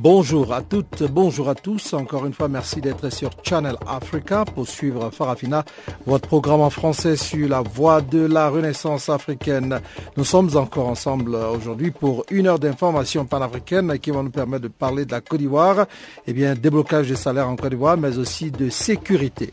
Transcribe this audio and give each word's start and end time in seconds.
Bonjour 0.00 0.52
à 0.52 0.62
toutes, 0.62 1.02
bonjour 1.10 1.48
à 1.48 1.56
tous. 1.56 1.92
Encore 1.92 2.24
une 2.24 2.32
fois, 2.32 2.46
merci 2.46 2.80
d'être 2.80 3.10
sur 3.10 3.30
Channel 3.42 3.74
Africa 3.84 4.44
pour 4.44 4.68
suivre 4.68 5.10
Farafina, 5.10 5.64
votre 6.06 6.28
programme 6.28 6.60
en 6.60 6.70
français 6.70 7.16
sur 7.16 7.48
la 7.48 7.62
voie 7.62 8.00
de 8.00 8.24
la 8.24 8.48
renaissance 8.48 9.08
africaine. 9.08 9.80
Nous 10.16 10.22
sommes 10.22 10.56
encore 10.56 10.86
ensemble 10.86 11.34
aujourd'hui 11.34 11.90
pour 11.90 12.24
une 12.30 12.46
heure 12.46 12.60
d'information 12.60 13.24
panafricaine 13.24 13.98
qui 13.98 14.12
va 14.12 14.22
nous 14.22 14.30
permettre 14.30 14.62
de 14.62 14.68
parler 14.68 15.04
de 15.04 15.10
la 15.10 15.20
Côte 15.20 15.40
d'Ivoire, 15.40 15.86
et 16.28 16.32
bien, 16.32 16.54
déblocage 16.54 17.08
des 17.08 17.16
salaires 17.16 17.48
en 17.48 17.56
Côte 17.56 17.70
d'Ivoire, 17.70 17.96
mais 17.96 18.18
aussi 18.18 18.52
de 18.52 18.70
sécurité. 18.70 19.52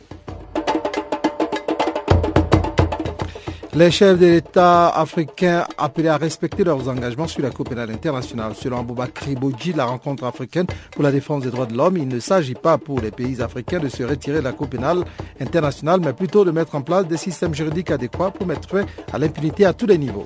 Les 3.75 3.91
chefs 3.91 4.17
de 4.17 4.27
l'État 4.27 4.87
africains 4.87 5.65
appelés 5.77 6.07
à 6.07 6.15
respecter 6.15 6.63
leurs 6.63 6.87
engagements 6.87 7.27
sur 7.27 7.41
la 7.41 7.49
Cour 7.49 7.65
pénale 7.65 7.91
internationale. 7.91 8.53
Selon 8.55 8.79
Aboubakri 8.79 9.35
Boudji, 9.35 9.73
la 9.73 9.83
rencontre 9.83 10.23
africaine 10.23 10.65
pour 10.91 11.03
la 11.03 11.11
défense 11.11 11.43
des 11.43 11.49
droits 11.49 11.65
de 11.65 11.75
l'homme, 11.75 11.97
il 11.97 12.07
ne 12.07 12.21
s'agit 12.21 12.53
pas 12.53 12.77
pour 12.77 13.01
les 13.01 13.11
pays 13.11 13.41
africains 13.41 13.81
de 13.81 13.89
se 13.89 14.03
retirer 14.03 14.37
de 14.37 14.45
la 14.45 14.53
Cour 14.53 14.69
pénale 14.69 15.03
internationale, 15.41 15.99
mais 16.01 16.13
plutôt 16.13 16.45
de 16.45 16.51
mettre 16.51 16.75
en 16.75 16.81
place 16.81 17.05
des 17.05 17.17
systèmes 17.17 17.53
juridiques 17.53 17.91
adéquats 17.91 18.31
pour 18.31 18.47
mettre 18.47 18.69
fin 18.69 18.85
à 19.11 19.17
l'impunité 19.17 19.65
à 19.65 19.73
tous 19.73 19.87
les 19.87 19.97
niveaux. 19.97 20.25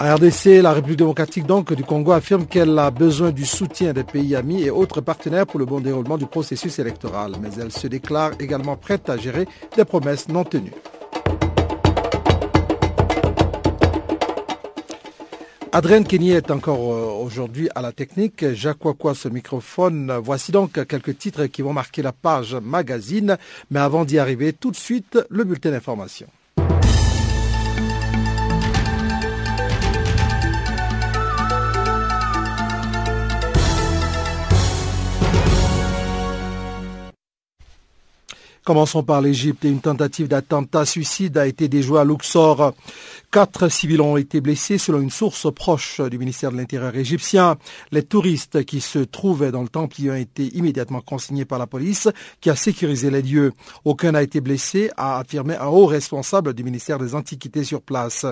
RDC, 0.00 0.62
la 0.62 0.72
République 0.72 1.00
démocratique 1.00 1.44
donc 1.44 1.74
du 1.74 1.84
Congo 1.84 2.12
affirme 2.12 2.46
qu'elle 2.46 2.78
a 2.78 2.90
besoin 2.90 3.32
du 3.32 3.44
soutien 3.44 3.92
des 3.92 4.02
pays 4.02 4.34
amis 4.34 4.62
et 4.62 4.70
autres 4.70 5.02
partenaires 5.02 5.46
pour 5.46 5.60
le 5.60 5.66
bon 5.66 5.78
déroulement 5.78 6.16
du 6.16 6.24
processus 6.24 6.78
électoral, 6.78 7.32
mais 7.42 7.50
elle 7.60 7.70
se 7.70 7.86
déclare 7.86 8.30
également 8.40 8.76
prête 8.76 9.10
à 9.10 9.18
gérer 9.18 9.46
des 9.76 9.84
promesses 9.84 10.30
non 10.30 10.42
tenues. 10.44 10.72
Adrien 15.70 16.02
Kenny 16.02 16.30
est 16.30 16.50
encore 16.50 16.94
euh, 16.94 17.22
aujourd'hui 17.22 17.68
à 17.74 17.82
la 17.82 17.92
technique. 17.92 18.54
Jacques 18.54 18.84
Wakwa, 18.84 19.14
ce 19.14 19.28
microphone. 19.28 20.18
Voici 20.24 20.50
donc 20.50 20.84
quelques 20.86 21.18
titres 21.18 21.44
qui 21.44 21.60
vont 21.60 21.74
marquer 21.74 22.00
la 22.00 22.12
page 22.12 22.54
magazine. 22.54 23.36
Mais 23.70 23.80
avant 23.80 24.06
d'y 24.06 24.18
arriver, 24.18 24.54
tout 24.54 24.70
de 24.70 24.76
suite, 24.76 25.18
le 25.28 25.44
bulletin 25.44 25.70
d'information. 25.70 26.26
Commençons 38.70 39.02
par 39.02 39.20
l'Égypte. 39.20 39.64
Une 39.64 39.80
tentative 39.80 40.28
d'attentat 40.28 40.84
suicide 40.84 41.36
a 41.38 41.48
été 41.48 41.66
déjouée 41.66 41.98
à 41.98 42.04
Luxor. 42.04 42.72
Quatre 43.32 43.68
civils 43.68 44.00
ont 44.00 44.16
été 44.16 44.40
blessés 44.40 44.78
selon 44.78 45.00
une 45.00 45.10
source 45.10 45.52
proche 45.52 46.00
du 46.00 46.18
ministère 46.18 46.52
de 46.52 46.56
l'Intérieur 46.56 46.94
égyptien. 46.94 47.56
Les 47.90 48.04
touristes 48.04 48.64
qui 48.64 48.80
se 48.80 49.00
trouvaient 49.00 49.50
dans 49.50 49.62
le 49.62 49.68
temple 49.68 50.00
y 50.00 50.10
ont 50.10 50.14
été 50.14 50.56
immédiatement 50.56 51.00
consignés 51.00 51.44
par 51.44 51.58
la 51.58 51.66
police 51.66 52.08
qui 52.40 52.48
a 52.48 52.54
sécurisé 52.54 53.10
les 53.10 53.22
lieux. 53.22 53.52
Aucun 53.84 54.12
n'a 54.12 54.22
été 54.22 54.40
blessé, 54.40 54.90
a 54.96 55.18
affirmé 55.18 55.56
un 55.56 55.66
haut 55.66 55.86
responsable 55.86 56.54
du 56.54 56.62
ministère 56.62 57.00
des 57.00 57.16
Antiquités 57.16 57.64
sur 57.64 57.82
place. 57.82 58.24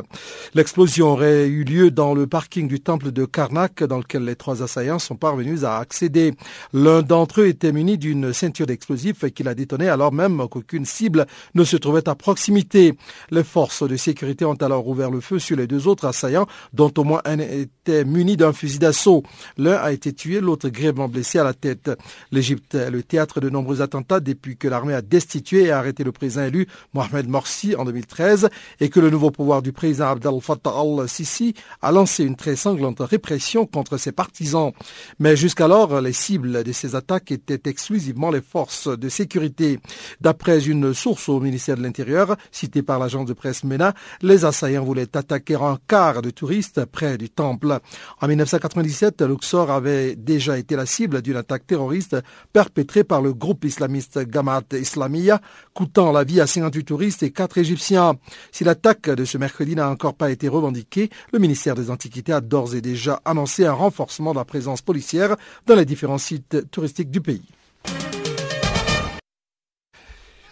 L'explosion 0.55 1.09
aurait 1.09 1.49
eu 1.49 1.65
lieu 1.65 1.91
dans 1.91 2.15
le 2.15 2.29
parking 2.29 2.69
du 2.69 2.79
temple 2.79 3.11
de 3.11 3.25
Karnak 3.25 3.83
dans 3.83 3.99
lequel 3.99 4.25
les 4.25 4.37
trois 4.37 4.63
assaillants 4.63 5.01
sont 5.01 5.17
parvenus 5.17 5.65
à 5.65 5.79
accéder. 5.79 6.35
L'un 6.73 7.03
d'entre 7.03 7.41
eux 7.41 7.49
était 7.49 7.73
muni 7.73 7.99
d'une 7.99 8.33
ceinture 8.33 8.67
d'explosifs 8.67 9.29
qu'il 9.33 9.49
a 9.49 9.55
détonné 9.55 9.89
alors 9.89 10.13
même 10.13 10.28
qu'aucune 10.37 10.85
cible 10.85 11.27
ne 11.55 11.65
se 11.65 11.77
trouvait 11.77 12.09
à 12.09 12.15
proximité. 12.15 12.95
Les 13.31 13.45
forces 13.45 13.83
de 13.83 13.97
sécurité 13.97 14.45
ont 14.45 14.55
alors 14.55 14.87
ouvert 14.87 15.11
le 15.11 15.21
feu 15.21 15.39
sur 15.39 15.57
les 15.57 15.67
deux 15.67 15.89
autres 15.89 16.07
assaillants, 16.07 16.47
dont 16.73 16.93
au 16.97 17.05
moins 17.05 17.23
un 17.25 17.39
était 17.39 18.05
muni 18.05 18.37
d'un 18.37 18.53
fusil 18.53 18.79
d'assaut. 18.79 19.23
L'un 19.57 19.77
a 19.77 19.93
été 19.93 20.13
tué, 20.13 20.41
l'autre 20.41 20.69
grièvement 20.69 21.09
blessé 21.09 21.39
à 21.39 21.45
la 21.45 21.55
tête. 21.55 21.91
L'Égypte 22.33 22.75
est 22.75 22.91
le 22.91 23.03
théâtre 23.03 23.41
de 23.41 23.49
nombreux 23.49 23.81
attentats 23.81 24.21
depuis 24.21 24.57
que 24.57 24.69
l'armée 24.69 24.95
a 24.95 25.03
destitué 25.03 25.65
et 25.65 25.71
arrêté 25.71 26.05
le 26.05 26.13
président 26.13 26.45
élu 26.45 26.67
Mohamed 26.95 27.29
Morsi 27.29 27.75
en 27.77 27.85
2013 27.85 28.49
et 28.81 28.89
que 28.89 29.01
le 29.01 29.11
nouveau 29.11 29.31
pouvoir 29.31 29.63
du 29.63 29.73
président 29.73 30.09
Abdel 30.09 30.41
Fattah 30.41 30.71
al-Sisi 30.71 31.55
a 31.83 31.93
lancé 31.93 32.25
une 32.25 32.37
très 32.37 32.57
sanglante 32.57 33.01
répression 33.01 33.67
contre 33.67 33.97
ses 33.97 34.13
partisans. 34.13 34.73
Mais 35.19 35.37
jusqu'alors, 35.37 36.01
les 36.01 36.13
cibles 36.13 36.65
de 36.65 36.73
ces 36.73 36.95
attaques 36.95 37.31
étaient 37.31 37.69
exclusivement 37.69 38.31
les 38.31 38.43
forces 38.43 38.89
de 38.89 39.09
sécurité. 39.09 39.79
D'après 40.21 40.67
une 40.67 40.95
source 40.95 41.29
au 41.29 41.41
ministère 41.41 41.77
de 41.77 41.83
l'Intérieur, 41.83 42.37
citée 42.51 42.83
par 42.83 42.99
l'agence 42.99 43.27
de 43.27 43.33
presse 43.33 43.65
MENA, 43.65 43.95
les 44.23 44.45
assaillants 44.45 44.85
voulaient 44.85 45.17
attaquer 45.17 45.55
un 45.55 45.79
quart 45.87 46.23
de 46.23 46.31
touristes 46.31 46.85
près 46.85 47.19
du 47.19 47.31
temple. 47.31 47.79
En 48.21 48.29
1997, 48.29 49.23
Luxor 49.23 49.71
avait 49.71 50.17
déjà 50.17 50.59
été 50.59 50.77
la 50.77 50.87
cible 50.87 51.23
d'une 51.23 51.37
attaque 51.37 51.67
terroriste 51.67 52.17
perpétrée 52.53 53.05
par 53.05 53.23
le 53.23 53.33
groupe 53.33 53.65
islamiste 53.65 54.19
Gamat 54.19 54.63
Islamia, 54.73 55.41
coûtant 55.75 56.13
la 56.13 56.25
vie 56.25 56.41
à 56.41 56.47
58 56.47 56.85
touristes 56.85 57.23
et 57.23 57.31
4 57.31 57.59
Égyptiens. 57.59 58.15
Si 58.53 58.65
l'attaque 58.65 59.11
de 59.11 59.25
ce 59.25 59.39
mercredi 59.39 59.75
n'a 59.75 59.89
encore 59.89 60.15
pas 60.15 60.31
été 60.31 60.49
revendiquée, 60.49 61.11
le 61.33 61.39
ministère 61.39 61.75
des 61.75 61.91
Antiquités 61.91 62.33
a 62.33 62.41
d'ores 62.41 62.75
et 62.75 62.81
déjà 62.81 63.21
annoncé 63.25 63.65
un 63.65 63.73
renforcement 63.73 64.33
de 64.33 64.39
la 64.39 64.45
présence 64.45 64.83
policière 64.83 65.37
dans 65.67 65.77
les 65.77 65.85
différents 65.85 66.19
sites 66.19 66.71
touristiques 66.71 67.11
du 67.11 67.21
pays. 67.21 67.58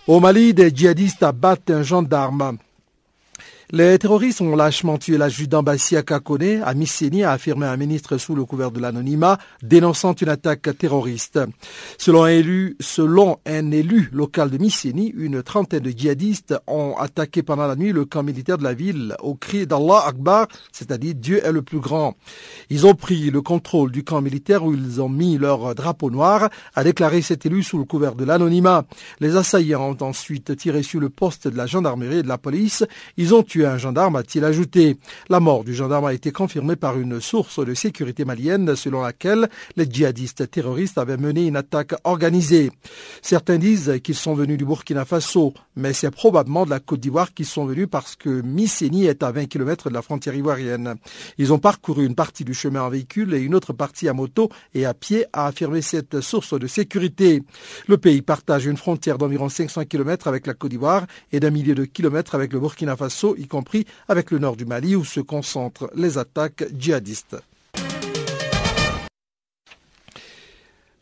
Au 0.08 0.20
Mali, 0.20 0.54
des 0.54 0.70
djihadistes 0.70 1.24
abattent 1.24 1.70
un 1.70 1.82
gendarme. 1.82 2.58
Les 3.72 3.98
terroristes 3.98 4.40
ont 4.42 4.54
lâchement 4.54 4.96
tué 4.96 5.18
l'adjudant 5.18 5.64
Bassia 5.64 6.04
Kakone 6.04 6.62
à 6.64 6.72
Mycénie, 6.72 7.24
a 7.24 7.32
affirmé 7.32 7.66
un 7.66 7.76
ministre 7.76 8.16
sous 8.16 8.36
le 8.36 8.44
couvert 8.44 8.70
de 8.70 8.78
l'anonymat, 8.78 9.38
dénonçant 9.60 10.14
une 10.14 10.28
attaque 10.28 10.68
terroriste. 10.78 11.40
Selon 11.98 12.22
un 12.22 12.28
élu, 12.28 14.08
local 14.12 14.50
de 14.50 14.58
Mycénie, 14.58 15.12
une 15.16 15.42
trentaine 15.42 15.80
de 15.80 15.90
djihadistes 15.90 16.54
ont 16.68 16.94
attaqué 16.96 17.42
pendant 17.42 17.66
la 17.66 17.74
nuit 17.74 17.90
le 17.90 18.04
camp 18.04 18.22
militaire 18.22 18.56
de 18.56 18.62
la 18.62 18.72
ville 18.72 19.16
au 19.20 19.34
cri 19.34 19.66
d'Allah 19.66 20.04
Akbar, 20.06 20.46
c'est-à-dire 20.70 21.16
Dieu 21.16 21.44
est 21.44 21.50
le 21.50 21.62
plus 21.62 21.80
grand. 21.80 22.14
Ils 22.70 22.86
ont 22.86 22.94
pris 22.94 23.30
le 23.30 23.42
contrôle 23.42 23.90
du 23.90 24.04
camp 24.04 24.20
militaire 24.20 24.64
où 24.64 24.74
ils 24.74 25.02
ont 25.02 25.08
mis 25.08 25.38
leur 25.38 25.74
drapeau 25.74 26.12
noir, 26.12 26.50
a 26.76 26.84
déclaré 26.84 27.20
cet 27.20 27.46
élu 27.46 27.64
sous 27.64 27.78
le 27.78 27.84
couvert 27.84 28.14
de 28.14 28.24
l'anonymat. 28.24 28.84
Les 29.18 29.34
assaillants 29.34 29.90
ont 29.90 30.04
ensuite 30.04 30.56
tiré 30.56 30.84
sur 30.84 31.00
le 31.00 31.08
poste 31.08 31.48
de 31.48 31.56
la 31.56 31.66
gendarmerie 31.66 32.18
et 32.18 32.22
de 32.22 32.28
la 32.28 32.38
police. 32.38 32.84
Ils 33.16 33.34
ont 33.34 33.42
un 33.64 33.78
gendarme, 33.78 34.16
a-t-il 34.16 34.44
ajouté. 34.44 34.98
La 35.28 35.40
mort 35.40 35.64
du 35.64 35.74
gendarme 35.74 36.06
a 36.06 36.12
été 36.12 36.32
confirmée 36.32 36.76
par 36.76 36.98
une 36.98 37.20
source 37.20 37.64
de 37.64 37.72
sécurité 37.74 38.24
malienne 38.24 38.76
selon 38.76 39.02
laquelle 39.02 39.48
les 39.76 39.86
djihadistes 39.88 40.50
terroristes 40.50 40.98
avaient 40.98 41.16
mené 41.16 41.46
une 41.46 41.56
attaque 41.56 41.94
organisée. 42.04 42.70
Certains 43.22 43.58
disent 43.58 44.00
qu'ils 44.02 44.14
sont 44.14 44.34
venus 44.34 44.58
du 44.58 44.64
Burkina 44.64 45.04
Faso, 45.04 45.54
mais 45.76 45.92
c'est 45.92 46.10
probablement 46.10 46.64
de 46.64 46.70
la 46.70 46.80
Côte 46.80 47.00
d'Ivoire 47.00 47.32
qu'ils 47.32 47.46
sont 47.46 47.66
venus 47.66 47.86
parce 47.90 48.16
que 48.16 48.42
Mycénie 48.42 49.06
est 49.06 49.22
à 49.22 49.30
20 49.30 49.46
km 49.46 49.88
de 49.88 49.94
la 49.94 50.02
frontière 50.02 50.34
ivoirienne. 50.34 50.96
Ils 51.38 51.52
ont 51.52 51.58
parcouru 51.58 52.06
une 52.06 52.14
partie 52.14 52.44
du 52.44 52.54
chemin 52.54 52.82
en 52.82 52.90
véhicule 52.90 53.34
et 53.34 53.40
une 53.40 53.54
autre 53.54 53.72
partie 53.72 54.08
à 54.08 54.12
moto 54.12 54.50
et 54.74 54.84
à 54.84 54.94
pied, 54.94 55.24
a 55.32 55.46
affirmé 55.46 55.82
cette 55.82 56.20
source 56.20 56.58
de 56.58 56.66
sécurité. 56.66 57.42
Le 57.86 57.98
pays 57.98 58.22
partage 58.22 58.66
une 58.66 58.76
frontière 58.76 59.18
d'environ 59.18 59.48
500 59.48 59.84
km 59.84 60.26
avec 60.28 60.46
la 60.46 60.54
Côte 60.54 60.70
d'Ivoire 60.70 61.06
et 61.32 61.40
d'un 61.40 61.50
millier 61.50 61.74
de 61.74 61.84
kilomètres 61.84 62.34
avec 62.34 62.52
le 62.52 62.60
Burkina 62.60 62.96
Faso, 62.96 63.36
compris 63.46 63.86
avec 64.08 64.30
le 64.30 64.38
nord 64.38 64.56
du 64.56 64.66
Mali 64.66 64.96
où 64.96 65.04
se 65.04 65.20
concentrent 65.20 65.90
les 65.94 66.18
attaques 66.18 66.64
djihadistes. 66.76 67.36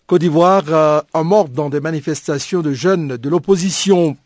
Côte 0.06 0.20
d'Ivoire, 0.20 0.64
euh, 0.68 1.00
un 1.14 1.22
mort 1.22 1.48
dans 1.48 1.70
des 1.70 1.80
manifestations 1.80 2.60
de 2.60 2.74
jeunes 2.74 3.16
de 3.16 3.28
l'opposition. 3.30 4.18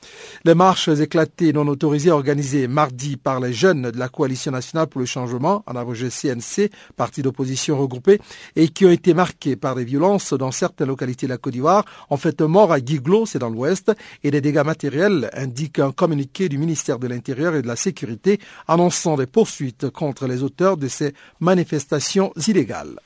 Les 0.44 0.56
marches 0.56 0.88
éclatées 0.88 1.52
non 1.52 1.68
autorisées 1.68 2.10
organisées 2.10 2.66
mardi 2.66 3.16
par 3.16 3.38
les 3.38 3.52
jeunes 3.52 3.92
de 3.92 3.96
la 3.96 4.08
Coalition 4.08 4.50
nationale 4.50 4.88
pour 4.88 4.98
le 4.98 5.06
changement, 5.06 5.62
en 5.68 5.76
abrégé 5.76 6.08
CNC, 6.08 6.72
parti 6.96 7.22
d'opposition 7.22 7.78
regroupé, 7.78 8.20
et 8.56 8.70
qui 8.70 8.86
ont 8.86 8.90
été 8.90 9.14
marquées 9.14 9.54
par 9.54 9.76
des 9.76 9.84
violences 9.84 10.32
dans 10.32 10.50
certaines 10.50 10.88
localités 10.88 11.26
de 11.26 11.30
la 11.30 11.38
Côte 11.38 11.52
d'Ivoire, 11.52 11.84
ont 12.10 12.16
fait 12.16 12.42
un 12.42 12.48
mort 12.48 12.72
à 12.72 12.80
Guiglo, 12.80 13.24
c'est 13.24 13.38
dans 13.38 13.48
l'ouest, 13.48 13.92
et 14.24 14.32
des 14.32 14.40
dégâts 14.40 14.64
matériels, 14.66 15.30
indique 15.32 15.78
un 15.78 15.92
communiqué 15.92 16.48
du 16.48 16.58
ministère 16.58 16.98
de 16.98 17.06
l'Intérieur 17.06 17.54
et 17.54 17.62
de 17.62 17.68
la 17.68 17.76
Sécurité 17.76 18.40
annonçant 18.66 19.16
des 19.16 19.26
poursuites 19.26 19.90
contre 19.90 20.26
les 20.26 20.42
auteurs 20.42 20.76
de 20.76 20.88
ces 20.88 21.14
manifestations 21.38 22.32
illégales. 22.48 22.98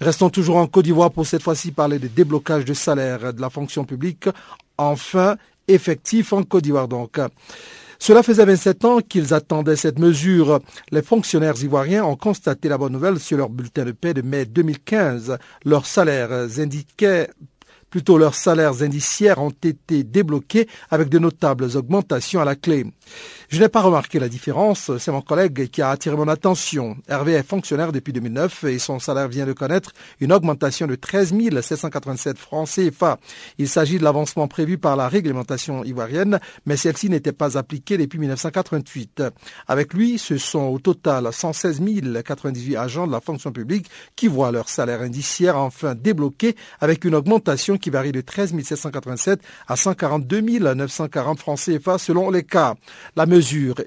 Restons 0.00 0.30
toujours 0.30 0.56
en 0.56 0.66
Côte 0.66 0.84
d'Ivoire 0.84 1.10
pour 1.10 1.26
cette 1.26 1.42
fois-ci 1.42 1.72
parler 1.72 1.98
des 1.98 2.08
déblocages 2.08 2.64
de 2.64 2.74
salaire 2.74 3.32
de 3.34 3.40
la 3.40 3.50
fonction 3.50 3.84
publique, 3.84 4.28
enfin 4.76 5.36
effectif 5.66 6.32
en 6.32 6.42
Côte 6.44 6.64
d'Ivoire 6.64 6.88
donc. 6.88 7.18
Cela 7.98 8.22
faisait 8.22 8.44
27 8.44 8.84
ans 8.84 9.00
qu'ils 9.00 9.34
attendaient 9.34 9.74
cette 9.74 9.98
mesure. 9.98 10.60
Les 10.92 11.02
fonctionnaires 11.02 11.60
ivoiriens 11.60 12.04
ont 12.04 12.14
constaté 12.14 12.68
la 12.68 12.78
bonne 12.78 12.92
nouvelle 12.92 13.18
sur 13.18 13.38
leur 13.38 13.48
bulletin 13.48 13.84
de 13.84 13.92
paie 13.92 14.14
de 14.14 14.22
mai 14.22 14.44
2015. 14.44 15.36
Leurs 15.64 15.86
salaires 15.86 16.30
indiquaient 16.58 17.28
Plutôt, 17.90 18.18
leurs 18.18 18.34
salaires 18.34 18.82
indiciaires 18.82 19.42
ont 19.42 19.48
été 19.48 20.04
débloqués 20.04 20.68
avec 20.90 21.08
de 21.08 21.18
notables 21.18 21.74
augmentations 21.74 22.40
à 22.40 22.44
la 22.44 22.54
clé. 22.54 22.84
Je 23.50 23.58
n'ai 23.60 23.70
pas 23.70 23.80
remarqué 23.80 24.18
la 24.18 24.28
différence, 24.28 24.94
c'est 24.98 25.10
mon 25.10 25.22
collègue 25.22 25.70
qui 25.70 25.80
a 25.80 25.88
attiré 25.88 26.14
mon 26.16 26.28
attention. 26.28 26.98
Hervé 27.08 27.32
est 27.32 27.42
fonctionnaire 27.42 27.92
depuis 27.92 28.12
2009 28.12 28.64
et 28.64 28.78
son 28.78 28.98
salaire 28.98 29.26
vient 29.26 29.46
de 29.46 29.54
connaître 29.54 29.92
une 30.20 30.34
augmentation 30.34 30.86
de 30.86 30.94
13 30.94 31.32
787 31.62 32.36
francs 32.36 32.68
CFA. 32.68 33.18
Il 33.56 33.66
s'agit 33.66 33.96
de 33.96 34.04
l'avancement 34.04 34.48
prévu 34.48 34.76
par 34.76 34.96
la 34.96 35.08
réglementation 35.08 35.82
ivoirienne, 35.82 36.40
mais 36.66 36.76
celle-ci 36.76 37.08
n'était 37.08 37.32
pas 37.32 37.56
appliquée 37.56 37.96
depuis 37.96 38.18
1988. 38.18 39.22
Avec 39.66 39.94
lui, 39.94 40.18
ce 40.18 40.36
sont 40.36 40.64
au 40.64 40.78
total 40.78 41.32
116 41.32 41.80
098 42.22 42.76
agents 42.76 43.06
de 43.06 43.12
la 43.12 43.22
fonction 43.22 43.50
publique 43.50 43.86
qui 44.14 44.28
voient 44.28 44.52
leur 44.52 44.68
salaire 44.68 45.00
indiciaire 45.00 45.56
enfin 45.56 45.94
débloqué 45.94 46.54
avec 46.82 47.02
une 47.06 47.14
augmentation 47.14 47.78
qui 47.78 47.88
varie 47.88 48.12
de 48.12 48.20
13 48.20 48.62
787 48.62 49.40
à 49.66 49.76
142 49.76 50.42
940 50.74 51.38
francs 51.38 51.60
CFA 51.60 51.96
selon 51.96 52.28
les 52.30 52.42
cas. 52.42 52.74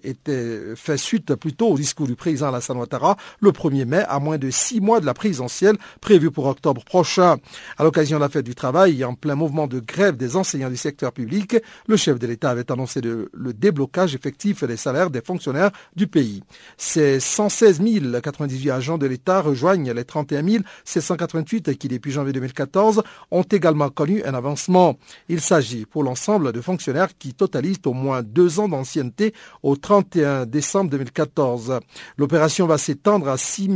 Était 0.03 0.75
fait 0.75 0.98
suite 0.98 1.36
plutôt 1.36 1.69
au 1.69 1.77
discours 1.77 2.07
du 2.07 2.15
président 2.15 2.48
Alassane 2.50 2.77
Ouattara 2.77 3.18
le 3.39 3.51
1er 3.51 3.86
mai, 3.86 4.03
à 4.07 4.19
moins 4.19 4.38
de 4.38 4.50
six 4.50 4.81
mois 4.81 5.00
de 5.00 5.06
la 5.06 5.13
présidentielle 5.13 5.77
prévue 6.01 6.31
pour 6.31 6.45
octobre 6.45 6.83
prochain. 6.83 7.38
À 7.77 7.83
l'occasion 7.83 8.18
de 8.18 8.24
la 8.24 8.30
fête 8.30 8.45
du 8.45 8.56
travail 8.56 9.01
et 9.01 9.06
en 9.06 9.13
plein 9.13 9.36
mouvement 9.36 9.68
de 9.68 9.80
grève 9.80 10.18
des 10.18 10.36
enseignants 10.36 10.69
du 10.69 10.77
secteur 10.77 11.12
public, 11.12 11.56
le 11.88 11.98
chef 11.98 12.19
de 12.19 12.27
l'État 12.27 12.50
avait 12.50 12.71
annoncé 12.71 13.01
le 13.01 13.53
déblocage 13.53 14.15
effectif 14.15 14.63
des 14.63 14.77
salaires 14.77 15.09
des 15.09 15.21
fonctionnaires 15.21 15.71
du 15.95 16.07
pays. 16.07 16.44
Ces 16.77 17.19
116 17.19 17.81
098 18.21 18.69
agents 18.71 18.98
de 18.98 19.06
l'État 19.06 19.42
rejoignent 19.42 19.92
les 19.94 20.06
31 20.06 20.42
788 20.83 21.77
qui, 21.77 21.88
depuis 21.88 22.12
janvier 22.12 22.33
2014, 22.33 23.03
ont 23.31 23.44
également 23.44 23.89
connu 23.89 24.24
un 24.24 24.33
avancement. 24.33 24.98
Il 25.30 25.42
s'agit 25.42 25.86
pour 25.86 26.03
l'ensemble 26.03 26.51
de 26.51 26.62
fonctionnaires 26.62 27.18
qui 27.18 27.33
totalisent 27.33 27.81
au 27.86 27.94
moins 27.94 28.24
deux 28.24 28.59
ans 28.59 28.68
d'ancienneté 28.68 29.33
au 29.63 29.75
31 29.75 30.45
décembre 30.45 30.89
2014. 30.91 31.79
L'opération 32.17 32.67
va 32.67 32.77
s'étendre 32.77 33.27
à 33.27 33.38
6 33.38 33.69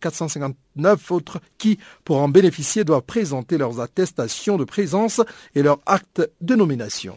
459 0.00 1.10
autres 1.10 1.40
qui, 1.58 1.78
pour 2.04 2.18
en 2.18 2.28
bénéficier, 2.28 2.84
doivent 2.84 3.02
présenter 3.02 3.58
leurs 3.58 3.80
attestations 3.80 4.56
de 4.56 4.64
présence 4.64 5.20
et 5.54 5.62
leurs 5.62 5.80
actes 5.86 6.28
de 6.40 6.54
nomination. 6.54 7.16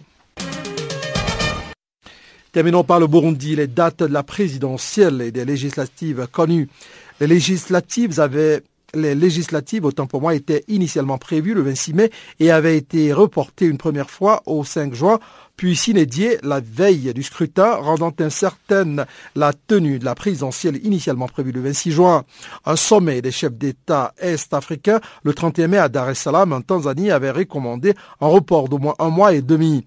Terminons 2.51 2.85
par 2.85 3.01
le 3.01 3.07
Burundi. 3.07 3.55
Les 3.57 3.67
dates 3.67 3.99
de 3.99 4.13
la 4.13 4.23
présidentielle 4.23 5.21
et 5.21 5.31
des 5.31 5.43
législatives 5.43 6.27
connues. 6.31 6.69
Les 7.19 7.27
législatives 7.27 8.17
avaient 8.19 8.63
les 8.93 9.13
législatives, 9.13 9.85
autant 9.85 10.07
pour 10.07 10.21
moi, 10.21 10.35
étaient 10.35 10.63
initialement 10.67 11.17
prévues 11.17 11.53
le 11.53 11.61
26 11.61 11.93
mai 11.93 12.11
et 12.39 12.51
avaient 12.51 12.77
été 12.77 13.13
reportées 13.13 13.65
une 13.65 13.77
première 13.77 14.09
fois 14.09 14.41
au 14.45 14.63
5 14.63 14.93
juin 14.93 15.19
puis 15.55 15.75
s'inédier 15.75 16.37
la 16.43 16.59
veille 16.59 17.13
du 17.13 17.23
scrutin, 17.23 17.75
rendant 17.75 18.13
incertaine 18.19 19.05
la 19.35 19.53
tenue 19.53 19.99
de 19.99 20.05
la 20.05 20.15
présidentielle 20.15 20.79
initialement 20.83 21.27
prévue 21.27 21.51
le 21.51 21.61
26 21.61 21.91
juin. 21.91 22.23
Un 22.65 22.75
sommet 22.75 23.21
des 23.21 23.31
chefs 23.31 23.53
d'État 23.53 24.13
est-africains 24.19 24.99
le 25.23 25.33
31 25.33 25.67
mai 25.67 25.77
à 25.77 25.89
Dar 25.89 26.09
es 26.09 26.15
Salaam, 26.15 26.53
en 26.53 26.61
Tanzanie, 26.61 27.11
avait 27.11 27.31
recommandé 27.31 27.93
un 28.21 28.27
report 28.27 28.69
d'au 28.69 28.77
moins 28.77 28.95
un 28.99 29.09
mois 29.09 29.33
et 29.33 29.41
demi. 29.41 29.85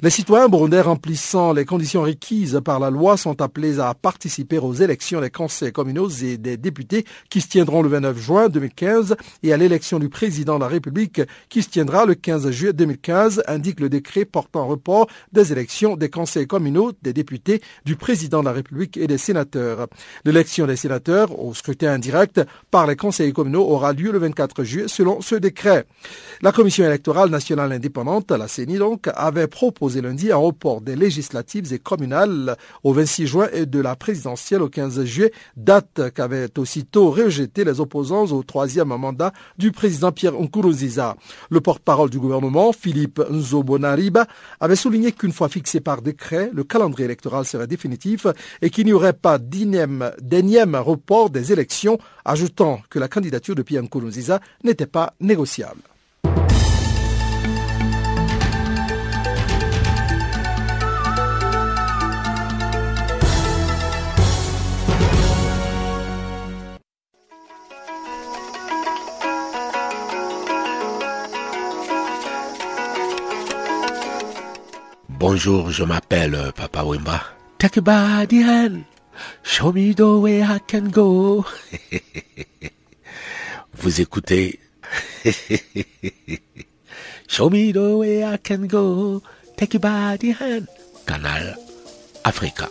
Les 0.00 0.10
citoyens 0.10 0.48
burundais 0.48 0.80
remplissant 0.80 1.52
les 1.52 1.64
conditions 1.64 2.02
requises 2.02 2.60
par 2.64 2.80
la 2.80 2.90
loi 2.90 3.16
sont 3.16 3.40
appelés 3.40 3.80
à 3.80 3.94
participer 3.94 4.58
aux 4.58 4.74
élections 4.74 5.20
des 5.20 5.30
conseils 5.30 5.72
communaux 5.72 6.08
et 6.08 6.36
des 6.36 6.56
députés 6.56 7.04
qui 7.30 7.40
se 7.40 7.48
tiendront 7.48 7.82
le 7.82 7.88
29 7.88 8.18
juin 8.18 8.48
2015 8.48 9.16
et 9.42 9.52
à 9.52 9.56
l'élection 9.56 9.98
du 9.98 10.08
président 10.08 10.56
de 10.56 10.60
la 10.60 10.68
République 10.68 11.22
qui 11.48 11.62
se 11.62 11.68
tiendra 11.68 12.04
le 12.04 12.14
15 12.14 12.50
juillet 12.50 12.72
2015, 12.72 13.44
indique 13.46 13.80
le 13.80 13.88
décret 13.88 14.24
portant 14.24 14.66
report 14.66 15.03
des 15.32 15.52
élections 15.52 15.96
des 15.96 16.10
conseils 16.10 16.46
communaux, 16.46 16.92
des 17.02 17.12
députés, 17.12 17.60
du 17.84 17.96
président 17.96 18.40
de 18.40 18.46
la 18.46 18.52
République 18.52 18.96
et 18.96 19.06
des 19.06 19.18
sénateurs. 19.18 19.88
L'élection 20.24 20.66
des 20.66 20.76
sénateurs 20.76 21.38
au 21.38 21.54
scrutin 21.54 21.92
indirect 21.92 22.40
par 22.70 22.86
les 22.86 22.96
conseils 22.96 23.32
communaux 23.32 23.64
aura 23.68 23.92
lieu 23.92 24.12
le 24.12 24.18
24 24.18 24.64
juillet 24.64 24.88
selon 24.88 25.20
ce 25.20 25.34
décret. 25.34 25.86
La 26.42 26.52
Commission 26.52 26.84
électorale 26.84 27.30
nationale 27.30 27.72
indépendante, 27.72 28.30
la 28.30 28.48
CENI 28.48 28.78
donc, 28.78 29.08
avait 29.14 29.46
proposé 29.46 30.00
lundi 30.00 30.32
un 30.32 30.36
report 30.36 30.80
des 30.80 30.96
législatives 30.96 31.72
et 31.72 31.78
communales 31.78 32.56
au 32.82 32.92
26 32.92 33.26
juin 33.26 33.48
et 33.52 33.66
de 33.66 33.80
la 33.80 33.96
présidentielle 33.96 34.62
au 34.62 34.68
15 34.68 35.04
juillet, 35.04 35.32
date 35.56 36.10
qu'avaient 36.14 36.58
aussitôt 36.58 37.10
rejeté 37.10 37.64
les 37.64 37.80
opposants 37.80 38.26
au 38.26 38.42
troisième 38.42 38.88
mandat 38.88 39.32
du 39.58 39.72
président 39.72 40.12
Pierre 40.12 40.34
Nkurunziza. 40.34 41.16
Le 41.50 41.60
porte-parole 41.60 42.10
du 42.10 42.18
gouvernement, 42.18 42.72
Philippe 42.72 43.20
Nzobonariba, 43.30 44.26
avait 44.60 44.76
souligné 44.76 44.93
qu'une 45.12 45.32
fois 45.32 45.48
fixé 45.48 45.80
par 45.80 46.02
décret, 46.02 46.50
le 46.52 46.64
calendrier 46.64 47.04
électoral 47.04 47.44
serait 47.44 47.66
définitif 47.66 48.26
et 48.62 48.70
qu'il 48.70 48.86
n'y 48.86 48.92
aurait 48.92 49.12
pas 49.12 49.38
d'énième 49.38 50.12
report 50.76 51.30
des 51.30 51.52
élections, 51.52 51.98
ajoutant 52.24 52.80
que 52.90 52.98
la 52.98 53.08
candidature 53.08 53.54
de 53.54 53.62
Pierre 53.62 53.82
Nkurunziza 53.82 54.40
n'était 54.62 54.86
pas 54.86 55.14
négociable. 55.20 55.80
Bonjour, 75.26 75.70
je 75.70 75.84
m'appelle 75.84 76.34
euh, 76.34 76.52
Papa 76.52 76.84
Wimba. 76.84 77.24
Take 77.56 77.78
a 77.78 77.80
body 77.80 78.42
hand. 78.42 78.84
Show 79.42 79.72
me 79.72 79.94
the 79.94 80.20
way 80.20 80.42
I 80.42 80.58
can 80.68 80.90
go. 80.90 81.46
Vous 83.78 84.02
écoutez? 84.02 84.60
Show 87.26 87.48
me 87.48 87.72
the 87.72 87.96
way 87.96 88.22
I 88.22 88.36
can 88.36 88.66
go. 88.66 89.22
Take 89.56 89.76
a 89.76 89.78
body 89.78 90.32
hand. 90.32 90.66
Canal 91.06 91.56
Africa. 92.24 92.68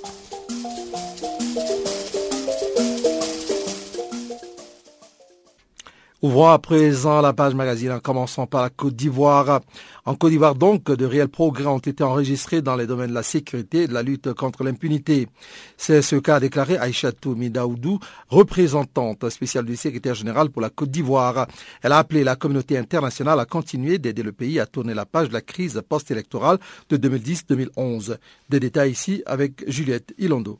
Ouvrons 6.24 6.51
à 6.51 6.58
présent 6.58 7.20
la 7.20 7.34
page 7.34 7.53
magazine 7.53 7.92
en 7.92 8.00
commençant 8.00 8.48
par 8.48 8.62
la 8.62 8.70
Côte 8.70 8.96
d'Ivoire. 8.96 9.60
En 10.06 10.15
Côte 10.15 10.32
d'Ivoire 10.32 10.56
donc, 10.56 10.86
de 10.86 11.06
réels 11.06 11.27
progrès 11.27 11.65
ont 11.65 11.80
été 11.80 12.01
enregistrés 12.01 12.62
dans 12.62 12.77
les 12.77 12.88
domaines 12.88 13.10
de 13.10 13.13
la 13.13 13.24
sécurité 13.24 13.82
et 13.82 13.88
de 13.88 13.94
la 13.94 14.03
lutte 14.03 14.32
contre 14.32 14.63
l'impunité. 14.63 15.27
C'est 15.75 16.01
ce 16.01 16.15
qu'a 16.15 16.39
déclaré 16.39 16.77
Aïchatou 16.77 17.36
Midaoudou, 17.36 18.00
représentante 18.30 19.30
spéciale 19.32 19.65
du 19.65 19.75
secrétaire 19.75 20.15
général 20.15 20.50
pour 20.50 20.62
la 20.62 20.70
Côte 20.70 20.92
d'Ivoire. 20.92 21.46
Elle 21.82 21.92
a 21.92 21.98
appelé 21.98 22.24
la 22.24 22.38
communauté 22.38 22.77
internationale 22.77 23.42
à 23.42 23.46
continuer 23.46 23.98
d'aider 23.98 24.24
le 24.24 24.32
pays 24.32 24.62
à 24.62 24.65
tourner 24.65 24.94
la 24.94 25.06
page 25.06 25.27
de 25.27 25.34
la 25.34 25.42
crise 25.42 25.82
post-électorale 25.89 26.58
de 26.88 26.96
2010-2011. 26.96 28.15
Des 28.48 28.62
détails 28.62 28.92
ici 28.92 29.24
avec 29.25 29.70
Juliette 29.70 30.13
Ilondo 30.18 30.58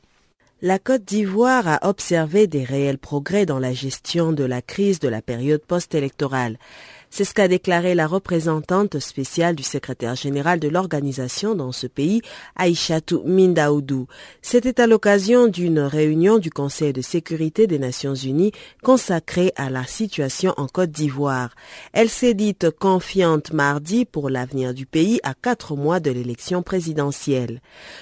la 0.64 0.78
Côte 0.78 1.04
d'Ivoire 1.04 1.68
a 1.68 1.86
observé 1.86 2.46
des 2.46 2.64
réels 2.64 2.96
progrès 2.96 3.44
dans 3.44 3.58
la 3.58 3.74
gestion 3.74 4.32
de 4.32 4.44
la 4.44 4.62
crise 4.62 4.98
de 4.98 5.08
la 5.08 5.20
période 5.20 5.62
post-électorale. 5.62 6.56
C'est 7.16 7.22
ce 7.22 7.32
qu'a 7.32 7.46
déclaré 7.46 7.94
la 7.94 8.08
représentante 8.08 8.98
spéciale 8.98 9.54
du 9.54 9.62
secrétaire 9.62 10.16
général 10.16 10.58
de 10.58 10.66
l'organisation 10.66 11.54
dans 11.54 11.70
ce 11.70 11.86
pays, 11.86 12.22
Aïchatou 12.56 13.22
Mindaoudou. 13.24 14.08
C'était 14.42 14.80
à 14.80 14.88
l'occasion 14.88 15.46
d'une 15.46 15.78
réunion 15.78 16.38
du 16.38 16.50
Conseil 16.50 16.92
de 16.92 17.02
sécurité 17.02 17.68
des 17.68 17.78
Nations 17.78 18.16
Unies 18.16 18.50
consacrée 18.82 19.52
à 19.54 19.70
la 19.70 19.86
situation 19.86 20.54
en 20.56 20.66
Côte 20.66 20.90
d'Ivoire. 20.90 21.50
Elle 21.92 22.08
s'est 22.08 22.34
dite 22.34 22.70
confiante 22.70 23.52
mardi 23.52 24.06
pour 24.06 24.28
l'avenir 24.28 24.74
du 24.74 24.84
pays 24.84 25.20
à 25.22 25.34
quatre 25.34 25.76
mois 25.76 26.00
de 26.00 26.10
l'élection 26.10 26.64
présidentielle. 26.64 27.60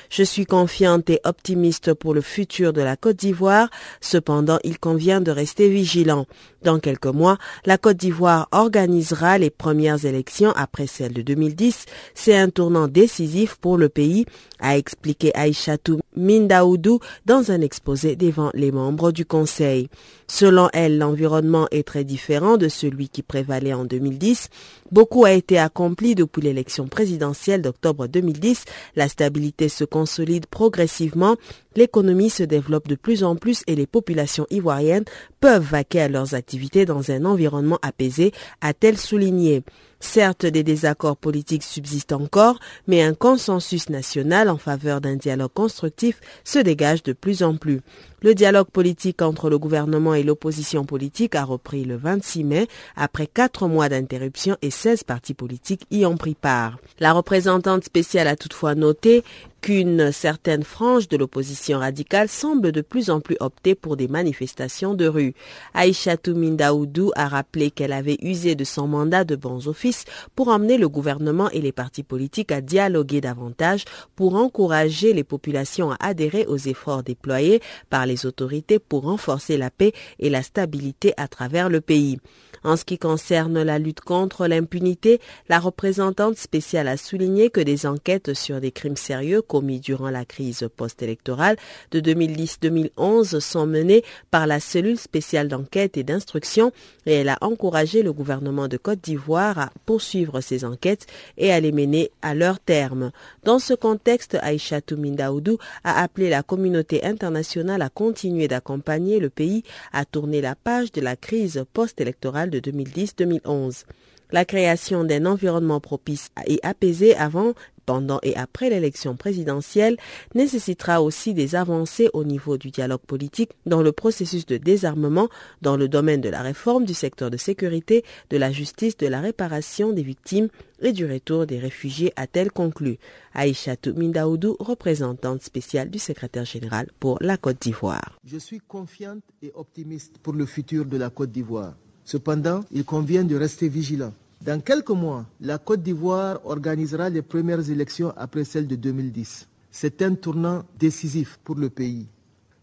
Je 0.09 0.23
suis 0.23 0.47
confiante 0.47 1.11
et 1.11 1.21
optimiste 1.25 1.93
pour 1.93 2.15
le 2.15 2.23
futur 2.23 2.73
de 2.73 2.81
la 2.81 2.97
Côte 2.97 3.17
d'Ivoire, 3.17 3.69
cependant 4.01 4.59
il 4.65 4.79
convient 4.79 5.21
de 5.21 5.33
rester 5.33 5.69
vigilant. 5.69 6.25
Dans 6.63 6.79
quelques 6.79 7.07
mois, 7.07 7.37
la 7.67 7.77
Côte 7.77 7.97
d'Ivoire 7.99 8.49
organise 8.53 9.02
organisera 9.03 9.39
les 9.39 9.51
premières 9.51 10.05
élections 10.05 10.53
après 10.53 10.87
celles 10.87 11.13
de 11.13 11.23
2010. 11.23 11.87
C'est 12.15 12.37
un 12.37 12.51
tournant 12.51 12.87
décisif 12.89 13.57
pour 13.57 13.77
le 13.77 13.89
pays, 13.89 14.27
a 14.63 14.79
expliqué 14.79 15.31
Aïchatou 15.35 16.01
Mindaoudou 16.17 17.01
dans 17.27 17.51
un 17.51 17.61
exposé 17.61 18.17
devant 18.17 18.51
les 18.55 18.73
membres 18.73 19.13
du 19.13 19.27
Conseil. 19.27 19.89
Selon 20.27 20.69
elle, 20.73 20.99
l'environnement 20.99 21.67
est 21.71 21.87
très 21.87 22.05
différent 22.05 22.57
de 22.57 22.69
celui 22.69 23.09
qui 23.09 23.23
prévalait 23.23 23.75
en 23.75 23.85
2010. 23.85 24.49
Beaucoup 24.91 25.25
a 25.25 25.33
été 25.33 25.59
accompli 25.59 26.15
depuis 26.15 26.43
l'élection 26.43 26.87
présidentielle 26.87 27.63
d'octobre 27.63 28.07
2010. 28.07 28.65
La 28.97 29.09
stabilité 29.09 29.69
se 29.69 29.85
consolide 29.85 30.47
progressivement, 30.47 31.37
l'économie 31.77 32.31
se 32.31 32.43
développe 32.43 32.89
de 32.89 32.95
plus 32.95 33.25
en 33.25 33.37
plus 33.37 33.63
et 33.67 33.75
les 33.75 33.87
populations 33.87 34.47
ivoiriennes 34.51 35.05
peuvent 35.41 35.63
vaquer 35.63 36.03
à 36.03 36.09
leurs 36.09 36.35
activités 36.35 36.85
dans 36.85 37.11
un 37.11 37.25
environnement 37.25 37.79
apaisé, 37.83 38.33
a-t-elle 38.61 38.97
souligné. 38.97 39.63
Certes, 40.03 40.47
des 40.47 40.65
désaccords 40.65 41.17
politiques 41.17 41.63
subsistent 41.63 42.13
encore, 42.13 42.59
mais 42.89 43.03
un 43.03 43.15
consensus 43.15 43.89
national 43.89 44.51
en 44.51 44.59
faveur 44.59 45.01
d'un 45.01 45.15
dialogue 45.15 45.53
constructif 45.55 46.21
se 46.43 46.59
dégage 46.59 47.05
de 47.05 47.13
plus 47.13 47.45
en 47.45 47.57
plus. 47.57 47.81
Le 48.25 48.37
dialogue 48.37 48.69
politique 48.69 49.21
entre 49.21 49.51
le 49.51 49.59
gouvernement 49.59 50.15
et 50.15 50.23
l'opposition 50.23 50.85
politique 50.85 51.35
a 51.35 51.43
repris 51.43 51.85
le 51.85 51.97
26 51.97 52.45
mai 52.45 52.69
après 52.95 53.27
quatre 53.27 53.67
mois 53.67 53.89
d'interruption 53.89 54.57
et 54.63 54.71
16 54.71 55.03
partis 55.03 55.35
politiques 55.35 55.87
y 55.91 56.07
ont 56.07 56.17
pris 56.17 56.37
part. 56.37 56.79
La 57.01 57.13
représentante 57.13 57.83
spéciale 57.83 58.29
a 58.29 58.37
toutefois 58.37 58.77
noté 58.77 59.25
qu'une 59.63 60.11
certaine 60.11 60.65
frange 60.65 61.09
de 61.09 61.17
l'opposition 61.17 61.79
radicale 61.79 62.29
semble 62.29 62.73
de 62.73 62.81
plus 62.81 63.11
en 63.11 63.21
plus 63.21 63.37
opter 63.39 63.77
pour 63.77 63.97
des 63.97 64.09
manifestations 64.09 64.95
de 64.95 65.07
rue. 65.07 65.35
Aïcha 65.73 66.17
Mindaoudou 66.27 67.13
a 67.15 67.29
rappelé 67.29 67.71
qu'elle 67.71 67.93
avait 67.93 68.19
usé 68.23 68.57
de 68.57 68.65
son 68.65 68.89
mandat 68.89 69.23
de 69.23 69.37
bons 69.37 69.69
offices 69.69 70.05
pour 70.35 70.49
emmener 70.49 70.79
le 70.79 70.89
gouvernement 70.89 71.49
et 71.51 71.61
les 71.61 71.71
partis 71.71 72.03
politiques 72.03 72.51
à 72.51 72.61
dialoguer 72.61 73.21
davantage 73.21 73.85
pour 74.17 74.35
encourager 74.35 75.13
les 75.13 75.25
populations 75.25 75.93
à 75.93 75.97
adhérer 76.01 76.45
aux 76.47 76.59
efforts 76.59 77.05
déployés 77.05 77.63
par 77.89 78.05
les 78.05 78.12
autorités 78.25 78.79
pour 78.79 79.03
renforcer 79.03 79.57
la 79.57 79.71
paix 79.71 79.93
et 80.19 80.31
la 80.31 80.43
stabilité 80.43 81.15
à 81.17 81.29
travers 81.29 81.69
le 81.69 81.81
pays. 81.81 82.19
En 82.65 82.77
ce 82.77 82.85
qui 82.85 82.99
concerne 82.99 83.63
la 83.63 83.79
lutte 83.79 84.01
contre 84.01 84.47
l'impunité, 84.47 85.21
la 85.49 85.59
représentante 85.59 86.37
spéciale 86.37 86.89
a 86.89 86.97
souligné 86.97 87.51
que 87.51 87.61
des 87.61 87.87
enquêtes 87.87 88.35
sur 88.35 88.61
des 88.61 88.71
crimes 88.71 88.97
sérieux 88.97 89.43
commis 89.43 89.81
durant 89.81 90.11
la 90.11 90.25
crise 90.25 90.69
post-électorale 90.77 91.57
de 91.91 92.01
2010-2011 92.01 93.41
sont 93.41 93.67
menées 93.67 94.05
par 94.31 94.47
la 94.47 94.61
cellule 94.61 94.99
spéciale 94.99 95.49
d'enquête 95.49 95.97
et 95.97 96.05
d'instruction 96.05 96.73
et 97.07 97.15
elle 97.15 97.29
a 97.29 97.39
encouragé 97.41 98.03
le 98.03 98.13
gouvernement 98.13 98.69
de 98.69 98.77
Côte 98.77 99.01
d'Ivoire 99.01 99.59
à 99.59 99.73
poursuivre 99.85 100.41
ces 100.41 100.65
enquêtes 100.65 101.07
et 101.39 101.53
à 101.53 101.59
les 101.59 101.73
mener 101.73 102.13
à 102.23 102.35
leur 102.35 102.61
terme. 102.61 103.11
Dans 103.43 103.59
ce 103.59 103.75
contexte, 103.75 104.37
Aïcha 104.41 104.81
Toumindaoudou 104.81 105.59
a 105.83 106.01
appelé 106.01 106.31
la 106.31 106.43
communauté 106.43 107.05
internationale 107.05 107.83
à 107.83 107.89
continuer 107.89 108.47
d'accompagner 108.47 109.19
le 109.19 109.31
pays 109.31 109.65
à 109.93 110.05
tourner 110.05 110.41
la 110.41 110.55
page 110.55 110.93
de 110.93 111.01
la 111.01 111.17
crise 111.17 111.65
post-électorale 111.73 112.51
de 112.53 112.61
2010-2011. 112.61 113.85
La 114.31 114.47
création 114.47 115.05
d'un 115.05 115.27
environnement 115.27 115.81
propice 115.81 116.29
et 116.47 116.59
apaisé 116.63 117.15
avant, 117.15 117.53
pendant 117.85 118.19
et 118.23 118.35
après 118.37 118.71
l'élection 118.71 119.17
présidentielle 119.17 119.97
nécessitera 120.35 121.03
aussi 121.03 121.35
des 121.35 121.55
avancées 121.55 122.09
au 122.13 122.25
niveau 122.25 122.57
du 122.57 122.71
dialogue 122.71 123.01
politique 123.01 123.51
dans 123.67 123.83
le 123.83 123.93
processus 123.93 124.47
de 124.47 124.57
désarmement, 124.57 125.29
dans 125.61 125.77
le 125.77 125.89
domaine 125.89 126.21
de 126.21 126.29
la 126.29 126.41
réforme 126.43 126.85
du 126.85 126.95
secteur 126.95 127.31
de 127.31 127.37
sécurité, 127.37 128.05
de 128.31 128.37
la 128.37 128.51
justice, 128.53 128.97
de 128.97 129.07
la 129.07 129.21
réparation 129.21 129.93
des 129.93 130.03
victimes 130.03 130.49
et 130.81 130.93
du 130.93 131.05
retour 131.05 131.47
des 131.47 131.59
réfugiés, 131.59 132.13
a-t-elle 132.17 132.51
conclu. 132.51 132.99
Aïcha 133.35 133.77
Mindaoudou, 133.95 134.57
représentante 134.61 135.43
spéciale 135.43 135.91
du 135.91 135.99
secrétaire 135.99 136.45
général 136.45 136.89
pour 137.01 137.19
la 137.21 137.37
Côte 137.37 137.61
d'Ivoire. 137.61 138.19
Je 138.25 138.39
suis 138.39 138.61
confiante 138.61 139.23
et 139.43 139.53
optimiste 139.55 140.19
pour 140.19 140.33
le 140.33 140.47
futur 140.47 140.85
de 140.85 140.97
la 140.97 141.11
Côte 141.11 141.31
d'Ivoire. 141.33 141.75
Cependant, 142.05 142.65
il 142.73 142.85
convient 142.85 143.25
de 143.25 143.37
rester 143.37 143.69
vigilant. 143.69 144.13
Dans 144.45 144.61
quelques 144.61 144.91
mois, 144.91 145.25
la 145.41 145.59
Côte 145.59 145.83
d'Ivoire 145.83 146.41
organisera 146.45 147.09
les 147.11 147.23
premières 147.23 147.71
élections 147.71 148.13
après 148.17 148.45
celles 148.45 148.67
de 148.67 148.75
2010. 148.77 149.47
C'est 149.71 150.03
un 150.03 150.15
tournant 150.15 150.65
décisif 150.79 151.39
pour 151.45 151.55
le 151.55 151.71
pays. 151.71 152.07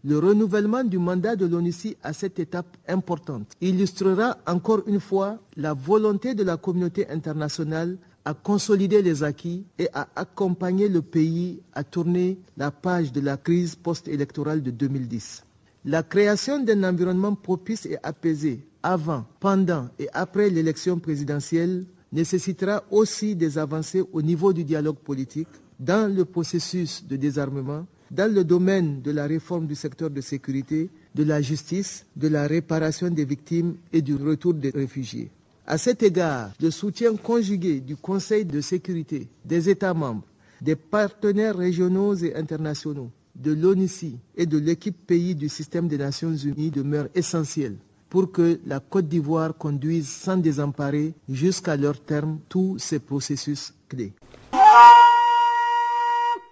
Le 0.04 0.18
renouvellement 0.18 0.84
du 0.84 0.98
mandat 0.98 1.36
de 1.36 1.46
l'ONUCI 1.46 1.96
à 2.02 2.12
cette 2.12 2.38
étape 2.38 2.76
importante 2.88 3.46
illustrera 3.60 4.38
encore 4.46 4.82
une 4.86 5.00
fois 5.00 5.38
la 5.56 5.74
volonté 5.74 6.34
de 6.34 6.42
la 6.42 6.56
communauté 6.56 7.08
internationale 7.10 7.98
à 8.24 8.32
consolider 8.34 9.02
les 9.02 9.22
acquis 9.22 9.64
et 9.78 9.88
à 9.92 10.08
accompagner 10.16 10.88
le 10.88 11.02
pays 11.02 11.60
à 11.74 11.84
tourner 11.84 12.38
la 12.56 12.70
page 12.70 13.12
de 13.12 13.20
la 13.20 13.36
crise 13.36 13.74
post-électorale 13.74 14.62
de 14.62 14.70
2010. 14.70 15.44
La 15.86 16.02
création 16.02 16.62
d'un 16.62 16.84
environnement 16.84 17.34
propice 17.34 17.86
et 17.86 17.96
apaisé 18.02 18.60
avant, 18.82 19.24
pendant 19.40 19.88
et 19.98 20.08
après 20.12 20.50
l'élection 20.50 20.98
présidentielle 20.98 21.86
nécessitera 22.12 22.84
aussi 22.90 23.34
des 23.34 23.56
avancées 23.56 24.02
au 24.12 24.20
niveau 24.20 24.52
du 24.52 24.62
dialogue 24.64 24.98
politique, 24.98 25.48
dans 25.78 26.14
le 26.14 26.26
processus 26.26 27.06
de 27.06 27.16
désarmement, 27.16 27.86
dans 28.10 28.30
le 28.30 28.44
domaine 28.44 29.00
de 29.00 29.10
la 29.10 29.26
réforme 29.26 29.66
du 29.66 29.74
secteur 29.74 30.10
de 30.10 30.20
sécurité, 30.20 30.90
de 31.14 31.24
la 31.24 31.40
justice, 31.40 32.04
de 32.14 32.28
la 32.28 32.46
réparation 32.46 33.08
des 33.08 33.24
victimes 33.24 33.76
et 33.92 34.02
du 34.02 34.16
retour 34.16 34.52
des 34.52 34.70
réfugiés. 34.70 35.30
À 35.66 35.78
cet 35.78 36.02
égard, 36.02 36.50
le 36.60 36.70
soutien 36.70 37.16
conjugué 37.16 37.80
du 37.80 37.96
Conseil 37.96 38.44
de 38.44 38.60
sécurité, 38.60 39.28
des 39.46 39.70
États 39.70 39.94
membres, 39.94 40.26
des 40.60 40.76
partenaires 40.76 41.56
régionaux 41.56 42.14
et 42.16 42.34
internationaux, 42.36 43.10
de 43.40 43.52
l'ONUCI 43.52 44.18
et 44.36 44.46
de 44.46 44.58
l'équipe 44.58 45.06
pays 45.06 45.34
du 45.34 45.48
système 45.48 45.88
des 45.88 45.98
Nations 45.98 46.34
Unies 46.34 46.70
demeure 46.70 47.08
essentiel 47.14 47.76
pour 48.08 48.30
que 48.32 48.60
la 48.66 48.80
Côte 48.80 49.08
d'Ivoire 49.08 49.56
conduise 49.56 50.08
sans 50.08 50.36
désemparer 50.36 51.14
jusqu'à 51.28 51.76
leur 51.76 52.00
terme 52.00 52.38
tous 52.48 52.76
ces 52.78 52.98
processus 52.98 53.72
clés. 53.88 54.12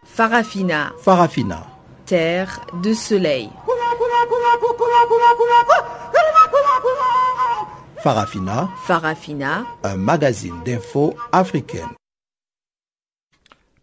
Farafina. 0.05 0.93
Farafina. 0.99 1.67
Terre 2.07 2.61
de 2.83 2.95
soleil. 2.95 3.51
Farafina. 8.03 8.69
Farafina. 8.85 9.65
Un 9.85 9.97
magazine 9.97 10.55
d'infos 10.65 11.15
africaine. 11.33 11.89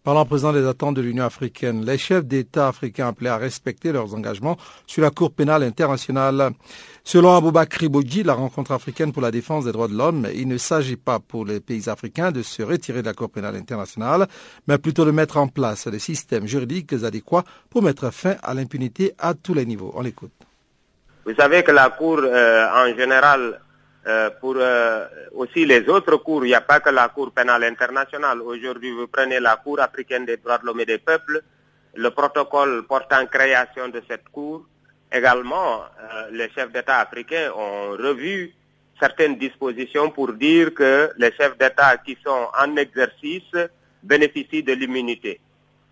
Parlant 0.05 0.23
présent 0.27 0.53
des 0.53 0.67
attentes 0.67 0.93
de 0.93 1.01
l'Union 1.01 1.25
africaine, 1.25 1.83
les 1.83 1.97
chefs 1.97 2.25
d'État 2.25 2.67
africains 2.67 3.07
appelés 3.07 3.31
à 3.31 3.37
respecter 3.37 3.91
leurs 3.91 4.13
engagements 4.13 4.55
sur 4.85 5.01
la 5.01 5.09
Cour 5.09 5.31
pénale 5.31 5.63
internationale. 5.63 6.51
Selon 7.03 7.35
Aboubakri 7.35 7.89
Boudji, 7.89 8.21
la 8.21 8.35
rencontre 8.35 8.71
africaine 8.71 9.11
pour 9.11 9.23
la 9.23 9.31
défense 9.31 9.65
des 9.65 9.71
droits 9.71 9.87
de 9.87 9.97
l'homme, 9.97 10.27
il 10.35 10.47
ne 10.47 10.59
s'agit 10.59 10.95
pas 10.95 11.17
pour 11.17 11.43
les 11.43 11.59
pays 11.59 11.89
africains 11.89 12.31
de 12.31 12.43
se 12.43 12.61
retirer 12.61 13.01
de 13.01 13.07
la 13.07 13.15
Cour 13.15 13.31
pénale 13.31 13.55
internationale, 13.55 14.27
mais 14.67 14.77
plutôt 14.77 15.05
de 15.05 15.11
mettre 15.11 15.37
en 15.37 15.47
place 15.47 15.87
des 15.87 15.97
systèmes 15.97 16.45
juridiques 16.45 16.93
adéquats 16.93 17.43
pour 17.71 17.81
mettre 17.81 18.11
fin 18.13 18.35
à 18.43 18.53
l'impunité 18.53 19.13
à 19.17 19.33
tous 19.33 19.55
les 19.55 19.65
niveaux. 19.65 19.91
On 19.95 20.01
l'écoute. 20.01 20.33
Vous 21.25 21.33
savez 21.33 21.63
que 21.63 21.71
la 21.71 21.89
Cour, 21.89 22.19
euh, 22.21 22.67
en 22.71 22.95
général, 22.95 23.59
euh, 24.07 24.29
pour 24.39 24.53
euh, 24.57 25.07
aussi 25.31 25.65
les 25.65 25.89
autres 25.89 26.17
cours. 26.17 26.45
Il 26.45 26.49
n'y 26.49 26.53
a 26.53 26.61
pas 26.61 26.79
que 26.79 26.91
la 26.91 27.09
Cour 27.09 27.31
pénale 27.31 27.63
internationale. 27.63 28.39
Aujourd'hui, 28.39 28.91
vous 28.91 29.07
prenez 29.07 29.39
la 29.39 29.55
Cour 29.55 29.79
africaine 29.79 30.25
des 30.25 30.37
droits 30.37 30.59
de 30.59 30.65
l'homme 30.67 30.81
et 30.81 30.85
des 30.85 30.99
peuples, 30.99 31.41
le 31.95 32.11
protocole 32.11 32.83
portant 32.87 33.25
création 33.25 33.87
de 33.87 34.03
cette 34.07 34.29
Cour. 34.29 34.63
Également, 35.11 35.81
euh, 35.81 36.27
les 36.31 36.51
chefs 36.51 36.71
d'État 36.71 36.99
africains 36.99 37.51
ont 37.57 37.91
revu 37.97 38.53
certaines 38.99 39.37
dispositions 39.37 40.11
pour 40.11 40.33
dire 40.33 40.75
que 40.75 41.09
les 41.17 41.31
chefs 41.31 41.57
d'État 41.57 41.97
qui 41.97 42.15
sont 42.23 42.47
en 42.61 42.75
exercice 42.75 43.55
bénéficient 44.03 44.61
de 44.61 44.73
l'immunité. 44.73 45.39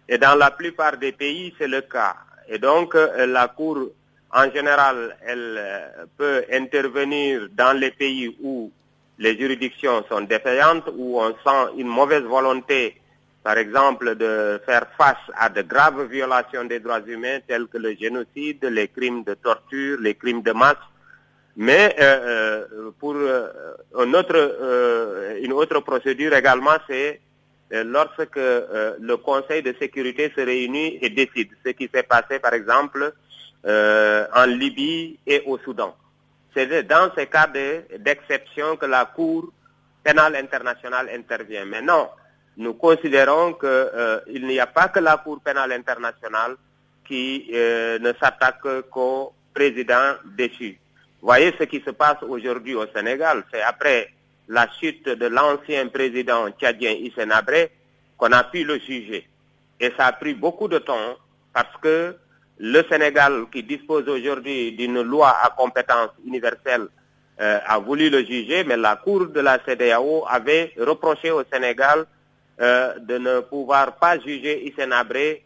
Et 0.08 0.20
dans 0.20 0.36
la 0.36 0.51
plupart 0.51 0.98
des 0.98 1.13
pays, 1.13 1.51
c'est 1.58 1.67
le 1.67 1.82
cas. 1.82 2.15
Et 2.48 2.60
donc, 2.60 2.93
la 2.93 3.48
Cour 3.48 3.89
en 4.33 4.49
général, 4.51 5.15
elle 5.25 5.55
euh, 5.59 6.05
peut 6.17 6.43
intervenir 6.51 7.47
dans 7.51 7.77
les 7.77 7.91
pays 7.91 8.35
où 8.41 8.71
les 9.19 9.37
juridictions 9.37 10.03
sont 10.09 10.21
défaillantes, 10.21 10.89
où 10.97 11.21
on 11.21 11.29
sent 11.45 11.73
une 11.77 11.87
mauvaise 11.87 12.23
volonté, 12.23 12.99
par 13.43 13.57
exemple, 13.59 14.15
de 14.15 14.59
faire 14.65 14.87
face 14.97 15.23
à 15.37 15.49
de 15.49 15.61
graves 15.61 16.05
violations 16.09 16.65
des 16.65 16.79
droits 16.79 17.01
humains 17.05 17.39
tels 17.47 17.67
que 17.67 17.77
le 17.77 17.95
génocide, 17.95 18.63
les 18.65 18.87
crimes 18.87 19.23
de 19.23 19.35
torture, 19.35 19.99
les 20.01 20.15
crimes 20.15 20.41
de 20.41 20.51
masse. 20.51 20.77
Mais 21.55 21.95
euh, 21.99 22.65
euh, 22.71 22.91
pour 22.99 23.15
une 23.15 24.15
autre 25.53 25.79
procédure 25.81 26.33
également, 26.33 26.77
c'est 26.89 27.19
lorsque 27.69 28.35
le 28.35 29.15
Conseil 29.17 29.61
de 29.61 29.75
sécurité 29.79 30.31
se 30.35 30.41
réunit 30.41 30.97
et 31.01 31.09
décide. 31.09 31.49
Ce 31.63 31.71
qui 31.71 31.87
s'est 31.93 32.03
passé, 32.03 32.39
par 32.39 32.53
exemple, 32.53 33.13
euh, 33.65 34.27
en 34.36 34.46
Libye 34.46 35.17
et 35.25 35.41
au 35.46 35.58
Soudan. 35.60 35.96
C'est 36.55 36.84
dans 36.88 37.12
ces 37.15 37.27
cas 37.27 37.48
d'exception 37.48 38.77
que 38.77 38.86
la 38.86 39.05
Cour 39.05 39.51
pénale 40.03 40.36
internationale 40.36 41.10
intervient. 41.13 41.65
Mais 41.65 41.82
non, 41.82 42.10
nous 42.58 42.74
considérons 42.75 43.53
qu'il 43.53 43.70
euh, 43.70 44.20
n'y 44.27 44.60
a 44.60 44.67
pas 44.67 44.89
que 44.89 45.00
la 45.00 45.17
Cour 45.17 45.39
pénale 45.41 45.72
internationale 45.72 46.55
qui 47.08 47.50
euh, 47.53 47.98
ne 48.00 48.13
s'attaque 48.13 48.89
qu'au 48.91 49.34
président 49.53 50.13
déchu. 50.38 50.77
Voyez 51.22 51.53
ce 51.58 51.63
qui 51.63 51.82
se 51.86 51.91
passe 51.91 52.22
aujourd'hui 52.22 52.75
au 52.75 52.86
Sénégal. 52.93 53.43
C'est 53.51 53.62
après 53.62 54.10
la 54.48 54.67
chute 54.79 55.08
de 55.08 55.25
l'ancien 55.27 55.88
président 55.88 56.50
tchadien 56.51 56.91
Hissène 56.91 57.34
qu'on 58.17 58.32
a 58.32 58.43
pu 58.43 58.63
le 58.63 58.77
juger. 58.79 59.27
Et 59.79 59.91
ça 59.98 60.08
a 60.08 60.12
pris 60.12 60.34
beaucoup 60.34 60.67
de 60.67 60.79
temps 60.79 61.15
parce 61.53 61.75
que 61.82 62.15
le 62.60 62.83
Sénégal, 62.89 63.45
qui 63.51 63.63
dispose 63.63 64.07
aujourd'hui 64.07 64.72
d'une 64.74 65.01
loi 65.01 65.29
à 65.41 65.50
compétence 65.50 66.10
universelle, 66.25 66.88
euh, 67.41 67.60
a 67.65 67.79
voulu 67.79 68.10
le 68.10 68.24
juger, 68.24 68.63
mais 68.63 68.77
la 68.77 68.95
Cour 68.98 69.27
de 69.27 69.39
la 69.39 69.57
CDAO 69.65 70.25
avait 70.29 70.74
reproché 70.77 71.31
au 71.31 71.43
Sénégal 71.51 72.05
euh, 72.62 73.00
de 73.00 73.17
ne 73.17 73.39
pouvoir 73.39 73.95
pas 73.95 74.19
juger 74.19 74.67
Hissène 74.67 74.93
Abré 74.93 75.43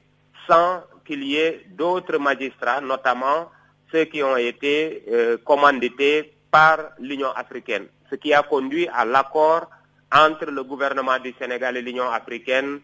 sans 0.48 0.84
qu'il 1.06 1.24
y 1.24 1.38
ait 1.38 1.66
d'autres 1.70 2.18
magistrats, 2.18 2.82
notamment 2.82 3.50
ceux 3.92 4.04
qui 4.04 4.22
ont 4.22 4.36
été 4.36 5.04
euh, 5.10 5.38
commandités 5.46 6.34
par 6.52 6.78
l'Union 7.00 7.32
africaine, 7.32 7.86
ce 8.10 8.16
qui 8.16 8.34
a 8.34 8.44
conduit 8.44 8.90
à 8.94 9.06
l'accord 9.06 9.70
entre 10.14 10.46
le 10.52 10.64
gouvernement 10.64 11.20
du 11.20 11.34
Sénégal 11.40 11.78
et 11.78 11.82
l'Union 11.82 12.10
africaine 12.10 12.80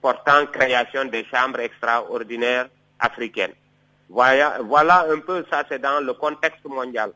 portant 0.00 0.46
création 0.46 1.06
des 1.06 1.24
chambres 1.24 1.60
extraordinaires 1.60 2.68
africaines. 3.00 3.52
Voilà, 4.08 4.58
voilà 4.62 5.06
un 5.10 5.20
peu 5.20 5.44
ça, 5.50 5.64
c'est 5.68 5.80
dans 5.80 6.00
le 6.04 6.12
contexte 6.12 6.64
mondial. 6.64 7.12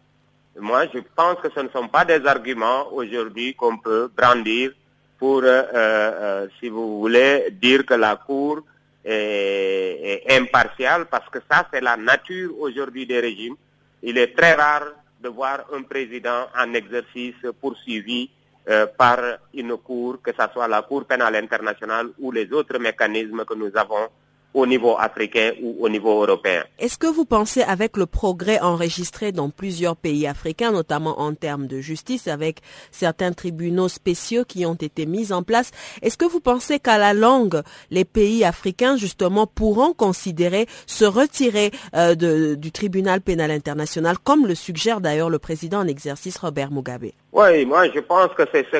Moi, 0.59 0.87
je 0.93 0.99
pense 1.15 1.37
que 1.41 1.49
ce 1.55 1.61
ne 1.61 1.69
sont 1.69 1.89
pas 1.89 2.05
des 2.05 2.27
arguments 2.27 2.93
aujourd'hui 2.93 3.55
qu'on 3.55 3.79
peut 3.79 4.11
brandir 4.17 4.73
pour, 5.19 5.43
euh, 5.43 5.63
euh, 5.75 6.49
si 6.59 6.69
vous 6.69 7.01
voulez, 7.01 7.49
dire 7.53 7.85
que 7.85 7.95
la 7.95 8.17
Cour 8.17 8.63
est, 9.05 10.25
impartiale, 10.31 11.07
parce 11.07 11.29
que 11.29 11.39
ça, 11.51 11.67
c'est 11.73 11.81
la 11.81 11.97
nature 11.97 12.59
aujourd'hui 12.59 13.07
des 13.07 13.21
régimes. 13.21 13.57
Il 14.03 14.19
est 14.19 14.37
très 14.37 14.55
rare 14.55 14.89
de 15.21 15.29
voir 15.29 15.65
un 15.73 15.83
président 15.83 16.47
en 16.57 16.73
exercice 16.75 17.35
poursuivi 17.61 18.31
euh, 18.69 18.87
par 18.87 19.19
une 19.55 19.77
cour, 19.77 20.21
que 20.23 20.31
ce 20.39 20.47
soit 20.53 20.69
la 20.69 20.83
Cour 20.83 21.05
pénale 21.05 21.37
internationale 21.37 22.09
ou 22.19 22.31
les 22.31 22.53
autres 22.53 22.79
mécanismes 22.79 23.45
que 23.45 23.55
nous 23.55 23.71
avons 23.75 24.09
au 24.55 24.67
niveau 24.67 24.97
africain 24.99 25.53
ou 25.63 25.77
au 25.81 25.89
niveau 25.89 26.23
européen. 26.23 26.65
Est-ce 26.79 26.99
que 26.99 27.07
vous 27.07 27.25
pensez 27.25 27.63
avec 27.63 27.97
le 27.97 28.07
progrès 28.07 28.61
enregistré 28.61 29.31
dans 29.31 29.51
plusieurs 29.51 29.97
pays 29.97 30.27
africains, 30.27 30.73
notamment 30.73 31.21
en 31.21 31.35
termes 31.35 31.67
de 31.67 31.81
justice, 31.81 32.29
avec 32.29 32.61
certains 32.91 33.33
tribunaux 33.33 33.89
spéciaux 33.89 34.45
qui 34.45 34.65
ont 34.65 34.75
été 34.75 35.07
mis 35.07 35.33
en 35.33 35.43
place, 35.43 35.71
est-ce 36.03 36.17
que 36.17 36.25
vous 36.25 36.41
pensez 36.41 36.79
qu'à 36.81 36.99
la 36.99 37.13
longue, 37.13 37.63
les 37.91 38.05
pays 38.05 38.45
africains, 38.45 38.97
justement, 38.97 39.47
pourront 39.47 39.93
considérer 39.93 40.67
se 40.87 41.05
retirer 41.05 41.71
euh, 41.95 42.15
de, 42.15 42.55
du 42.55 42.73
tribunal 42.73 43.21
pénal 43.21 43.51
international, 43.51 44.17
comme 44.19 44.47
le 44.47 44.55
suggère 44.55 45.01
d'ailleurs 45.01 45.31
le 45.31 45.39
président 45.39 45.81
en 45.81 45.87
exercice 45.87 46.39
Robert 46.39 46.71
Mugabe? 46.71 47.13
Oui, 47.33 47.67
moi 47.67 47.89
je 47.95 48.01
pense 48.01 48.29
que 48.37 48.45
c'est 48.53 48.67
ce 48.73 48.79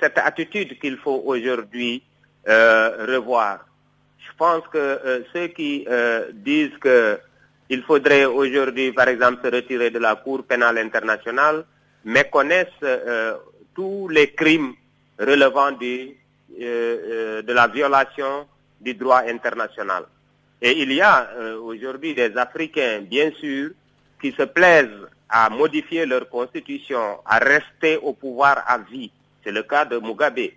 cette 0.00 0.18
attitude 0.18 0.78
qu'il 0.78 0.96
faut 0.96 1.22
aujourd'hui 1.24 2.02
euh, 2.48 3.06
revoir 3.06 3.69
pense 4.40 4.66
que 4.72 4.78
euh, 4.78 5.20
ceux 5.34 5.48
qui 5.48 5.84
euh, 5.86 6.30
disent 6.32 6.78
qu'il 6.82 7.82
faudrait 7.82 8.24
aujourd'hui, 8.24 8.90
par 8.90 9.08
exemple, 9.08 9.40
se 9.44 9.54
retirer 9.54 9.90
de 9.90 9.98
la 9.98 10.16
Cour 10.16 10.44
pénale 10.44 10.78
internationale, 10.78 11.66
méconnaissent 12.06 12.82
euh, 12.82 13.34
tous 13.74 14.08
les 14.08 14.32
crimes 14.32 14.72
relevant 15.18 15.72
de 15.72 17.52
la 17.52 17.66
violation 17.68 18.46
du 18.80 18.94
droit 18.94 19.22
international. 19.28 20.04
Et 20.62 20.72
il 20.82 20.90
y 20.92 21.02
a 21.02 21.30
aujourd'hui 21.62 22.14
des 22.14 22.32
Africains, 22.36 23.00
bien 23.02 23.30
sûr, 23.40 23.70
qui 24.20 24.32
se 24.32 24.44
plaisent 24.44 25.06
à 25.28 25.50
modifier 25.50 26.06
leur 26.06 26.28
constitution, 26.28 27.20
à 27.26 27.38
rester 27.38 27.98
au 27.98 28.14
pouvoir 28.14 28.64
à 28.66 28.78
vie. 28.78 29.10
C'est 29.44 29.52
le 29.52 29.62
cas 29.62 29.84
de 29.84 29.98
Mugabe. 29.98 30.48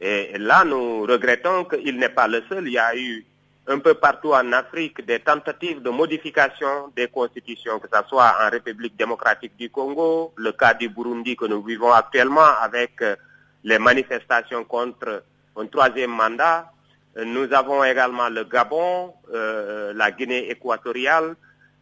Et 0.00 0.38
là, 0.38 0.64
nous 0.64 1.02
regrettons 1.02 1.64
qu'il 1.64 1.96
n'est 1.98 2.08
pas 2.08 2.28
le 2.28 2.42
seul. 2.48 2.66
Il 2.66 2.72
y 2.72 2.78
a 2.78 2.96
eu 2.96 3.24
un 3.66 3.78
peu 3.78 3.94
partout 3.94 4.32
en 4.32 4.52
Afrique 4.52 5.04
des 5.06 5.20
tentatives 5.20 5.82
de 5.82 5.90
modification 5.90 6.92
des 6.94 7.08
constitutions, 7.08 7.78
que 7.78 7.88
ce 7.92 8.08
soit 8.08 8.34
en 8.44 8.50
République 8.50 8.96
démocratique 8.96 9.56
du 9.56 9.70
Congo, 9.70 10.32
le 10.36 10.52
cas 10.52 10.74
du 10.74 10.88
Burundi 10.88 11.36
que 11.36 11.46
nous 11.46 11.62
vivons 11.62 11.92
actuellement 11.92 12.50
avec 12.60 13.00
euh, 13.00 13.16
les 13.64 13.78
manifestations 13.78 14.64
contre 14.64 15.22
un 15.56 15.66
troisième 15.66 16.10
mandat. 16.10 16.70
Euh, 17.16 17.24
nous 17.24 17.52
avons 17.54 17.82
également 17.84 18.28
le 18.28 18.44
Gabon, 18.44 19.14
euh, 19.32 19.92
la 19.94 20.10
Guinée 20.10 20.50
équatoriale, 20.50 21.34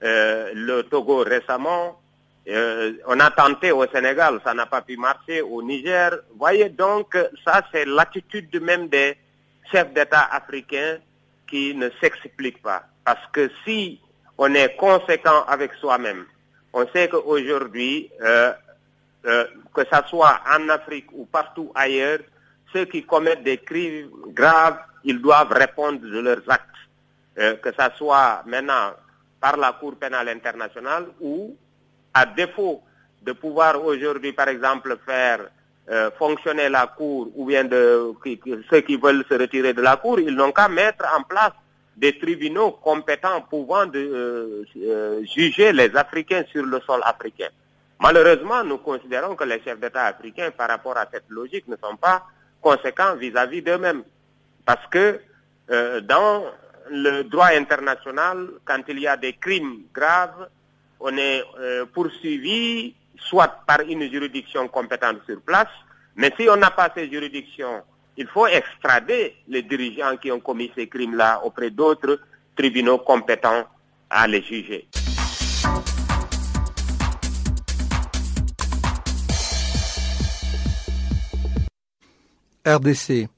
le 0.05 0.83
Togo 0.83 1.19
récemment, 1.19 1.97
euh, 2.49 2.95
on 3.07 3.21
a 3.21 3.31
tenté 3.31 3.71
au 3.71 3.87
Sénégal, 3.87 4.41
ça 4.45 4.53
n'a 4.53 4.67
pas 4.67 4.83
pu 4.83 4.97
marcher, 4.97 5.43
au 5.43 5.63
Niger. 5.63 6.11
Voyez 6.37 6.69
donc, 6.71 7.17
ça 7.45 7.63
c'est 7.73 7.85
l'attitude 7.85 8.61
même 8.61 8.89
des 8.89 9.17
chefs 9.71 9.93
d'État 9.93 10.29
africains 10.31 10.99
qui 11.53 11.75
ne 11.75 11.91
s'explique 12.01 12.63
pas. 12.63 12.83
Parce 13.05 13.27
que 13.31 13.51
si 13.63 14.01
on 14.39 14.55
est 14.55 14.75
conséquent 14.77 15.45
avec 15.47 15.75
soi-même, 15.75 16.25
on 16.73 16.87
sait 16.89 17.11
qu'aujourd'hui, 17.11 18.11
euh, 18.23 18.53
euh, 19.27 19.45
que 19.75 19.83
ce 19.85 20.09
soit 20.09 20.41
en 20.51 20.67
Afrique 20.71 21.09
ou 21.13 21.27
partout 21.27 21.71
ailleurs, 21.75 22.21
ceux 22.73 22.87
qui 22.87 23.05
commettent 23.05 23.43
des 23.45 23.59
crimes 23.59 24.09
graves, 24.29 24.79
ils 25.05 25.21
doivent 25.21 25.53
répondre 25.53 26.01
de 26.01 26.21
leurs 26.21 26.49
actes. 26.49 26.69
que 27.35 27.71
ce 27.79 27.97
soit 27.99 28.43
maintenant 28.47 28.93
par 29.41 29.57
la 29.57 29.73
Cour 29.73 29.97
pénale 29.97 30.29
internationale 30.29 31.07
ou 31.21 31.55
à 32.15 32.25
défaut 32.25 32.83
de 33.23 33.33
pouvoir 33.33 33.83
aujourd'hui, 33.85 34.33
par 34.33 34.49
exemple, 34.49 34.97
faire 35.05 35.51
euh, 35.91 36.11
fonctionner 36.19 36.69
la 36.69 36.87
Cour 36.87 37.29
ou 37.35 37.47
bien 37.47 37.65
de 37.65 38.13
ceux 38.71 38.81
qui 38.81 38.97
veulent 38.97 39.25
se 39.29 39.35
retirer 39.35 39.73
de 39.73 39.83
la 39.83 39.97
Cour, 39.97 40.21
ils 40.21 40.35
n'ont 40.35 40.53
qu'à 40.53 40.69
mettre 40.69 41.05
en 41.17 41.23
place 41.23 41.53
des 41.97 42.19
tribunaux 42.19 42.73
compétents 42.73 43.43
pouvant 43.43 43.87
de, 43.87 43.99
euh, 43.99 44.65
euh, 44.79 45.25
juger 45.25 45.73
les 45.73 45.95
Africains 45.97 46.45
sur 46.51 46.65
le 46.65 46.81
sol 46.81 47.01
africain. 47.05 47.49
Malheureusement, 48.01 48.65
nous 48.65 48.79
considérons 48.79 49.37
que 49.37 49.45
les 49.45 49.61
chefs 49.63 49.79
d'État 49.79 50.07
africains, 50.07 50.51
par 50.51 50.69
rapport 50.69 50.97
à 50.97 51.07
cette 51.13 51.29
logique, 51.29 51.69
ne 51.69 51.77
sont 51.77 51.97
pas 51.97 52.27
conséquents 52.61 53.15
vis-à-vis 53.17 53.63
d'eux-mêmes. 53.63 54.03
Parce 54.65 54.87
que 54.89 55.21
dans 56.01 56.45
le 56.91 57.23
droit 57.23 57.51
international, 57.53 58.49
quand 58.65 58.83
il 58.89 58.99
y 59.01 59.07
a 59.07 59.17
des 59.17 59.35
crimes 59.35 59.83
graves, 59.95 60.49
on 61.03 61.17
est 61.17 61.43
euh, 61.59 61.85
poursuivi 61.87 62.95
soit 63.29 63.49
par 63.67 63.81
une 63.81 64.11
juridiction 64.11 64.69
compétente 64.69 65.19
sur 65.27 65.41
place, 65.41 65.69
mais 66.17 66.33
si 66.39 66.49
on 66.49 66.57
n'a 66.57 66.71
pas 66.71 66.93
ces 66.95 67.11
juridictions, 67.11 67.83
il 68.17 68.27
faut 68.27 68.47
extrader 68.47 69.37
les 69.49 69.63
dirigeants 69.63 70.17
qui 70.17 70.31
ont 70.31 70.41
commis 70.41 70.71
ces 70.75 70.87
crimes-là 70.87 71.41
auprès 71.45 71.71
d'autres 71.71 72.21
tribunaux 72.57 72.99
compétents 72.99 73.65
à 74.11 74.27
les 74.27 74.43
juger. 74.43 74.89
RDC. 82.65 83.29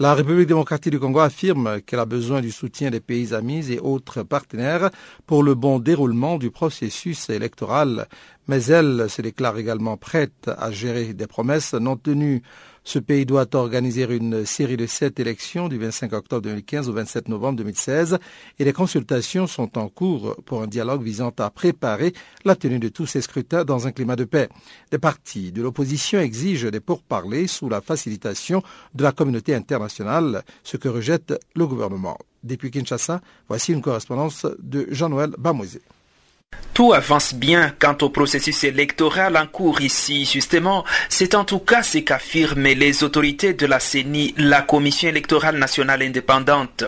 La 0.00 0.14
République 0.14 0.46
démocratique 0.46 0.92
du 0.92 1.00
Congo 1.00 1.18
affirme 1.18 1.80
qu'elle 1.80 1.98
a 1.98 2.04
besoin 2.04 2.40
du 2.40 2.52
soutien 2.52 2.88
des 2.88 3.00
pays 3.00 3.34
amis 3.34 3.72
et 3.72 3.80
autres 3.80 4.22
partenaires 4.22 4.90
pour 5.26 5.42
le 5.42 5.56
bon 5.56 5.80
déroulement 5.80 6.38
du 6.38 6.52
processus 6.52 7.28
électoral, 7.30 8.06
mais 8.46 8.62
elle 8.66 9.10
se 9.10 9.22
déclare 9.22 9.58
également 9.58 9.96
prête 9.96 10.48
à 10.56 10.70
gérer 10.70 11.14
des 11.14 11.26
promesses 11.26 11.74
non 11.74 11.96
tenues 11.96 12.44
ce 12.88 12.98
pays 12.98 13.26
doit 13.26 13.54
organiser 13.54 14.04
une 14.04 14.46
série 14.46 14.78
de 14.78 14.86
sept 14.86 15.20
élections 15.20 15.68
du 15.68 15.76
25 15.76 16.10
octobre 16.14 16.40
2015 16.40 16.88
au 16.88 16.94
27 16.94 17.28
novembre 17.28 17.58
2016 17.58 18.18
et 18.58 18.64
les 18.64 18.72
consultations 18.72 19.46
sont 19.46 19.76
en 19.76 19.90
cours 19.90 20.34
pour 20.46 20.62
un 20.62 20.66
dialogue 20.66 21.02
visant 21.02 21.30
à 21.38 21.50
préparer 21.50 22.14
la 22.46 22.56
tenue 22.56 22.78
de 22.78 22.88
tous 22.88 23.04
ces 23.04 23.20
scrutins 23.20 23.66
dans 23.66 23.86
un 23.86 23.92
climat 23.92 24.16
de 24.16 24.24
paix. 24.24 24.48
Les 24.90 24.96
partis 24.96 25.52
de 25.52 25.60
l'opposition 25.60 26.18
exigent 26.18 26.70
des 26.70 26.80
pourparlers 26.80 27.46
sous 27.46 27.68
la 27.68 27.82
facilitation 27.82 28.62
de 28.94 29.02
la 29.02 29.12
communauté 29.12 29.54
internationale, 29.54 30.42
ce 30.64 30.78
que 30.78 30.88
rejette 30.88 31.38
le 31.56 31.66
gouvernement. 31.66 32.16
Depuis 32.42 32.70
Kinshasa, 32.70 33.20
voici 33.48 33.74
une 33.74 33.82
correspondance 33.82 34.46
de 34.60 34.86
Jean-Noël 34.90 35.34
Bamoisé. 35.36 35.82
Tout 36.78 36.92
avance 36.92 37.34
bien 37.34 37.74
quant 37.80 37.98
au 38.02 38.08
processus 38.08 38.62
électoral 38.62 39.36
en 39.36 39.48
cours 39.48 39.80
ici. 39.80 40.24
Justement, 40.24 40.84
c'est 41.08 41.34
en 41.34 41.44
tout 41.44 41.58
cas 41.58 41.82
ce 41.82 41.98
qu'affirment 41.98 42.68
les 42.68 43.02
autorités 43.02 43.52
de 43.52 43.66
la 43.66 43.80
CENI, 43.80 44.32
la 44.36 44.62
Commission 44.62 45.08
électorale 45.08 45.58
nationale 45.58 46.02
indépendante. 46.02 46.84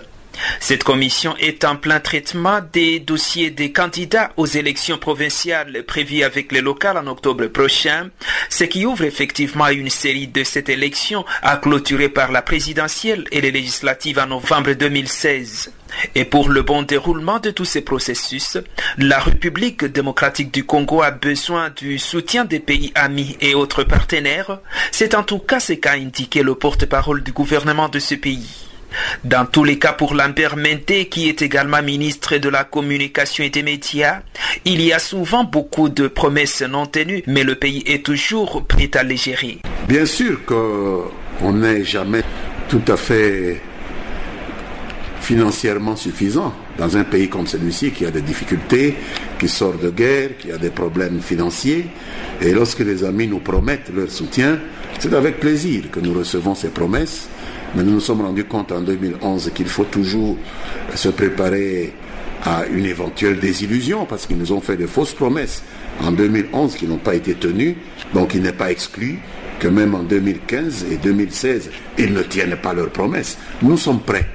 Cette 0.61 0.85
commission 0.85 1.35
est 1.39 1.65
en 1.65 1.77
plein 1.77 2.01
traitement 2.01 2.61
des 2.73 3.01
dossiers 3.01 3.51
des 3.51 3.73
candidats 3.73 4.33
aux 4.37 4.47
élections 4.47 4.99
provinciales 4.99 5.85
prévues 5.87 6.23
avec 6.23 6.53
les 6.53 6.61
locales 6.61 6.99
en 6.99 7.07
octobre 7.07 7.47
prochain, 7.47 8.11
ce 8.49 8.65
qui 8.65 8.87
ouvre 8.87 9.05
effectivement 9.05 9.69
une 9.69 9.91
série 9.91 10.29
de 10.29 10.45
cette 10.45 10.69
élection 10.69 11.25
à 11.43 11.57
clôturer 11.57 12.09
par 12.09 12.33
la 12.33 12.43
présidentielle 12.43 13.25
et 13.33 13.41
les 13.41 13.51
législatives 13.51 14.19
en 14.19 14.27
novembre 14.27 14.73
2016. 14.73 15.73
Et 16.15 16.25
pour 16.25 16.49
le 16.49 16.63
bon 16.63 16.83
déroulement 16.83 17.41
de 17.41 17.51
tous 17.51 17.65
ces 17.65 17.81
processus, 17.83 18.59
la 18.99 19.19
République 19.19 19.85
démocratique 19.85 20.53
du 20.53 20.65
Congo 20.65 21.03
a 21.03 21.11
besoin 21.11 21.71
du 21.71 21.99
soutien 21.99 22.45
des 22.45 22.61
pays 22.61 22.93
amis 22.95 23.37
et 23.41 23.55
autres 23.55 23.85
partenaires. 23.85 24.61
C'est 24.93 25.15
en 25.15 25.23
tout 25.23 25.39
cas 25.39 25.61
ce 25.61 25.73
qu'a 25.73 25.93
indiqué 25.93 26.43
le 26.43 26.55
porte-parole 26.55 27.23
du 27.23 27.33
gouvernement 27.33 27.89
de 27.89 27.99
ce 27.99 28.15
pays. 28.15 28.70
Dans 29.25 29.47
tous 29.47 29.65
les 29.65 29.79
cas, 29.79 29.93
pour 29.93 30.15
Lambert 30.15 30.57
Menté, 30.57 31.07
qui 31.07 31.29
est 31.29 31.43
également 31.43 31.83
ministre 31.83 32.37
de 32.37 32.49
la 32.49 32.65
Communication 32.65 33.45
et 33.45 33.51
des 33.51 33.63
Médias, 33.63 34.21
il 34.65 34.83
y 34.83 34.93
a 34.93 34.99
souvent 34.99 35.45
beaucoup 35.45 35.89
de 35.89 36.09
promesses 36.09 36.63
non 36.63 36.87
tenues, 36.87 37.23
mais 37.27 37.45
le 37.45 37.55
pays 37.55 37.83
est 37.87 38.05
toujours 38.05 38.65
prêt 38.67 38.91
à 38.95 39.03
les 39.03 39.17
gérer. 39.17 39.59
Bien 39.89 40.07
sûr 40.07 40.45
qu'on 40.45 41.53
n'est 41.53 41.85
jamais 41.85 42.23
tout 42.69 42.83
à 42.89 42.97
fait 42.97 43.61
financièrement 45.21 45.97
suffisant 45.97 46.53
dans 46.79 46.97
un 46.97 47.05
pays 47.05 47.29
comme 47.29 47.47
celui-ci 47.47 47.91
qui 47.91 48.07
a 48.07 48.11
des 48.11 48.23
difficultés, 48.23 48.97
qui 49.39 49.49
sort 49.49 49.75
de 49.75 49.91
guerre, 49.91 50.31
qui 50.39 50.51
a 50.51 50.59
des 50.59 50.71
problèmes 50.71 51.21
financiers. 51.21 51.87
Et 52.41 52.53
lorsque 52.53 52.81
les 52.81 53.05
amis 53.05 53.29
nous 53.29 53.39
promettent 53.39 53.91
leur 53.95 54.11
soutien, 54.11 54.59
c'est 54.99 55.13
avec 55.15 55.39
plaisir 55.39 55.91
que 55.93 56.01
nous 56.01 56.15
recevons 56.15 56.55
ces 56.55 56.71
promesses. 56.71 57.29
Mais 57.75 57.83
nous 57.83 57.93
nous 57.93 58.01
sommes 58.01 58.23
rendus 58.23 58.45
compte 58.45 58.73
en 58.73 58.81
2011 58.81 59.53
qu'il 59.55 59.67
faut 59.67 59.85
toujours 59.85 60.37
se 60.95 61.09
préparer 61.09 61.93
à 62.45 62.67
une 62.67 62.87
éventuelle 62.87 63.39
désillusion 63.39 64.07
parce 64.07 64.27
qu'ils 64.27 64.39
nous 64.39 64.53
ont 64.53 64.61
fait 64.61 64.77
de 64.77 64.87
fausses 64.87 65.13
promesses 65.13 65.63
en 66.03 66.13
2011 66.13 66.75
qui 66.75 66.87
n'ont 66.87 66.97
pas 66.97 67.15
été 67.15 67.35
tenues. 67.35 67.77
Donc 68.15 68.35
il 68.35 68.43
n'est 68.43 68.53
pas 68.53 68.71
exclu 68.71 69.19
que 69.59 69.69
même 69.69 69.95
en 69.95 70.03
2015 70.03 70.87
et 70.91 70.97
2016, 70.97 71.71
ils 71.99 72.13
ne 72.13 72.23
tiennent 72.23 72.57
pas 72.57 72.73
leurs 72.73 72.91
promesses. 72.91 73.39
Nous 73.63 73.77
sommes 73.77 74.01
prêts 74.01 74.27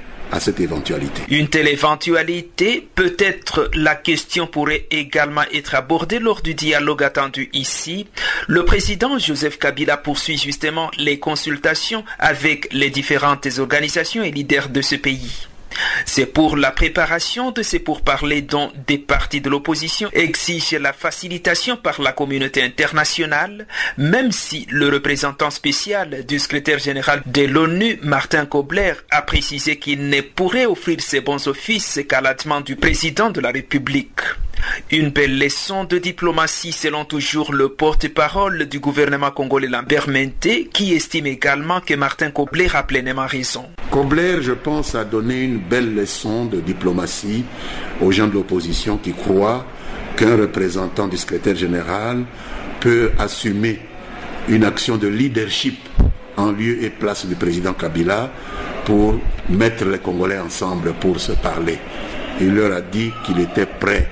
Une 1.30 1.48
telle 1.48 1.68
éventualité, 1.68 2.88
peut-être 2.96 3.70
la 3.74 3.96
question 3.96 4.48
pourrait 4.48 4.86
également 4.92 5.44
être 5.54 5.76
abordée 5.76 6.20
lors 6.20 6.42
du 6.42 6.54
dialogue 6.54 7.04
attendu 7.04 7.50
ici. 7.54 8.08
Le 8.48 8.66
président 8.66 9.18
Joseph 9.18 9.58
Kabila 9.60 9.98
poursuit 9.98 10.38
justement 10.38 10.92
les 10.98 11.20
consultations 11.20 12.04
avec 12.20 12.72
les 12.74 12.90
différentes 12.90 13.48
organisations 13.60 14.24
et 14.24 14.32
leaders 14.32 14.70
de 14.70 14.82
ce 14.82 14.96
pays. 14.96 15.48
C'est 16.06 16.26
pour 16.26 16.58
la 16.58 16.72
préparation 16.72 17.52
de 17.52 17.64
ces 17.64 17.80
pourparlers 17.80 18.42
dont 18.42 18.72
des 18.88 18.98
partis 18.98 19.42
de 19.42 19.50
l'opposition 19.50 20.10
exigent 20.14 20.78
la 20.80 20.94
facilitation 20.94 21.78
par 21.78 22.02
la 22.02 22.12
communauté 22.12 22.62
internationale, 22.64 23.68
même 23.98 24.32
si 24.32 24.68
le 24.70 24.90
représentant 24.90 25.50
spécial 25.50 26.26
du 26.26 26.40
secrétaire 26.40 26.80
général 26.80 27.22
de 27.26 27.44
l'ONU, 27.44 28.00
Martin 28.02 28.46
Kobler, 28.46 28.94
a 29.10 29.22
précisé 29.22 29.78
qu'il 29.78 30.10
ne 30.10 30.22
pourrait 30.22 30.66
offrir 30.66 31.02
ses 31.02 31.22
bons 31.22 31.48
offices 31.48 32.00
qu'à 32.08 32.22
la 32.22 32.34
demande 32.34 32.64
du 32.64 32.76
président 32.76 33.30
de 33.30 33.42
la 33.42 33.52
République. 33.52 34.22
Une 34.92 35.10
belle 35.10 35.40
leçon 35.40 35.84
de 35.84 35.98
diplomatie 35.98 36.72
selon 36.72 37.06
toujours 37.06 37.54
le 37.54 37.70
porte-parole 37.70 38.66
du 38.68 38.80
gouvernement 38.80 39.32
congolais 39.32 39.68
Lambert 39.68 40.10
Menté 40.10 40.70
qui 40.72 40.94
estime 40.94 41.28
également 41.28 41.82
que 41.82 41.94
Martin 41.94 42.32
Kobler 42.32 42.68
a 42.74 42.84
pleinement 42.84 43.26
raison. 43.26 43.66
Kobler, 43.92 44.42
je 44.42 44.52
pense, 44.52 44.96
a 44.96 45.04
donné 45.04 45.44
une 45.44 45.58
belle 45.58 45.96
leçon 45.96 46.46
de 46.46 46.60
diplomatie 46.60 47.46
aux 48.02 48.12
gens 48.12 48.28
de 48.28 48.34
l'opposition 48.34 48.98
qui 48.98 49.14
croient 49.14 49.66
qu'un 50.16 50.38
représentant 50.38 51.08
du 51.08 51.18
secrétaire 51.18 51.56
général 51.56 52.24
peut 52.80 53.12
assumer 53.18 53.80
une 54.48 54.64
action 54.64 54.98
de 54.98 55.08
leadership 55.08 55.78
en 56.38 56.52
lieu 56.52 56.84
et 56.84 56.90
place 56.90 57.26
du 57.26 57.36
président 57.36 57.74
Kabila 57.74 58.32
pour 58.86 59.20
mettre 59.50 59.86
les 59.86 60.00
Congolais 60.00 60.40
ensemble 60.40 60.94
pour 60.94 61.20
se 61.20 61.32
parler. 61.32 61.80
Il 62.40 62.54
leur 62.54 62.74
a 62.74 62.82
dit 62.82 63.12
qu'il 63.26 63.40
était 63.40 63.66
prêt 63.66 64.10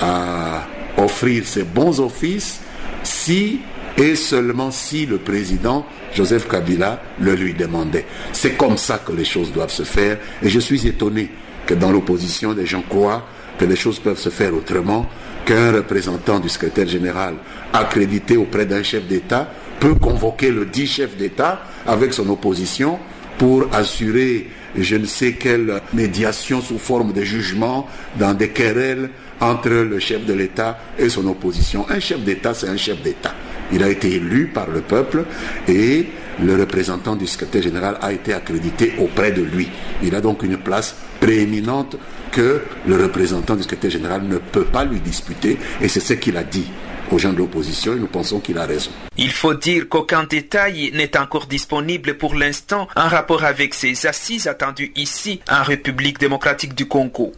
à 0.00 0.66
offrir 0.98 1.46
ses 1.46 1.64
bons 1.64 2.00
offices 2.00 2.60
si 3.02 3.60
et 3.96 4.14
seulement 4.14 4.70
si 4.70 5.06
le 5.06 5.18
président 5.18 5.86
Joseph 6.14 6.48
Kabila 6.48 7.02
le 7.20 7.34
lui 7.34 7.54
demandait. 7.54 8.06
C'est 8.32 8.56
comme 8.56 8.76
ça 8.76 8.98
que 9.04 9.12
les 9.12 9.24
choses 9.24 9.52
doivent 9.52 9.72
se 9.72 9.84
faire 9.84 10.18
et 10.42 10.48
je 10.48 10.60
suis 10.60 10.86
étonné 10.86 11.30
que 11.66 11.74
dans 11.74 11.90
l'opposition, 11.90 12.52
les 12.52 12.66
gens 12.66 12.82
croient 12.88 13.26
que 13.58 13.64
les 13.64 13.76
choses 13.76 13.98
peuvent 13.98 14.18
se 14.18 14.28
faire 14.28 14.54
autrement, 14.54 15.06
qu'un 15.44 15.72
représentant 15.72 16.38
du 16.38 16.48
secrétaire 16.48 16.86
général 16.86 17.34
accrédité 17.72 18.36
auprès 18.36 18.66
d'un 18.66 18.82
chef 18.82 19.06
d'État 19.06 19.50
peut 19.80 19.94
convoquer 19.94 20.50
le 20.50 20.66
dit 20.66 20.86
chef 20.86 21.16
d'État 21.16 21.62
avec 21.86 22.12
son 22.12 22.28
opposition 22.28 22.98
pour 23.38 23.66
assurer 23.72 24.48
je 24.78 24.96
ne 24.96 25.06
sais 25.06 25.32
quelle 25.32 25.80
médiation 25.94 26.60
sous 26.60 26.78
forme 26.78 27.12
de 27.12 27.22
jugement 27.22 27.86
dans 28.18 28.34
des 28.34 28.50
querelles 28.50 29.10
entre 29.40 29.70
le 29.70 29.98
chef 29.98 30.24
de 30.24 30.32
l'État 30.32 30.78
et 30.98 31.08
son 31.08 31.26
opposition. 31.26 31.86
Un 31.88 32.00
chef 32.00 32.20
d'État, 32.20 32.54
c'est 32.54 32.68
un 32.68 32.76
chef 32.76 33.00
d'État. 33.02 33.34
Il 33.72 33.82
a 33.82 33.88
été 33.88 34.14
élu 34.14 34.46
par 34.46 34.68
le 34.70 34.80
peuple 34.80 35.24
et 35.68 36.06
le 36.40 36.56
représentant 36.56 37.16
du 37.16 37.26
secrétaire 37.26 37.62
général 37.62 37.98
a 38.00 38.12
été 38.12 38.32
accrédité 38.32 38.94
auprès 38.98 39.32
de 39.32 39.42
lui. 39.42 39.68
Il 40.02 40.14
a 40.14 40.20
donc 40.20 40.42
une 40.42 40.58
place 40.58 40.94
prééminente 41.20 41.96
que 42.30 42.62
le 42.86 43.02
représentant 43.02 43.56
du 43.56 43.62
secrétaire 43.62 43.90
général 43.90 44.22
ne 44.22 44.38
peut 44.38 44.64
pas 44.64 44.84
lui 44.84 45.00
disputer 45.00 45.58
et 45.80 45.88
c'est 45.88 46.00
ce 46.00 46.12
qu'il 46.12 46.36
a 46.36 46.44
dit 46.44 46.66
aux 47.10 47.18
gens 47.18 47.32
de 47.32 47.38
l'opposition 47.38 47.94
et 47.94 47.98
nous 47.98 48.06
pensons 48.06 48.40
qu'il 48.40 48.58
a 48.58 48.66
raison. 48.66 48.90
Il 49.16 49.32
faut 49.32 49.54
dire 49.54 49.88
qu'aucun 49.88 50.24
détail 50.24 50.90
n'est 50.92 51.16
encore 51.16 51.46
disponible 51.46 52.14
pour 52.18 52.34
l'instant 52.34 52.88
en 52.96 53.08
rapport 53.08 53.44
avec 53.44 53.74
ces 53.74 54.06
assises 54.06 54.46
attendues 54.46 54.92
ici 54.96 55.40
en 55.50 55.62
République 55.62 56.18
démocratique 56.18 56.74
du 56.74 56.86
Congo. 56.86 57.32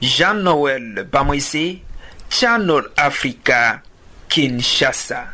Jean-Noël 0.00 1.06
Bamoisé, 1.10 1.82
Channel 2.30 2.84
Africa, 2.96 3.82
Kinshasa. 4.28 5.24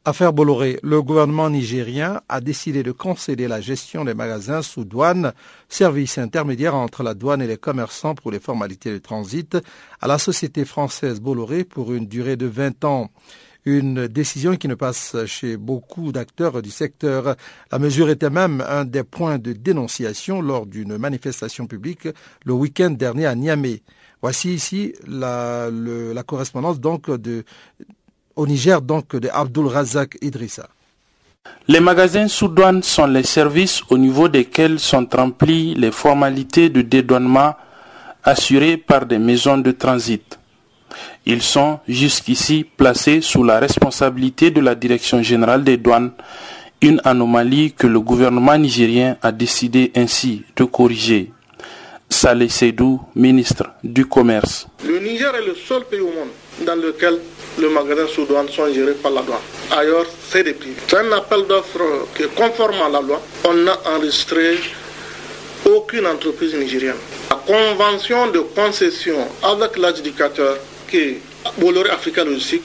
Affaire 0.10 0.32
Bolloré, 0.32 0.80
le 0.84 1.02
gouvernement 1.02 1.50
nigérien 1.50 2.22
a 2.30 2.40
décidé 2.40 2.82
de 2.82 2.94
concéder 2.94 3.50
la 3.50 3.60
gestion 3.60 4.06
des 4.06 4.14
magasins 4.14 4.62
sous 4.62 4.86
douane, 4.86 5.34
service 5.68 6.18
intermédiaire 6.18 6.76
entre 6.76 7.04
la 7.04 7.14
douane 7.14 7.42
et 7.42 7.46
les 7.48 7.58
commerçants 7.58 8.16
pour 8.16 8.32
les 8.32 8.40
formalités 8.40 8.90
de 8.90 9.00
transit, 9.00 9.58
à 10.00 10.08
la 10.08 10.18
société 10.18 10.64
française 10.64 11.20
Bolloré 11.20 11.66
pour 11.66 11.92
une 11.92 12.08
durée 12.08 12.38
de 12.38 12.46
20 12.46 12.86
ans. 12.86 13.10
Une 13.66 14.08
décision 14.08 14.56
qui 14.56 14.70
ne 14.70 14.76
passe 14.76 15.18
chez 15.26 15.58
beaucoup 15.58 16.14
d'acteurs 16.14 16.62
du 16.62 16.70
secteur. 16.72 17.36
La 17.70 17.78
mesure 17.78 18.10
était 18.10 18.30
même 18.30 18.64
un 18.66 18.86
des 18.86 19.04
points 19.04 19.40
de 19.40 19.52
dénonciation 19.52 20.42
lors 20.42 20.68
d'une 20.68 20.98
manifestation 20.98 21.68
publique 21.68 22.08
le 22.46 22.54
week-end 22.54 22.92
dernier 22.92 23.26
à 23.26 23.36
Niamey. 23.36 23.82
Voici 24.22 24.54
ici 24.54 24.94
la, 25.06 25.70
la 25.70 26.24
correspondance 26.24 26.80
donc 26.80 27.12
de, 27.12 27.44
au 28.38 28.48
Niger 28.48 28.82
donc 28.82 29.16
de 29.16 29.28
Abdul 29.34 29.68
Razak 29.68 30.18
Idrissa. 30.22 30.68
Les 31.68 31.80
magasins 31.80 32.28
sous 32.28 32.48
douane 32.48 32.84
sont 32.84 33.08
les 33.08 33.24
services 33.24 33.82
au 33.90 33.98
niveau 33.98 34.30
desquels 34.30 34.80
sont 34.80 35.08
remplies 35.12 35.76
les 35.76 35.92
formalités 35.92 36.70
de 36.70 36.82
dédouanement 36.82 37.56
assurées 38.24 38.78
par 38.78 39.06
des 39.06 39.18
maisons 39.18 39.58
de 39.58 39.72
transit. 39.72 40.38
Ils 41.26 41.42
sont 41.42 41.80
jusqu'ici 41.88 42.64
placés 42.78 43.22
sous 43.22 43.44
la 43.44 43.60
responsabilité 43.60 44.52
de 44.52 44.62
la 44.62 44.76
Direction 44.76 45.22
générale 45.22 45.64
des 45.64 45.78
douanes, 45.78 46.12
une 46.82 47.02
anomalie 47.04 47.74
que 47.74 47.88
le 47.88 48.00
gouvernement 48.00 48.58
nigérien 48.58 49.18
a 49.22 49.32
décidé 49.32 49.92
ainsi 49.96 50.44
de 50.56 50.64
corriger. 50.64 51.32
Saleh 52.10 52.48
Seydou, 52.50 53.02
ministre 53.16 53.72
du 53.84 54.06
Commerce. 54.06 54.68
Le 54.88 55.00
Niger 55.00 55.34
est 55.36 55.46
le 55.46 55.56
seul 55.56 55.84
pays 55.86 56.00
au 56.00 56.06
monde 56.12 56.30
dans 56.66 56.76
lequel 56.76 57.20
les 57.58 57.70
magasins 57.70 58.08
sous 58.08 58.26
douane 58.26 58.50
sont 58.50 58.72
gérés 58.74 58.94
par 58.94 59.12
la 59.12 59.22
douane. 59.22 59.40
Ailleurs, 59.72 60.06
c'est 60.30 60.44
des 60.44 60.54
privés. 60.54 60.76
C'est 60.88 60.98
un 60.98 61.12
appel 61.12 61.46
d'offres 61.48 62.08
qui 62.16 62.24
est 62.24 62.34
conforme 62.36 62.82
à 62.82 62.90
la 62.90 63.02
loi. 63.02 63.22
On 63.46 63.54
n'a 63.54 63.78
enregistré 63.96 64.60
aucune 65.66 66.06
entreprise 66.08 66.54
nigérienne. 66.56 66.96
La 67.30 67.36
convention 67.38 68.28
de 68.32 68.40
concession 68.40 69.28
avec 69.44 69.78
l'adjudicateur 69.78 70.58
qui 70.90 70.98
est 70.98 71.22
Bolloré 71.58 71.90
Africa 71.90 72.24
Logistique 72.24 72.64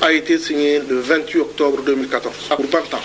a 0.00 0.12
été 0.12 0.38
signé 0.38 0.80
le 0.88 1.00
28 1.00 1.40
octobre 1.40 1.82
2014 1.82 2.34
pour 2.56 2.66
20 2.66 2.78
ans, 2.94 3.00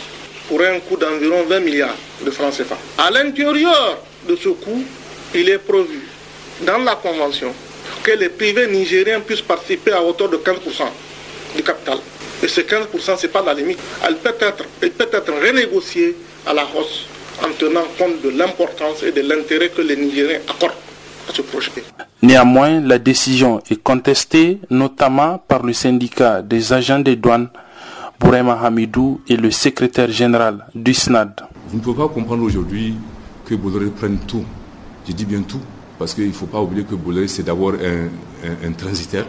pour 0.47 0.61
un 0.61 0.79
coût 0.79 0.97
d'environ 0.97 1.43
20 1.47 1.59
milliards 1.61 1.95
de 2.21 2.31
francs 2.31 2.53
CFA. 2.57 2.77
À 2.97 3.09
l'intérieur 3.11 3.99
de 4.27 4.35
ce 4.35 4.49
coût, 4.49 4.83
il 5.33 5.49
est 5.49 5.59
prévu 5.59 6.01
dans 6.61 6.79
la 6.79 6.95
convention 6.95 7.53
que 8.03 8.11
les 8.11 8.29
privés 8.29 8.67
nigériens 8.67 9.19
puissent 9.19 9.41
participer 9.41 9.91
à 9.91 10.01
hauteur 10.03 10.29
de 10.29 10.37
15% 10.37 10.83
du 11.55 11.63
capital. 11.63 11.97
Et 12.43 12.47
ce 12.47 12.61
15%, 12.61 13.17
ce 13.17 13.23
n'est 13.25 13.31
pas 13.31 13.41
la 13.43 13.53
limite. 13.53 13.79
Elle 14.05 14.15
peut 14.17 14.35
être, 14.39 14.63
elle 14.81 14.91
peut 14.91 15.09
être 15.11 15.31
renégociée 15.45 16.15
à 16.45 16.53
la 16.53 16.63
hausse 16.63 17.05
en 17.43 17.51
tenant 17.57 17.85
compte 17.97 18.21
de 18.21 18.29
l'importance 18.29 19.03
et 19.03 19.11
de 19.11 19.21
l'intérêt 19.21 19.69
que 19.69 19.81
les 19.81 19.95
Nigériens 19.95 20.39
accordent 20.47 20.73
à 21.29 21.33
ce 21.33 21.41
projet. 21.41 21.71
Néanmoins, 22.21 22.81
la 22.81 22.97
décision 22.99 23.61
est 23.69 23.81
contestée 23.81 24.59
notamment 24.69 25.37
par 25.47 25.63
le 25.63 25.73
syndicat 25.73 26.41
des 26.41 26.73
agents 26.73 26.99
des 26.99 27.15
douanes, 27.15 27.49
Bourema 28.19 28.59
Hamidou, 28.61 29.21
et 29.29 29.37
le 29.37 29.51
secrétaire 29.51 30.11
général 30.11 30.65
du 30.75 30.93
SNAD. 30.93 31.41
Vous 31.69 31.77
ne 31.77 31.81
pouvez 31.83 31.97
pas 31.97 32.09
comprendre 32.09 32.43
aujourd'hui 32.43 32.95
que 33.45 33.55
Bolloré 33.55 33.87
prenne 33.87 34.17
tout. 34.27 34.43
Je 35.07 35.13
dis 35.13 35.25
bien 35.25 35.41
tout, 35.41 35.61
parce 35.99 36.13
qu'il 36.13 36.27
ne 36.27 36.31
faut 36.31 36.45
pas 36.45 36.61
oublier 36.61 36.85
que 36.85 36.95
Bolloré, 36.95 37.27
c'est 37.27 37.43
d'abord 37.43 37.73
un, 37.73 38.07
un, 38.65 38.71
transitaire. 38.71 39.25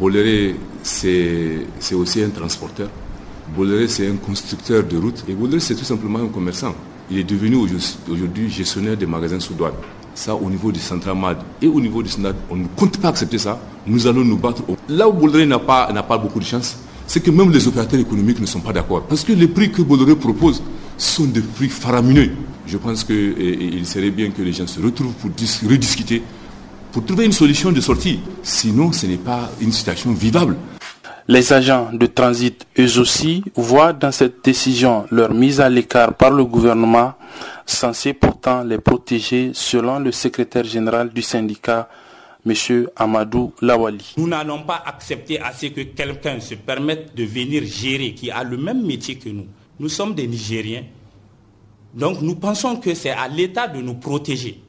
Bolloré, 0.00 0.56
c'est 0.82 1.66
aussi 1.92 2.22
un 2.22 2.30
transporteur. 2.30 2.88
Bolloré, 3.54 3.86
c'est 3.88 4.08
un 4.08 4.16
constructeur 4.16 4.82
de 4.82 4.96
routes. 4.96 5.22
Et 5.28 5.34
Bolloré, 5.34 5.60
c'est 5.60 5.74
tout 5.74 5.84
simplement 5.84 6.20
un 6.20 6.28
commerçant. 6.28 6.74
Il 7.10 7.18
est 7.18 7.24
devenu 7.24 7.56
aujourd'hui 8.08 8.48
gestionnaire 8.48 8.96
des 8.96 9.04
magasins 9.04 9.38
sous 9.38 9.52
douane. 9.52 9.74
Ça, 10.14 10.34
au 10.34 10.48
niveau 10.48 10.72
du 10.72 10.80
Central 10.80 11.14
Mad 11.16 11.38
et 11.60 11.66
au 11.68 11.80
niveau 11.80 12.02
du 12.02 12.08
SNAD, 12.08 12.36
on 12.48 12.56
ne 12.56 12.66
compte 12.74 12.96
pas 12.98 13.08
accepter 13.08 13.36
ça. 13.38 13.60
Nous 13.86 14.06
allons 14.06 14.24
nous 14.24 14.38
battre. 14.38 14.62
Là 14.88 15.06
où 15.06 15.12
Bolloré 15.12 15.44
n'a 15.44 15.58
pas, 15.58 15.92
pas 16.02 16.16
beaucoup 16.16 16.38
de 16.38 16.44
chance, 16.44 16.78
c'est 17.06 17.20
que 17.20 17.30
même 17.30 17.50
les 17.50 17.68
opérateurs 17.68 18.00
économiques 18.00 18.40
ne 18.40 18.46
sont 18.46 18.60
pas 18.60 18.72
d'accord. 18.72 19.02
Parce 19.02 19.24
que 19.24 19.34
les 19.34 19.48
prix 19.48 19.70
que 19.70 19.82
Bolloré 19.82 20.16
propose 20.16 20.62
sont 20.96 21.24
des 21.24 21.40
prix 21.40 21.68
faramineux. 21.68 22.30
Je 22.66 22.78
pense 22.78 23.04
qu'il 23.04 23.86
serait 23.86 24.10
bien 24.10 24.30
que 24.30 24.42
les 24.42 24.52
gens 24.52 24.66
se 24.66 24.80
retrouvent 24.80 25.14
pour 25.14 25.30
rediscuter, 25.68 26.22
pour 26.92 27.04
trouver 27.04 27.26
une 27.26 27.32
solution 27.32 27.72
de 27.72 27.80
sortie. 27.80 28.20
Sinon, 28.42 28.92
ce 28.92 29.06
n'est 29.06 29.16
pas 29.16 29.50
une 29.60 29.72
situation 29.72 30.12
vivable. 30.12 30.56
Les 31.28 31.52
agents 31.52 31.90
de 31.92 32.06
transit, 32.06 32.66
eux 32.78 32.98
aussi, 32.98 33.44
voient 33.54 33.92
dans 33.92 34.10
cette 34.10 34.44
décision 34.44 35.06
leur 35.10 35.32
mise 35.32 35.60
à 35.60 35.68
l'écart 35.68 36.14
par 36.14 36.30
le 36.32 36.44
gouvernement, 36.44 37.14
censé 37.64 38.12
pourtant 38.12 38.64
les 38.64 38.78
protéger, 38.78 39.52
selon 39.54 40.00
le 40.00 40.10
secrétaire 40.10 40.64
général 40.64 41.10
du 41.12 41.22
syndicat, 41.22 41.88
M. 42.44 42.88
Amadou 42.96 43.52
Lawali. 43.60 44.14
Nous 44.16 44.26
n'allons 44.26 44.64
pas 44.64 44.82
accepter 44.84 45.40
à 45.40 45.52
ce 45.52 45.66
que 45.66 45.82
quelqu'un 45.82 46.40
se 46.40 46.56
permette 46.56 47.14
de 47.14 47.22
venir 47.22 47.62
gérer, 47.64 48.14
qui 48.14 48.32
a 48.32 48.42
le 48.42 48.56
même 48.56 48.84
métier 48.84 49.14
que 49.14 49.28
nous. 49.28 49.46
Nous 49.80 49.88
sommes 49.88 50.14
des 50.14 50.26
Nigériens. 50.26 50.84
Donc 51.94 52.20
nous 52.22 52.36
pensons 52.36 52.76
que 52.76 52.94
c'est 52.94 53.10
à 53.10 53.28
l'État 53.28 53.68
de 53.68 53.80
nous 53.80 53.94
protéger 53.94 54.60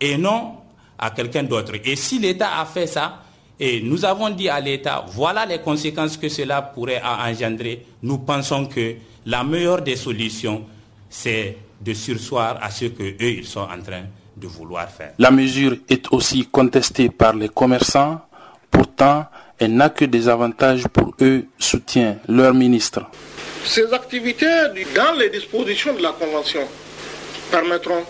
et 0.00 0.16
non 0.16 0.54
à 0.98 1.10
quelqu'un 1.10 1.42
d'autre. 1.42 1.72
Et 1.84 1.96
si 1.96 2.18
l'État 2.18 2.58
a 2.60 2.64
fait 2.64 2.86
ça, 2.86 3.20
et 3.60 3.80
nous 3.82 4.04
avons 4.04 4.30
dit 4.30 4.48
à 4.48 4.60
l'État, 4.60 5.04
voilà 5.08 5.46
les 5.46 5.60
conséquences 5.60 6.16
que 6.16 6.28
cela 6.28 6.60
pourrait 6.62 7.02
engendrer. 7.02 7.86
Nous 8.02 8.18
pensons 8.18 8.66
que 8.66 8.96
la 9.26 9.44
meilleure 9.44 9.82
des 9.82 9.96
solutions, 9.96 10.64
c'est 11.08 11.56
de 11.80 11.94
sursoir 11.94 12.58
à 12.60 12.70
ce 12.70 12.86
qu'eux, 12.86 13.14
ils 13.20 13.46
sont 13.46 13.60
en 13.60 13.80
train 13.80 14.04
de 14.36 14.46
vouloir 14.46 14.88
faire. 14.90 15.12
La 15.18 15.30
mesure 15.30 15.76
est 15.88 16.12
aussi 16.12 16.46
contestée 16.50 17.08
par 17.10 17.34
les 17.34 17.48
commerçants. 17.48 18.20
Pourtant, 18.70 19.26
elle 19.58 19.74
n'a 19.74 19.88
que 19.90 20.04
des 20.04 20.28
avantages 20.28 20.88
pour 20.88 21.14
eux, 21.20 21.46
soutient 21.58 22.16
leur 22.28 22.54
ministre. 22.54 23.02
Ces 23.66 23.92
activités, 23.92 24.46
dans 24.94 25.14
les 25.14 25.30
dispositions 25.30 25.94
de 25.94 26.02
la 26.02 26.12
Convention, 26.12 26.68
permettront 27.50 28.04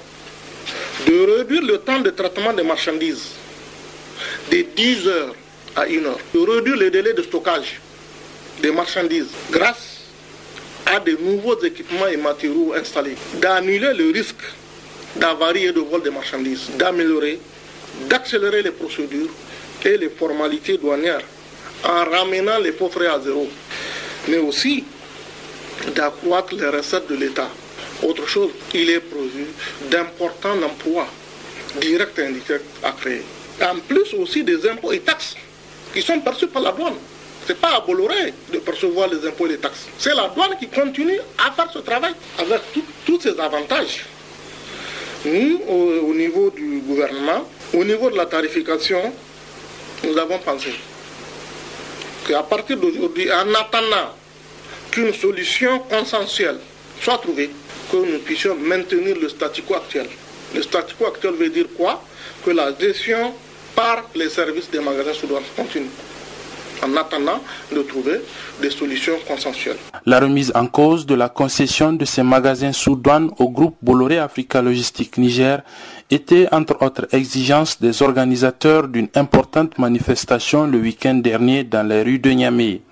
de 1.07 1.37
réduire 1.39 1.63
le 1.63 1.79
temps 1.79 2.01
de 2.01 2.11
traitement 2.11 2.53
des 2.53 2.63
marchandises 2.65 3.31
de 4.51 4.65
10 4.75 5.09
heures 5.09 5.35
à 5.77 5.83
1 5.83 6.05
heure, 6.05 6.19
de 6.35 6.41
réduire 6.41 6.77
les 6.77 6.91
délais 6.91 7.13
de 7.15 7.23
stockage 7.23 7.81
des 8.63 8.71
marchandises 8.73 9.29
grâce 9.51 10.01
à 10.87 11.01
de 11.01 11.13
nouveaux 11.13 11.61
équipements 11.63 12.07
et 12.09 12.17
matériaux 12.17 12.75
installés, 12.75 13.17
d'annuler 13.41 13.95
le 13.95 14.11
risque 14.11 14.43
d'avarie 15.17 15.67
et 15.67 15.73
de 15.73 15.81
vol 15.81 16.03
des 16.03 16.11
marchandises, 16.11 16.69
d'améliorer, 16.77 17.39
d'accélérer 18.09 18.63
les 18.63 18.73
procédures 18.73 19.31
et 19.85 19.97
les 19.97 20.09
formalités 20.09 20.79
douanières 20.79 21.23
en 21.85 22.05
ramenant 22.05 22.59
les 22.59 22.73
faux 22.73 22.89
frais 22.89 23.07
à 23.07 23.21
zéro, 23.21 23.49
mais 24.29 24.39
aussi 24.39 24.85
d'accroître 25.95 26.55
les 26.55 26.69
recettes 26.69 27.09
de 27.09 27.17
l'État. 27.17 27.49
Autre 28.03 28.27
chose, 28.27 28.51
il 28.75 28.91
est 28.91 29.01
prévu 29.01 29.47
d'importants 29.91 30.63
emplois 30.63 31.07
directs 31.81 32.19
et 32.19 32.27
indirects 32.27 32.63
à 32.83 32.93
créer 32.93 33.23
en 33.63 33.77
plus 33.87 34.15
aussi 34.15 34.43
des 34.43 34.67
impôts 34.69 34.93
et 34.93 35.01
taxes 35.01 35.37
qui 35.93 36.03
sont 36.03 36.21
perçus 36.21 36.47
par 36.49 36.63
la 36.63 36.73
douane. 36.73 36.95
Ce 37.47 37.53
n'est 37.53 37.59
pas 37.59 37.77
à 37.77 37.81
Bolloré 37.81 38.33
de 38.53 38.59
percevoir 38.59 39.09
les 39.09 39.27
impôts 39.27 39.47
et 39.47 39.51
les 39.51 39.59
taxes. 39.59 39.87
C'est 39.99 40.15
la 40.15 40.29
douane 40.29 40.57
qui 40.59 40.69
continue 40.69 41.19
à 41.39 41.53
faire 41.53 41.71
ce 41.73 41.79
travail 41.81 42.15
avec 42.39 42.61
tous 43.05 43.21
ces 43.21 43.39
avantages. 43.39 44.05
Nous, 45.27 45.61
au, 45.69 46.09
au, 46.11 46.15
niveau 46.15 46.51
du 46.51 46.81
gouvernement, 46.81 47.47
au 47.73 47.85
niveau 47.85 48.11
de 48.11 48.17
la 48.17 48.27
tarification, 48.27 49.13
nous 50.05 50.19
avons 50.19 50.39
pensé 50.39 50.71
qu'à 52.27 52.43
partir 52.43 52.77
d'aujourd'hui, 52.77 53.31
en 53.33 53.55
attendant 53.55 54.15
qu'une 54.95 55.13
solution 55.13 55.81
consensuelle. 55.81 56.59
Soit 57.03 57.19
trouvée, 57.19 57.51
que 57.91 57.97
nous 57.97 58.19
puissions 58.21 58.55
maintenir 58.55 59.17
le 59.21 59.29
statu 59.29 59.63
quo 59.63 59.75
actuel. 59.75 60.07
Le 60.55 60.63
statu 60.63 60.95
quo 60.95 61.07
actuel 61.07 61.35
veut 61.35 61.49
dire 61.49 61.67
quoi? 61.77 62.01
Que 62.45 62.53
la 62.53 62.73
gestion 62.79 63.35
par 63.75 64.05
les 64.15 64.29
services 64.29 64.71
des 64.71 64.79
magasins 64.79 65.13
sous 65.13 65.27
continue. 65.57 65.91
En 66.83 66.97
attendant 66.97 67.43
de 67.73 67.83
trouver 67.83 68.21
des 68.61 68.71
solutions 68.71 69.15
consensuelles. 69.27 69.77
La 70.07 70.21
remise 70.21 70.53
en 70.55 70.67
cause 70.67 71.07
de 71.07 71.15
la 71.15 71.29
concession 71.29 71.93
de 71.93 72.05
ces 72.05 72.23
magasins 72.23 72.73
sous 72.73 72.95
douane 72.97 73.31
au 73.39 73.49
groupe 73.51 73.77
Bolloré 73.83 74.19
Africa 74.19 74.61
Logistique 74.63 75.19
Niger 75.19 75.63
était 76.11 76.47
entre 76.53 76.77
autres 76.83 77.07
exigences 77.13 77.81
des 77.81 78.03
organisateurs 78.03 78.87
d'une 78.89 79.09
importante 79.15 79.79
manifestation 79.79 80.67
le 80.67 80.79
week-end 80.79 81.15
dernier 81.15 81.65
dans 81.65 81.87
les 81.87 82.03
rues 82.03 82.19
de 82.19 82.31
Niamey. 82.31 82.83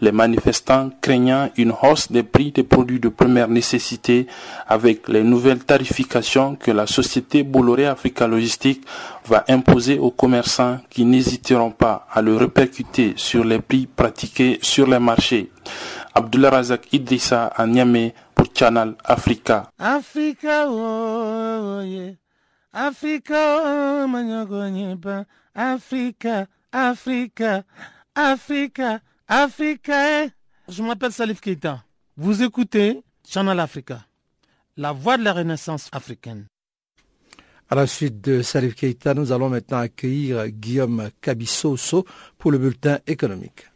Les 0.00 0.12
manifestants 0.12 0.90
craignant 1.00 1.48
une 1.56 1.72
hausse 1.82 2.12
des 2.12 2.22
prix 2.22 2.52
des 2.52 2.62
produits 2.62 3.00
de 3.00 3.08
première 3.08 3.48
nécessité 3.48 4.26
avec 4.68 5.08
les 5.08 5.22
nouvelles 5.24 5.64
tarifications 5.64 6.54
que 6.56 6.70
la 6.70 6.86
société 6.86 7.42
Bolloré 7.42 7.86
Africa 7.86 8.26
Logistique 8.26 8.82
va 9.26 9.44
imposer 9.48 9.98
aux 9.98 10.10
commerçants 10.10 10.78
qui 10.90 11.04
n'hésiteront 11.04 11.70
pas 11.70 12.06
à 12.12 12.22
le 12.22 12.36
répercuter 12.36 13.14
sur 13.16 13.44
les 13.44 13.58
prix 13.60 13.86
pratiqués 13.86 14.58
sur 14.62 14.86
les. 14.86 14.98
Abdullah 16.14 16.50
Razak 16.50 16.92
Idrissa 16.92 17.46
à 17.46 17.66
Niamey 17.66 18.12
pour 18.34 18.46
Channel 18.54 18.94
Africa. 19.04 19.70
Africa, 19.78 20.66
oh, 20.68 21.80
yeah. 21.84 22.14
Africa, 22.72 23.60
oh, 23.62 25.24
Africa, 25.54 26.46
Africa, 26.72 27.64
Africa, 28.14 29.00
Africa. 29.28 30.22
Eh. 30.24 30.30
Je 30.68 30.82
m'appelle 30.82 31.12
Salif 31.12 31.40
Keita. 31.40 31.82
Vous 32.16 32.42
écoutez 32.42 33.00
Channel 33.26 33.58
Africa, 33.60 34.00
la 34.76 34.92
voix 34.92 35.16
de 35.16 35.22
la 35.24 35.32
renaissance 35.32 35.88
africaine. 35.92 36.46
À 37.70 37.74
la 37.74 37.86
suite 37.86 38.20
de 38.20 38.42
Salif 38.42 38.74
Keita, 38.74 39.14
nous 39.14 39.30
allons 39.32 39.48
maintenant 39.50 39.78
accueillir 39.78 40.48
Guillaume 40.48 41.10
Cabissoso 41.20 42.04
pour 42.38 42.50
le 42.50 42.58
bulletin 42.58 42.98
économique. 43.06 43.66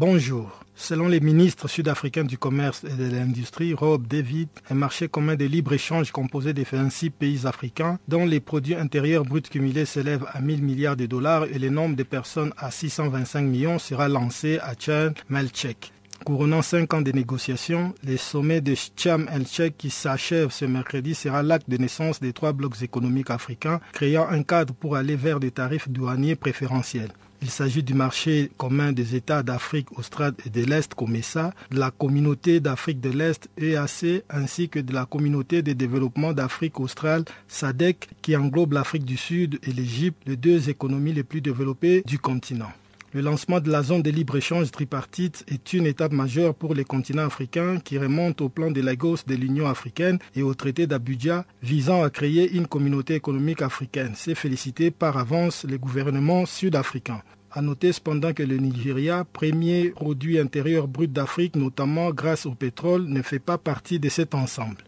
Bonjour. 0.00 0.60
Selon 0.76 1.08
les 1.08 1.18
ministres 1.18 1.66
sud-africains 1.66 2.22
du 2.22 2.38
commerce 2.38 2.84
et 2.84 2.94
de 2.94 3.10
l'industrie, 3.10 3.74
Rob 3.74 4.06
David, 4.06 4.48
un 4.70 4.76
marché 4.76 5.08
commun 5.08 5.34
de 5.34 5.44
libre-échange 5.44 6.12
composé 6.12 6.52
des 6.52 6.62
26 6.62 7.10
pays 7.10 7.48
africains, 7.48 7.98
dont 8.06 8.24
les 8.24 8.38
produits 8.38 8.76
intérieurs 8.76 9.24
bruts 9.24 9.42
cumulés 9.42 9.86
s'élèvent 9.86 10.26
à 10.32 10.40
1000 10.40 10.62
milliards 10.62 10.94
de 10.94 11.06
dollars 11.06 11.46
et 11.46 11.58
le 11.58 11.68
nombre 11.68 11.96
de 11.96 12.04
personnes 12.04 12.52
à 12.58 12.70
625 12.70 13.40
millions, 13.40 13.80
sera 13.80 14.08
lancé 14.08 14.60
à 14.62 14.76
Tchad 14.76 15.18
Melchek. 15.28 15.92
Couronnant 16.24 16.62
cinq 16.62 16.94
ans 16.94 17.02
de 17.02 17.10
négociations, 17.10 17.92
le 18.04 18.16
sommet 18.16 18.60
de 18.60 18.76
Cham 18.94 19.28
el 19.32 19.72
qui 19.72 19.90
s'achève 19.90 20.52
ce 20.52 20.64
mercredi 20.64 21.16
sera 21.16 21.42
l'acte 21.42 21.68
de 21.68 21.76
naissance 21.76 22.20
des 22.20 22.32
trois 22.32 22.52
blocs 22.52 22.82
économiques 22.82 23.30
africains, 23.30 23.80
créant 23.92 24.28
un 24.28 24.44
cadre 24.44 24.74
pour 24.74 24.94
aller 24.94 25.16
vers 25.16 25.40
des 25.40 25.50
tarifs 25.50 25.88
douaniers 25.88 26.36
préférentiels. 26.36 27.10
Il 27.40 27.50
s'agit 27.50 27.82
du 27.84 27.94
marché 27.94 28.50
commun 28.56 28.92
des 28.92 29.14
États 29.14 29.42
d'Afrique 29.42 29.96
australe 29.96 30.34
et 30.44 30.50
de 30.50 30.64
l'Est, 30.64 30.94
COMESA, 30.94 31.52
de 31.70 31.78
la 31.78 31.90
communauté 31.92 32.58
d'Afrique 32.58 33.00
de 33.00 33.10
l'Est, 33.10 33.48
EAC, 33.56 34.24
ainsi 34.28 34.68
que 34.68 34.80
de 34.80 34.92
la 34.92 35.06
communauté 35.06 35.62
de 35.62 35.72
développement 35.72 36.32
d'Afrique 36.32 36.80
australe, 36.80 37.24
SADEC, 37.46 38.08
qui 38.22 38.36
englobe 38.36 38.72
l'Afrique 38.72 39.04
du 39.04 39.16
Sud 39.16 39.60
et 39.62 39.72
l'Égypte, 39.72 40.18
les 40.26 40.36
deux 40.36 40.68
économies 40.68 41.12
les 41.12 41.22
plus 41.22 41.40
développées 41.40 42.02
du 42.04 42.18
continent. 42.18 42.72
Le 43.14 43.22
lancement 43.22 43.58
de 43.58 43.70
la 43.70 43.82
zone 43.82 44.02
de 44.02 44.10
libre-échange 44.10 44.70
tripartite 44.70 45.42
est 45.48 45.72
une 45.72 45.86
étape 45.86 46.12
majeure 46.12 46.54
pour 46.54 46.74
les 46.74 46.84
continents 46.84 47.24
africains 47.24 47.80
qui 47.80 47.96
remonte 47.96 48.42
au 48.42 48.50
plan 48.50 48.70
de 48.70 48.82
Lagos 48.82 49.18
de 49.26 49.34
l'Union 49.34 49.66
africaine 49.66 50.18
et 50.36 50.42
au 50.42 50.52
traité 50.52 50.86
d'Abuja 50.86 51.46
visant 51.62 52.02
à 52.02 52.10
créer 52.10 52.52
une 52.52 52.66
communauté 52.66 53.14
économique 53.14 53.62
africaine. 53.62 54.12
C'est 54.14 54.34
félicité 54.34 54.90
par 54.90 55.16
avance 55.16 55.64
les 55.64 55.78
gouvernements 55.78 56.44
sud-africains. 56.44 57.22
À 57.50 57.62
noter 57.62 57.92
cependant 57.92 58.34
que 58.34 58.42
le 58.42 58.58
Nigeria, 58.58 59.24
premier 59.24 59.88
produit 59.88 60.38
intérieur 60.38 60.86
brut 60.86 61.10
d'Afrique, 61.10 61.56
notamment 61.56 62.10
grâce 62.10 62.44
au 62.44 62.54
pétrole, 62.54 63.06
ne 63.06 63.22
fait 63.22 63.38
pas 63.38 63.56
partie 63.56 63.98
de 63.98 64.10
cet 64.10 64.34
ensemble. 64.34 64.84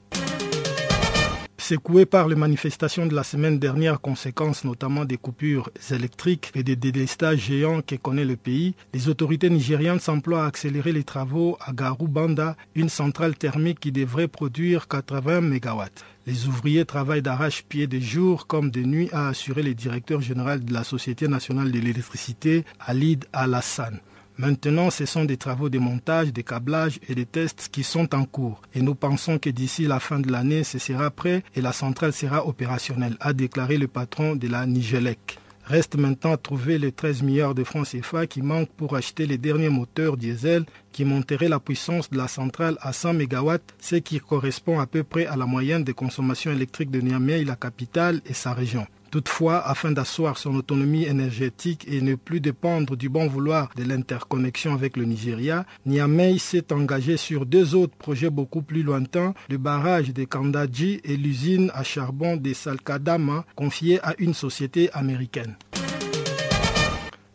Secoué 1.70 2.04
par 2.04 2.26
les 2.26 2.34
manifestations 2.34 3.06
de 3.06 3.14
la 3.14 3.22
semaine 3.22 3.60
dernière, 3.60 4.00
conséquence 4.00 4.64
notamment 4.64 5.04
des 5.04 5.16
coupures 5.16 5.70
électriques 5.92 6.50
et 6.56 6.64
des 6.64 6.74
délestages 6.74 7.42
géants 7.44 7.80
que 7.80 7.94
connaît 7.94 8.24
le 8.24 8.34
pays, 8.34 8.74
les 8.92 9.08
autorités 9.08 9.50
nigérianes 9.50 10.00
s'emploient 10.00 10.42
à 10.42 10.48
accélérer 10.48 10.90
les 10.90 11.04
travaux 11.04 11.56
à 11.60 11.72
Garubanda, 11.72 12.56
une 12.74 12.88
centrale 12.88 13.36
thermique 13.36 13.78
qui 13.78 13.92
devrait 13.92 14.26
produire 14.26 14.88
80 14.88 15.42
MW. 15.42 15.84
Les 16.26 16.48
ouvriers 16.48 16.84
travaillent 16.84 17.22
d'arrache-pied 17.22 17.86
de 17.86 18.00
jour 18.00 18.48
comme 18.48 18.72
de 18.72 18.80
nuit, 18.80 19.08
a 19.12 19.28
assuré 19.28 19.62
le 19.62 19.72
directeur 19.72 20.20
général 20.20 20.64
de 20.64 20.74
la 20.74 20.82
Société 20.82 21.28
nationale 21.28 21.70
de 21.70 21.78
l'électricité, 21.78 22.64
Alid 22.80 23.26
Alassane. 23.32 24.00
Maintenant, 24.40 24.88
ce 24.88 25.04
sont 25.04 25.26
des 25.26 25.36
travaux 25.36 25.68
de 25.68 25.78
montage, 25.78 26.32
de 26.32 26.40
câblage 26.40 26.98
et 27.10 27.14
de 27.14 27.24
tests 27.24 27.68
qui 27.70 27.82
sont 27.82 28.14
en 28.14 28.24
cours. 28.24 28.62
Et 28.74 28.80
nous 28.80 28.94
pensons 28.94 29.38
que 29.38 29.50
d'ici 29.50 29.84
la 29.84 30.00
fin 30.00 30.18
de 30.18 30.32
l'année, 30.32 30.64
ce 30.64 30.78
sera 30.78 31.10
prêt 31.10 31.42
et 31.54 31.60
la 31.60 31.74
centrale 31.74 32.14
sera 32.14 32.46
opérationnelle, 32.46 33.18
a 33.20 33.34
déclaré 33.34 33.76
le 33.76 33.86
patron 33.86 34.36
de 34.36 34.48
la 34.48 34.64
Nigelec. 34.64 35.38
Reste 35.64 35.96
maintenant 35.96 36.32
à 36.32 36.36
trouver 36.38 36.78
les 36.78 36.90
13 36.90 37.22
milliards 37.22 37.54
de 37.54 37.64
francs 37.64 37.86
CFA 37.88 38.26
qui 38.26 38.40
manquent 38.40 38.70
pour 38.78 38.96
acheter 38.96 39.26
les 39.26 39.36
derniers 39.36 39.68
moteurs 39.68 40.16
diesel 40.16 40.64
qui 40.90 41.04
monteraient 41.04 41.50
la 41.50 41.60
puissance 41.60 42.08
de 42.08 42.16
la 42.16 42.26
centrale 42.26 42.78
à 42.80 42.94
100 42.94 43.12
MW, 43.12 43.56
ce 43.78 43.96
qui 43.96 44.20
correspond 44.20 44.80
à 44.80 44.86
peu 44.86 45.02
près 45.04 45.26
à 45.26 45.36
la 45.36 45.44
moyenne 45.44 45.84
de 45.84 45.92
consommation 45.92 46.50
électrique 46.50 46.90
de 46.90 47.02
Niamey, 47.02 47.44
la 47.44 47.56
capitale 47.56 48.22
et 48.24 48.32
sa 48.32 48.54
région. 48.54 48.86
Toutefois, 49.10 49.58
afin 49.66 49.90
d'asseoir 49.90 50.38
son 50.38 50.54
autonomie 50.54 51.04
énergétique 51.04 51.84
et 51.88 52.00
ne 52.00 52.14
plus 52.14 52.38
dépendre 52.40 52.96
du 52.96 53.08
bon 53.08 53.26
vouloir 53.26 53.68
de 53.74 53.82
l'interconnexion 53.82 54.72
avec 54.72 54.96
le 54.96 55.04
Nigeria, 55.04 55.66
Niamey 55.84 56.38
s'est 56.38 56.72
engagé 56.72 57.16
sur 57.16 57.44
deux 57.44 57.74
autres 57.74 57.96
projets 57.96 58.30
beaucoup 58.30 58.62
plus 58.62 58.84
lointains, 58.84 59.34
le 59.48 59.58
barrage 59.58 60.12
de 60.14 60.24
Kandaji 60.24 61.00
et 61.02 61.16
l'usine 61.16 61.72
à 61.74 61.82
charbon 61.82 62.36
de 62.36 62.52
Salkadama 62.52 63.44
confiée 63.56 63.98
à 64.04 64.14
une 64.18 64.34
société 64.34 64.92
américaine. 64.92 65.56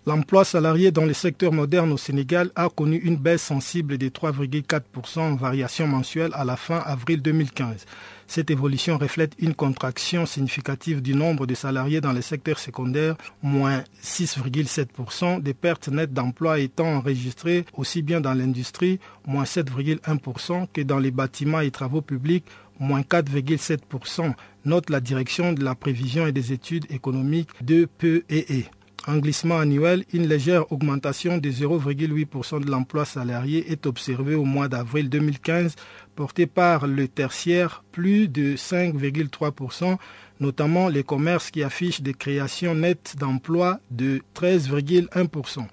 L'emploi 0.08 0.46
salarié 0.46 0.92
dans 0.92 1.04
les 1.06 1.16
secteurs 1.16 1.52
modernes 1.52 1.92
au 1.92 1.98
Sénégal 1.98 2.52
a 2.56 2.70
connu 2.70 2.98
une 2.98 3.18
baisse 3.18 3.42
sensible 3.42 3.98
de 3.98 4.08
3,4% 4.08 5.20
en 5.20 5.36
variation 5.36 5.88
mensuelle 5.88 6.30
à 6.36 6.46
la 6.46 6.56
fin 6.58 6.78
avril 6.78 7.24
2015. 7.24 7.86
Cette 8.28 8.50
évolution 8.50 8.98
reflète 8.98 9.34
une 9.40 9.54
contraction 9.54 10.26
significative 10.26 11.02
du 11.02 11.16
nombre 11.16 11.46
de 11.46 11.54
salariés 11.54 12.02
dans 12.02 12.12
les 12.12 12.22
secteurs 12.22 12.60
secondaires, 12.60 13.16
moins 13.42 13.84
6,7%, 14.04 15.42
des 15.42 15.54
pertes 15.54 15.90
nettes 15.90 16.14
d'emploi 16.14 16.60
étant 16.60 16.96
enregistrées 16.98 17.66
aussi 17.74 18.02
bien 18.02 18.22
dans 18.22 18.34
l'industrie, 18.34 19.00
moins 19.26 19.44
7,1%, 19.44 20.68
que 20.74 20.82
dans 20.82 21.00
les 21.00 21.12
bâtiments 21.12 21.62
et 21.62 21.72
travaux 21.72 22.02
publics, 22.02 22.46
moins 22.80 23.02
4,7%, 23.02 24.34
note 24.66 24.90
la 24.90 25.00
direction 25.00 25.54
de 25.54 25.64
la 25.64 25.76
prévision 25.76 26.28
et 26.28 26.32
des 26.32 26.52
études 26.52 26.86
économiques 26.90 27.50
de 27.62 27.86
PEE 27.86 28.70
un 29.08 29.20
glissement 29.20 29.60
annuel, 29.60 30.04
une 30.14 30.28
légère 30.28 30.72
augmentation 30.72 31.38
de 31.38 31.50
0,8% 31.50 32.64
de 32.64 32.72
l'emploi 32.72 33.06
salarié 33.06 33.72
est 33.72 33.86
observée 33.86 34.36
au 34.36 34.46
mois 34.46 34.68
d'avril 34.68 35.10
2015, 35.10 35.76
porté 36.16 36.48
par 36.48 36.88
le 36.88 37.08
tertiaire, 37.08 37.84
plus 37.92 38.28
de 38.28 38.56
5,3%, 38.56 39.98
notamment 40.40 40.90
les 40.90 41.04
commerces 41.04 41.52
qui 41.52 41.64
affichent 41.64 42.02
des 42.02 42.14
créations 42.14 42.76
nettes 42.76 43.16
d'emplois 43.20 43.80
de 43.92 44.22
13,1%. 44.36 45.68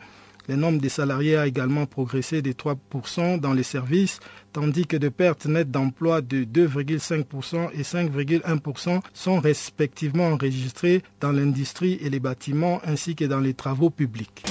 Le 0.48 0.56
nombre 0.56 0.80
des 0.80 0.88
salariés 0.88 1.36
a 1.36 1.46
également 1.46 1.86
progressé 1.86 2.42
de 2.42 2.52
3% 2.52 3.38
dans 3.38 3.52
les 3.52 3.62
services, 3.62 4.18
tandis 4.52 4.86
que 4.86 4.96
de 4.96 5.08
pertes 5.08 5.46
nettes 5.46 5.70
d'emploi 5.70 6.20
de 6.20 6.44
2,5% 6.44 7.70
et 7.74 7.82
5,1% 7.82 9.00
sont 9.14 9.38
respectivement 9.38 10.28
enregistrées 10.28 11.02
dans 11.20 11.32
l'industrie 11.32 11.98
et 12.02 12.10
les 12.10 12.20
bâtiments 12.20 12.80
ainsi 12.84 13.14
que 13.14 13.24
dans 13.24 13.40
les 13.40 13.54
travaux 13.54 13.90
publics. 13.90 14.44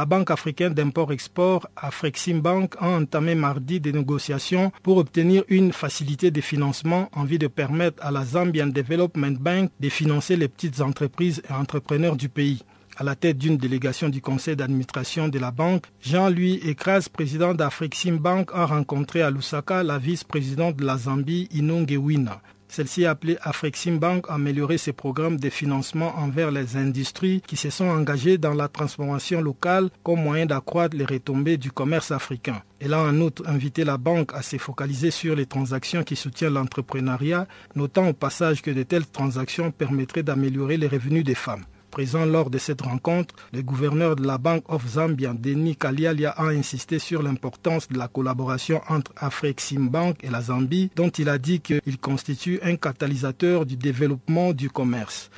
La 0.00 0.06
Banque 0.06 0.30
africaine 0.30 0.72
d'import-export, 0.72 1.68
Afreximbank, 1.76 2.74
a 2.78 2.88
entamé 2.88 3.34
mardi 3.34 3.80
des 3.80 3.92
négociations 3.92 4.72
pour 4.82 4.96
obtenir 4.96 5.44
une 5.48 5.74
facilité 5.74 6.30
de 6.30 6.40
financement 6.40 7.10
en 7.12 7.24
vue 7.24 7.36
de 7.38 7.48
permettre 7.48 8.02
à 8.02 8.10
la 8.10 8.24
Zambian 8.24 8.68
Development 8.68 9.38
Bank 9.38 9.70
de 9.78 9.90
financer 9.90 10.36
les 10.36 10.48
petites 10.48 10.80
entreprises 10.80 11.42
et 11.50 11.52
entrepreneurs 11.52 12.16
du 12.16 12.30
pays 12.30 12.62
à 12.96 13.04
la 13.04 13.14
tête 13.14 13.36
d'une 13.36 13.58
délégation 13.58 14.08
du 14.08 14.22
conseil 14.22 14.56
d'administration 14.56 15.28
de 15.28 15.38
la 15.38 15.50
banque, 15.50 15.84
Jean-Louis 16.00 16.62
Ekras, 16.64 17.08
président 17.12 17.52
d'Afrexim 17.52 18.16
Bank, 18.16 18.52
a 18.54 18.64
rencontré 18.64 19.20
à 19.20 19.28
Lusaka 19.30 19.82
la 19.82 19.98
vice-présidente 19.98 20.76
de 20.76 20.86
la 20.86 20.96
Zambie, 20.96 21.46
Inongewina. 21.52 22.40
Celle-ci 22.70 23.04
a 23.04 23.10
appelé 23.10 23.36
Afrexim 23.42 23.96
Bank 23.96 24.26
à 24.28 24.34
améliorer 24.34 24.78
ses 24.78 24.92
programmes 24.92 25.40
de 25.40 25.50
financement 25.50 26.16
envers 26.16 26.52
les 26.52 26.76
industries 26.76 27.42
qui 27.44 27.56
se 27.56 27.68
sont 27.68 27.88
engagées 27.88 28.38
dans 28.38 28.54
la 28.54 28.68
transformation 28.68 29.40
locale 29.40 29.90
comme 30.04 30.22
moyen 30.22 30.46
d'accroître 30.46 30.96
les 30.96 31.04
retombées 31.04 31.56
du 31.56 31.72
commerce 31.72 32.12
africain. 32.12 32.62
Elle 32.78 32.94
a 32.94 33.02
en 33.02 33.20
outre 33.20 33.42
invité 33.48 33.82
la 33.82 33.98
banque 33.98 34.32
à 34.34 34.42
se 34.42 34.56
focaliser 34.56 35.10
sur 35.10 35.34
les 35.34 35.46
transactions 35.46 36.04
qui 36.04 36.14
soutiennent 36.14 36.54
l'entrepreneuriat, 36.54 37.48
notant 37.74 38.06
au 38.06 38.12
passage 38.12 38.62
que 38.62 38.70
de 38.70 38.84
telles 38.84 39.06
transactions 39.06 39.72
permettraient 39.72 40.22
d'améliorer 40.22 40.76
les 40.76 40.86
revenus 40.86 41.24
des 41.24 41.34
femmes. 41.34 41.64
Présent 41.90 42.24
lors 42.24 42.50
de 42.50 42.58
cette 42.58 42.82
rencontre, 42.82 43.34
le 43.52 43.62
gouverneur 43.62 44.14
de 44.14 44.24
la 44.24 44.38
Bank 44.38 44.62
of 44.68 44.86
Zambia, 44.86 45.34
Denis 45.34 45.76
Kalialia, 45.76 46.30
a 46.30 46.46
insisté 46.46 46.98
sur 46.98 47.22
l'importance 47.22 47.88
de 47.88 47.98
la 47.98 48.06
collaboration 48.06 48.80
entre 48.88 49.12
Afrexim 49.16 49.88
Bank 49.90 50.18
et 50.22 50.30
la 50.30 50.42
Zambie, 50.42 50.90
dont 50.94 51.10
il 51.10 51.28
a 51.28 51.38
dit 51.38 51.60
qu'il 51.60 51.98
constitue 52.00 52.60
un 52.62 52.76
catalyseur 52.76 53.66
du 53.66 53.76
développement 53.76 54.52
du 54.52 54.70
commerce. 54.70 55.30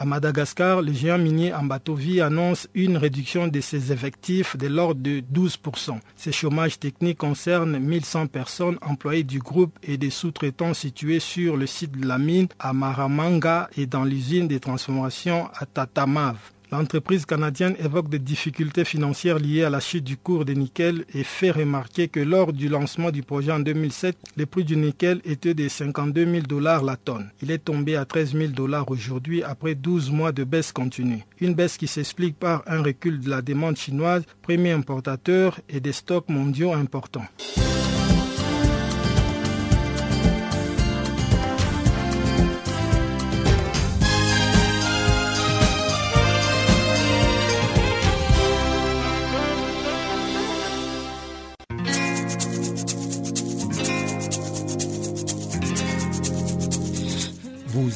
À 0.00 0.04
Madagascar, 0.04 0.80
le 0.80 0.92
géant 0.92 1.18
minier 1.18 1.52
Ambatovi 1.52 2.20
annonce 2.20 2.68
une 2.72 2.96
réduction 2.96 3.48
de 3.48 3.60
ses 3.60 3.90
effectifs 3.90 4.56
de 4.56 4.68
l'ordre 4.68 5.00
de 5.02 5.24
12%. 5.34 5.98
Ce 6.14 6.30
chômage 6.30 6.78
technique 6.78 7.18
concerne 7.18 7.80
1100 7.80 8.28
personnes 8.28 8.78
employées 8.80 9.24
du 9.24 9.40
groupe 9.40 9.76
et 9.82 9.96
des 9.96 10.10
sous-traitants 10.10 10.72
situés 10.72 11.18
sur 11.18 11.56
le 11.56 11.66
site 11.66 11.98
de 11.98 12.06
la 12.06 12.18
mine 12.18 12.46
à 12.60 12.72
Maramanga 12.72 13.68
et 13.76 13.86
dans 13.86 14.04
l'usine 14.04 14.46
de 14.46 14.58
transformation 14.58 15.48
à 15.58 15.66
Tatamav. 15.66 16.36
L'entreprise 16.70 17.24
canadienne 17.24 17.76
évoque 17.82 18.10
des 18.10 18.18
difficultés 18.18 18.84
financières 18.84 19.38
liées 19.38 19.64
à 19.64 19.70
la 19.70 19.80
chute 19.80 20.04
du 20.04 20.18
cours 20.18 20.44
du 20.44 20.54
nickel 20.54 21.06
et 21.14 21.24
fait 21.24 21.50
remarquer 21.50 22.08
que 22.08 22.20
lors 22.20 22.52
du 22.52 22.68
lancement 22.68 23.10
du 23.10 23.22
projet 23.22 23.52
en 23.52 23.60
2007, 23.60 24.16
le 24.36 24.44
prix 24.44 24.64
du 24.64 24.76
nickel 24.76 25.22
était 25.24 25.54
de 25.54 25.66
52 25.66 26.24
000 26.26 26.46
dollars 26.46 26.84
la 26.84 26.96
tonne. 26.96 27.30
Il 27.42 27.50
est 27.50 27.58
tombé 27.64 27.96
à 27.96 28.04
13 28.04 28.32
000 28.32 28.48
dollars 28.48 28.90
aujourd'hui 28.90 29.42
après 29.42 29.74
12 29.74 30.10
mois 30.10 30.32
de 30.32 30.44
baisse 30.44 30.72
continue. 30.72 31.24
Une 31.40 31.54
baisse 31.54 31.78
qui 31.78 31.86
s'explique 31.86 32.38
par 32.38 32.62
un 32.66 32.82
recul 32.82 33.20
de 33.20 33.30
la 33.30 33.40
demande 33.40 33.76
chinoise, 33.76 34.24
premier 34.42 34.72
importateur, 34.72 35.58
et 35.70 35.80
des 35.80 35.92
stocks 35.92 36.28
mondiaux 36.28 36.74
importants. 36.74 37.24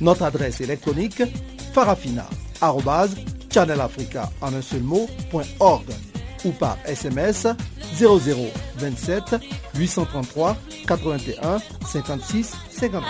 Notre 0.00 0.22
adresse 0.24 0.60
électronique 0.60 1.22
farafina 1.72 2.28
channelafrica 3.52 4.30
en 4.40 4.54
un 4.54 4.62
seul 4.62 4.82
ou 6.44 6.50
par 6.52 6.78
SMS 6.86 7.46
0027 7.98 9.36
833 9.74 10.56
81 10.86 11.58
56 11.86 12.56
59. 12.70 13.02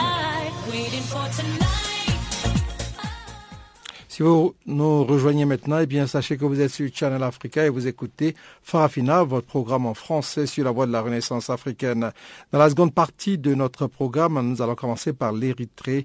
Si 4.09 4.25
vous 4.25 4.55
nous 4.67 5.05
rejoignez 5.05 5.47
maintenant, 5.47 5.79
eh 5.79 5.87
bien, 5.87 6.07
sachez 6.07 6.37
que 6.37 6.45
vous 6.45 6.61
êtes 6.61 6.71
sur 6.71 6.91
Channel 6.93 7.23
Africa 7.23 7.65
et 7.65 7.71
vous 7.71 7.87
écoutez 7.87 8.35
Farafina, 8.63 9.23
votre 9.23 9.47
programme 9.47 9.87
en 9.87 9.95
français 9.95 10.47
sur 10.47 10.65
la 10.65 10.73
voie 10.73 10.87
de 10.87 10.93
la 10.93 11.01
Renaissance 11.01 11.49
africaine. 11.49 12.13
Dans 12.53 12.59
la 12.59 12.69
seconde 12.69 12.93
partie 12.93 13.39
de 13.39 13.55
notre 13.55 13.87
programme, 13.87 14.39
nous 14.43 14.61
allons 14.61 14.75
commencer 14.75 15.15
par 15.15 15.33
l'Érythrée 15.33 16.05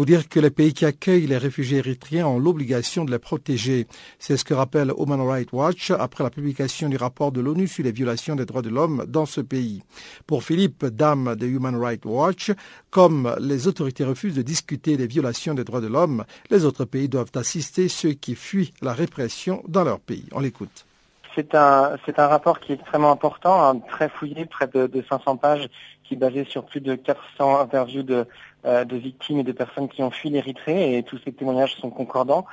pour 0.00 0.06
dire 0.06 0.30
que 0.30 0.40
les 0.40 0.48
pays 0.48 0.72
qui 0.72 0.86
accueillent 0.86 1.26
les 1.26 1.36
réfugiés 1.36 1.76
érythréens 1.76 2.26
ont 2.26 2.38
l'obligation 2.38 3.04
de 3.04 3.10
les 3.10 3.18
protéger. 3.18 3.86
C'est 4.18 4.38
ce 4.38 4.46
que 4.46 4.54
rappelle 4.54 4.94
Human 4.98 5.20
Rights 5.20 5.52
Watch 5.52 5.90
après 5.90 6.24
la 6.24 6.30
publication 6.30 6.88
du 6.88 6.96
rapport 6.96 7.32
de 7.32 7.42
l'ONU 7.42 7.68
sur 7.68 7.84
les 7.84 7.92
violations 7.92 8.34
des 8.34 8.46
droits 8.46 8.62
de 8.62 8.70
l'homme 8.70 9.04
dans 9.06 9.26
ce 9.26 9.42
pays. 9.42 9.82
Pour 10.26 10.42
Philippe 10.42 10.86
Dame 10.86 11.36
de 11.36 11.46
Human 11.46 11.76
Rights 11.76 12.06
Watch, 12.06 12.50
comme 12.88 13.36
les 13.40 13.68
autorités 13.68 14.04
refusent 14.04 14.36
de 14.36 14.40
discuter 14.40 14.96
des 14.96 15.06
violations 15.06 15.52
des 15.52 15.64
droits 15.64 15.82
de 15.82 15.88
l'homme, 15.88 16.24
les 16.48 16.64
autres 16.64 16.86
pays 16.86 17.10
doivent 17.10 17.32
assister 17.34 17.88
ceux 17.88 18.12
qui 18.12 18.36
fuient 18.36 18.72
la 18.80 18.94
répression 18.94 19.62
dans 19.68 19.84
leur 19.84 20.00
pays. 20.00 20.24
On 20.32 20.40
l'écoute. 20.40 20.86
C'est 21.34 21.54
un, 21.54 21.96
rapport 22.16 22.58
qui 22.58 22.72
est 22.72 22.76
extrêmement 22.76 23.12
important, 23.12 23.62
hein, 23.62 23.78
très 23.90 24.08
fouillé, 24.08 24.46
près 24.46 24.66
de, 24.66 24.86
de 24.86 25.04
500 25.08 25.36
pages, 25.36 25.68
qui 26.10 26.14
est 26.14 26.18
basé 26.18 26.44
sur 26.44 26.64
plus 26.64 26.80
de 26.80 26.96
400 26.96 27.60
interviews 27.60 28.02
de, 28.02 28.26
euh, 28.66 28.84
de 28.84 28.96
victimes 28.96 29.38
et 29.38 29.44
de 29.44 29.52
personnes 29.52 29.88
qui 29.88 30.02
ont 30.02 30.10
fui 30.10 30.28
l'Érythrée, 30.28 30.96
et 30.96 31.04
tous 31.04 31.20
ces 31.24 31.32
témoignages 31.32 31.76
sont 31.76 31.90
concordants. 31.90 32.46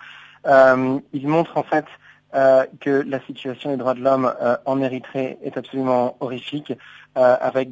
Euh, 0.45 0.99
il 1.12 1.28
montre 1.28 1.58
en 1.58 1.64
fait 1.64 1.86
euh, 2.36 2.68
que 2.80 3.03
la 3.08 3.20
situation 3.22 3.72
des 3.72 3.78
droits 3.78 3.95
de 3.95 4.01
l'homme 4.01 4.32
en 4.66 4.80
Érythrée 4.80 5.39
est 5.41 5.58
absolument 5.58 6.18
horrifique, 6.20 6.72
avec 7.16 7.70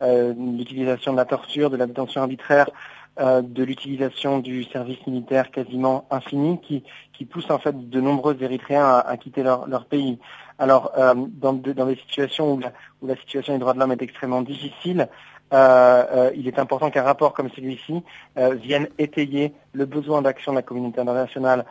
l'utilisation 0.00 1.12
de 1.12 1.18
la 1.18 1.26
torture, 1.26 1.68
de 1.68 1.76
la 1.76 1.84
détention 1.84 2.22
arbitraire, 2.22 2.70
de 3.18 3.62
l'utilisation 3.64 4.38
du 4.38 4.64
service 4.64 5.04
militaire 5.06 5.50
quasiment 5.50 6.06
infini, 6.10 6.60
qui, 6.60 6.84
qui 7.12 7.24
pousse 7.24 7.50
en 7.50 7.58
fait 7.58 7.90
de 7.90 8.00
nombreux 8.00 8.36
Érythréens 8.40 9.02
à, 9.04 9.16
quitter 9.16 9.42
leur, 9.42 9.86
pays. 9.86 10.18
Alors, 10.58 10.92
dans, 10.96 11.52
dans, 11.52 11.86
des 11.86 11.96
situations 11.96 12.52
où 12.52 12.60
où 13.00 13.06
la 13.06 13.16
situation 13.16 13.52
des 13.52 13.58
droits 13.58 13.74
de 13.74 13.78
l'homme 13.78 13.92
est 13.92 14.02
extrêmement 14.02 14.42
difficile, 14.42 15.08
euh, 15.52 16.04
euh, 16.12 16.30
il 16.36 16.46
est 16.46 16.58
important 16.58 16.90
qu'un 16.90 17.02
rapport 17.02 17.32
comme 17.32 17.48
celui-ci 17.50 18.02
euh, 18.36 18.54
vienne 18.54 18.88
étayer 18.98 19.54
le 19.72 19.86
besoin 19.86 20.20
d'action 20.20 20.52
de 20.52 20.56
la 20.56 20.62
communauté 20.62 21.00
internationale 21.00 21.64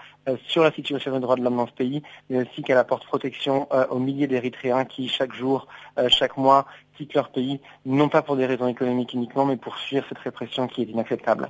sur 0.47 0.63
la 0.63 0.71
situation 0.71 1.11
des 1.11 1.19
droits 1.19 1.35
de 1.35 1.41
l'homme 1.43 1.57
dans 1.57 1.67
ce 1.67 1.73
pays, 1.73 2.01
mais 2.29 2.41
aussi 2.41 2.63
qu'elle 2.63 2.77
apporte 2.77 3.05
protection 3.05 3.67
aux 3.89 3.99
milliers 3.99 4.27
d'Érythréens 4.27 4.83
qui, 4.83 5.07
chaque 5.07 5.33
jour, 5.33 5.67
chaque 6.09 6.35
mois, 6.35 6.65
quittent 6.97 7.13
leur 7.13 7.29
pays, 7.29 7.59
non 7.85 8.09
pas 8.09 8.21
pour 8.21 8.35
des 8.35 8.45
raisons 8.45 8.67
économiques 8.67 9.13
uniquement, 9.13 9.45
mais 9.45 9.57
pour 9.57 9.77
fuir 9.77 10.03
cette 10.09 10.19
répression 10.19 10.67
qui 10.67 10.81
est 10.81 10.85
inacceptable. 10.85 11.49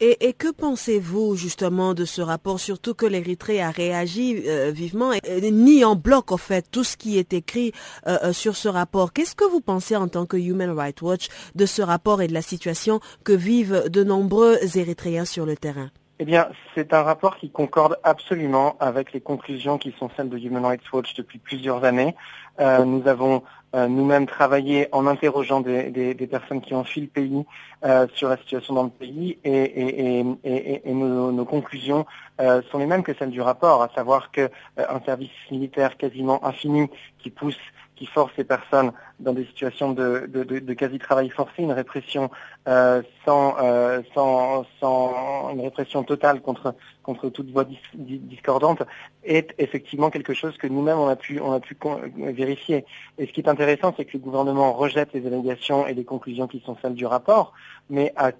Et, 0.00 0.32
que 0.32 0.50
pensez-vous 0.52 1.36
justement 1.36 1.94
de 1.94 2.04
ce 2.04 2.20
rapport, 2.20 2.58
surtout 2.58 2.94
que 2.94 3.06
l'Érythrée 3.06 3.62
a 3.62 3.70
réagi 3.70 4.42
euh, 4.46 4.72
vivement 4.72 5.12
et 5.12 5.50
ni 5.52 5.84
en 5.84 5.94
bloc 5.94 6.32
en 6.32 6.36
fait 6.36 6.68
tout 6.70 6.82
ce 6.82 6.96
qui 6.96 7.16
est 7.16 7.32
écrit 7.32 7.72
euh, 8.06 8.18
euh, 8.24 8.32
sur 8.32 8.56
ce 8.56 8.68
rapport? 8.68 9.12
Qu'est-ce 9.12 9.36
que 9.36 9.48
vous 9.48 9.60
pensez 9.60 9.94
en 9.94 10.08
tant 10.08 10.26
que 10.26 10.36
Human 10.36 10.70
Rights 10.70 11.00
Watch 11.00 11.28
de 11.54 11.64
ce 11.64 11.80
rapport 11.80 12.22
et 12.22 12.26
de 12.26 12.34
la 12.34 12.42
situation 12.42 12.98
que 13.24 13.32
vivent 13.32 13.88
de 13.88 14.02
nombreux 14.02 14.58
Érythréens 14.76 15.24
sur 15.24 15.46
le 15.46 15.56
terrain? 15.56 15.90
Eh 16.18 16.24
bien, 16.24 16.48
c'est 16.74 16.92
un 16.92 17.02
rapport 17.02 17.36
qui 17.36 17.50
concorde 17.50 17.96
absolument 18.02 18.76
avec 18.80 19.12
les 19.12 19.20
conclusions 19.20 19.78
qui 19.78 19.94
sont 19.98 20.10
celles 20.16 20.28
de 20.28 20.38
Human 20.38 20.64
Rights 20.66 20.92
Watch 20.92 21.14
depuis 21.14 21.38
plusieurs 21.38 21.84
années. 21.84 22.14
nous 22.58 23.02
avons 23.06 23.42
nous-mêmes 23.74 24.26
travailler 24.26 24.88
en 24.92 25.06
interrogeant 25.06 25.60
des, 25.60 26.28
personnes 26.30 26.60
qui 26.60 26.74
ont 26.74 26.84
fui 26.84 27.00
le 27.00 27.06
pays 27.08 27.44
euh, 27.84 28.06
sur 28.14 28.28
la 28.28 28.36
situation 28.36 28.74
dans 28.74 28.84
le 28.84 28.90
pays 28.90 29.38
et, 29.44 30.22
nos, 30.86 31.44
conclusions 31.44 32.06
euh, 32.40 32.62
sont 32.70 32.78
les 32.78 32.86
mêmes 32.86 33.02
que 33.02 33.12
celles 33.14 33.30
du 33.30 33.40
rapport, 33.40 33.82
à 33.82 33.90
savoir 33.94 34.30
qu'un 34.30 34.48
service 35.04 35.30
militaire 35.50 35.96
quasiment 35.96 36.44
infini 36.46 36.88
qui 37.18 37.30
pousse 37.30 37.58
qui 37.96 38.06
force 38.06 38.32
ces 38.36 38.44
personnes 38.44 38.92
dans 39.20 39.32
des 39.32 39.44
situations 39.44 39.92
de, 39.92 40.72
quasi-travail 40.74 41.28
forcé, 41.30 41.62
une 41.62 41.72
répression 41.72 42.30
euh, 42.68 43.02
euh, 43.28 44.02
sans, 44.14 44.64
sans, 44.80 45.50
une 45.52 45.60
répression 45.60 46.02
totale 46.02 46.40
contre, 46.40 46.74
contre 47.02 47.28
toute 47.28 47.50
voix 47.50 47.64
discordante, 47.94 48.82
est 49.24 49.54
effectivement 49.58 50.10
quelque 50.10 50.34
chose 50.34 50.56
que 50.56 50.66
nous-mêmes 50.66 50.98
on 50.98 51.08
a 51.08 51.16
pu, 51.16 51.40
on 51.40 51.52
a 51.52 51.60
pu 51.60 51.76
vérifier. 52.16 52.84
Et 53.18 53.26
ce 53.26 53.32
qui 53.32 53.40
est 53.40 53.48
intéressant, 53.48 53.94
c'est 53.96 54.04
que 54.04 54.14
le 54.14 54.18
gouvernement 54.18 54.72
rejette 54.72 55.12
les 55.12 55.26
allégations 55.26 55.86
et 55.86 55.94
les 55.94 56.04
conclusions 56.04 56.48
qui 56.48 56.60
sont 56.60 56.76
celles 56.82 56.94
du 56.94 57.06
rapport, 57.06 57.52
mais 57.90 58.12
a, 58.16 58.32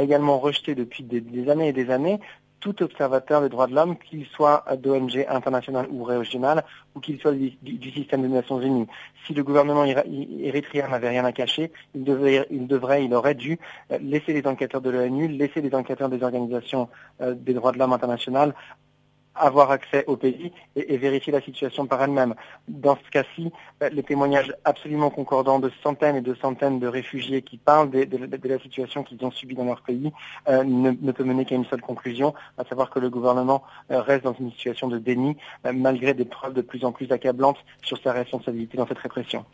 également 0.00 0.38
rejeté 0.38 0.74
depuis 0.74 1.02
des, 1.02 1.50
années 1.50 1.68
et 1.68 1.72
des 1.72 1.90
années 1.90 2.20
tout 2.64 2.82
observateur 2.82 3.42
des 3.42 3.50
droits 3.50 3.66
de 3.66 3.74
l'homme, 3.74 3.98
qu'il 3.98 4.24
soit 4.24 4.64
d'ONG 4.78 5.26
internationale 5.28 5.86
ou 5.90 6.02
régionale, 6.02 6.64
ou 6.94 7.00
qu'il 7.00 7.20
soit 7.20 7.32
du, 7.32 7.90
système 7.92 8.22
des 8.22 8.28
Nations 8.28 8.58
Unies. 8.58 8.86
Si 9.26 9.34
le 9.34 9.44
gouvernement 9.44 9.84
érythréen 9.84 10.88
n'avait 10.88 11.10
rien 11.10 11.26
à 11.26 11.32
cacher, 11.32 11.72
il 11.94 12.04
devrait, 12.04 13.02
il 13.02 13.14
aurait 13.14 13.34
dû 13.34 13.58
euh, 13.90 13.98
laisser 14.00 14.32
les 14.32 14.46
enquêteurs 14.46 14.80
de 14.80 14.88
l'ONU, 14.88 15.28
laisser 15.28 15.60
les 15.60 15.74
enquêteurs 15.74 16.08
des 16.08 16.22
organisations 16.22 16.88
euh, 17.20 17.34
des 17.34 17.52
droits 17.52 17.72
de 17.72 17.78
l'homme 17.78 17.92
internationales 17.92 18.54
avoir 19.34 19.70
accès 19.70 20.04
au 20.06 20.16
pays 20.16 20.52
et, 20.76 20.96
vérifier 20.96 21.32
la 21.32 21.40
situation 21.40 21.86
par 21.86 22.02
elle-même. 22.02 22.34
Dans 22.68 22.96
ce 22.96 23.10
cas-ci, 23.10 23.52
euh, 23.82 23.88
les 23.90 24.02
témoignages 24.02 24.54
absolument 24.64 25.10
concordants 25.10 25.58
de 25.58 25.70
centaines 25.82 26.16
et 26.16 26.20
de 26.20 26.34
centaines 26.34 26.78
de 26.78 26.86
réfugiés 26.86 27.42
qui 27.42 27.56
parlent 27.56 27.90
de, 27.90 28.48
la 28.48 28.58
situation 28.58 29.02
qu'ils 29.02 29.24
ont 29.24 29.30
subie 29.30 29.54
dans 29.54 29.64
leur 29.64 29.82
pays 29.82 30.12
euh, 30.48 30.62
ne, 30.64 31.12
peut 31.12 31.24
mener 31.24 31.44
qu'à 31.44 31.54
une 31.54 31.64
seule 31.64 31.82
conclusion, 31.82 32.34
à 32.58 32.64
savoir 32.64 32.90
que 32.90 32.98
le 32.98 33.10
gouvernement 33.10 33.62
euh, 33.90 34.00
reste 34.00 34.24
dans 34.24 34.34
une 34.34 34.50
situation 34.52 34.88
de 34.88 34.98
déni 34.98 35.36
malgré 35.72 36.14
des 36.14 36.24
preuves 36.24 36.54
de 36.54 36.62
plus 36.62 36.84
en 36.84 36.92
plus 36.92 37.10
accablantes 37.12 37.58
sur 37.82 37.98
sa 37.98 38.12
responsabilité 38.12 38.76
dans 38.76 38.86
cette 38.86 38.98
répression. 38.98 39.44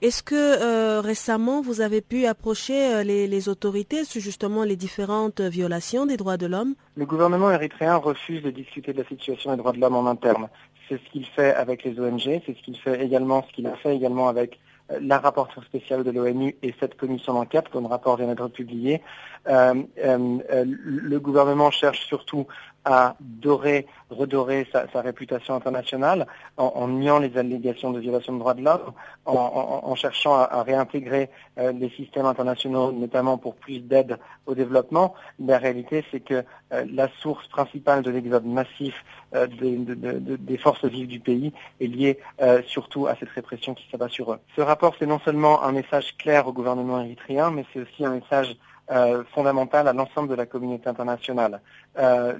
Est-ce 0.00 0.22
que 0.22 0.36
euh, 0.36 1.00
récemment 1.00 1.60
vous 1.60 1.80
avez 1.80 2.00
pu 2.00 2.26
approcher 2.26 2.94
euh, 2.94 3.02
les, 3.02 3.48
autorités 3.48 4.04
sur 4.04 4.20
justement 4.20 4.62
les 4.62 4.76
différentes 4.76 5.40
violations 5.40 6.06
des 6.06 6.16
droits 6.16 6.36
de 6.36 6.46
l'homme? 6.46 6.76
Le 6.94 7.04
gouvernement 7.04 7.50
érythréen 7.50 7.96
refuse 7.96 8.40
de 8.44 8.50
discuter 8.50 8.92
de 8.92 9.02
la 9.02 9.08
situation 9.08 9.50
des 9.50 9.56
droits 9.56 9.72
de 9.72 9.80
l'homme 9.80 9.96
en 9.96 10.06
interne. 10.06 10.48
C'est 10.88 11.00
ce 11.04 11.10
qu'il 11.10 11.26
fait 11.26 11.52
avec 11.52 11.82
les 11.82 11.98
ONG, 11.98 12.20
c'est 12.22 12.56
ce 12.56 12.62
qu'il 12.62 12.78
fait 12.78 13.04
également, 13.04 13.44
ce 13.48 13.52
qu'il 13.52 13.66
a 13.66 13.74
fait 13.74 13.96
également 13.96 14.28
avec 14.28 14.60
euh, 14.92 15.00
la 15.02 15.18
rapporteure 15.18 15.64
spéciale 15.64 16.04
de 16.04 16.12
l'ONU 16.12 16.54
et 16.62 16.72
cette 16.78 16.96
commission 16.96 17.34
d'enquête, 17.34 17.64
dont 17.72 17.80
le 17.80 17.88
rapport 17.88 18.18
vient 18.18 18.28
d'être 18.28 18.46
publié. 18.46 19.02
le 19.46 21.18
gouvernement 21.18 21.72
cherche 21.72 22.06
surtout 22.06 22.46
à 22.84 23.16
dorer, 23.20 23.86
redorer 24.10 24.66
sa, 24.72 25.00
réputation 25.00 25.54
internationale 25.54 26.26
en, 26.56 26.88
niant 26.88 27.18
les 27.18 27.36
allégations 27.36 27.90
de 27.90 28.00
violation 28.00 28.32
de 28.32 28.38
droits 28.38 28.54
de 28.54 28.62
l'homme, 28.62 28.92
en, 29.26 29.94
cherchant 29.94 30.34
à, 30.34 30.62
réintégrer 30.62 31.30
euh, 31.58 31.72
les 31.72 31.90
systèmes 31.90 32.26
internationaux, 32.26 32.92
notamment 32.92 33.36
pour 33.36 33.56
plus 33.56 33.80
d'aide 33.80 34.18
au 34.46 34.54
développement. 34.54 35.14
La 35.38 35.58
réalité, 35.58 36.04
c'est 36.10 36.20
que 36.20 36.44
euh, 36.72 36.84
la 36.92 37.08
source 37.20 37.46
principale 37.48 38.02
de 38.02 38.10
l'exode 38.10 38.46
massif 38.46 39.04
euh, 39.34 39.46
des 39.48 40.56
forces 40.56 40.84
vives 40.84 41.08
du 41.08 41.20
pays 41.20 41.52
est 41.80 41.86
liée 41.86 42.18
surtout 42.66 43.06
à 43.06 43.16
cette 43.16 43.28
répression 43.30 43.74
qui 43.74 43.84
s'abat 43.90 44.08
sur 44.08 44.32
eux. 44.32 44.38
Ce 44.56 44.60
rapport, 44.60 44.94
c'est 44.98 45.06
non 45.06 45.18
seulement 45.20 45.62
un 45.62 45.72
message 45.72 46.16
clair 46.16 46.46
au 46.46 46.52
gouvernement 46.52 47.00
érythréen, 47.00 47.50
mais 47.50 47.64
c'est 47.72 47.80
aussi 47.80 48.04
un 48.04 48.14
message 48.14 48.56
euh, 48.90 49.22
fondamentale 49.34 49.86
à 49.86 49.92
l'ensemble 49.92 50.30
de 50.30 50.34
la 50.34 50.46
communauté 50.46 50.88
internationale. 50.88 51.60
Euh, 51.98 52.32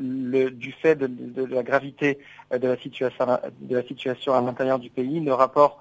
du 0.51 0.73
fait 0.73 0.95
de, 0.95 1.45
la 1.45 1.63
gravité 1.63 2.19
euh, 2.55 2.59
de 2.59 2.69
la, 2.69 2.77
situation, 2.79 3.27
de 3.61 3.77
la 3.77 3.83
situation 3.83 4.33
à 4.33 4.41
l'intérieur 4.41 4.79
du 4.79 4.89
pays, 4.89 5.21
le 5.21 5.35
rapport 5.35 5.79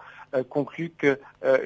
conclut 0.50 0.92
que 0.98 1.18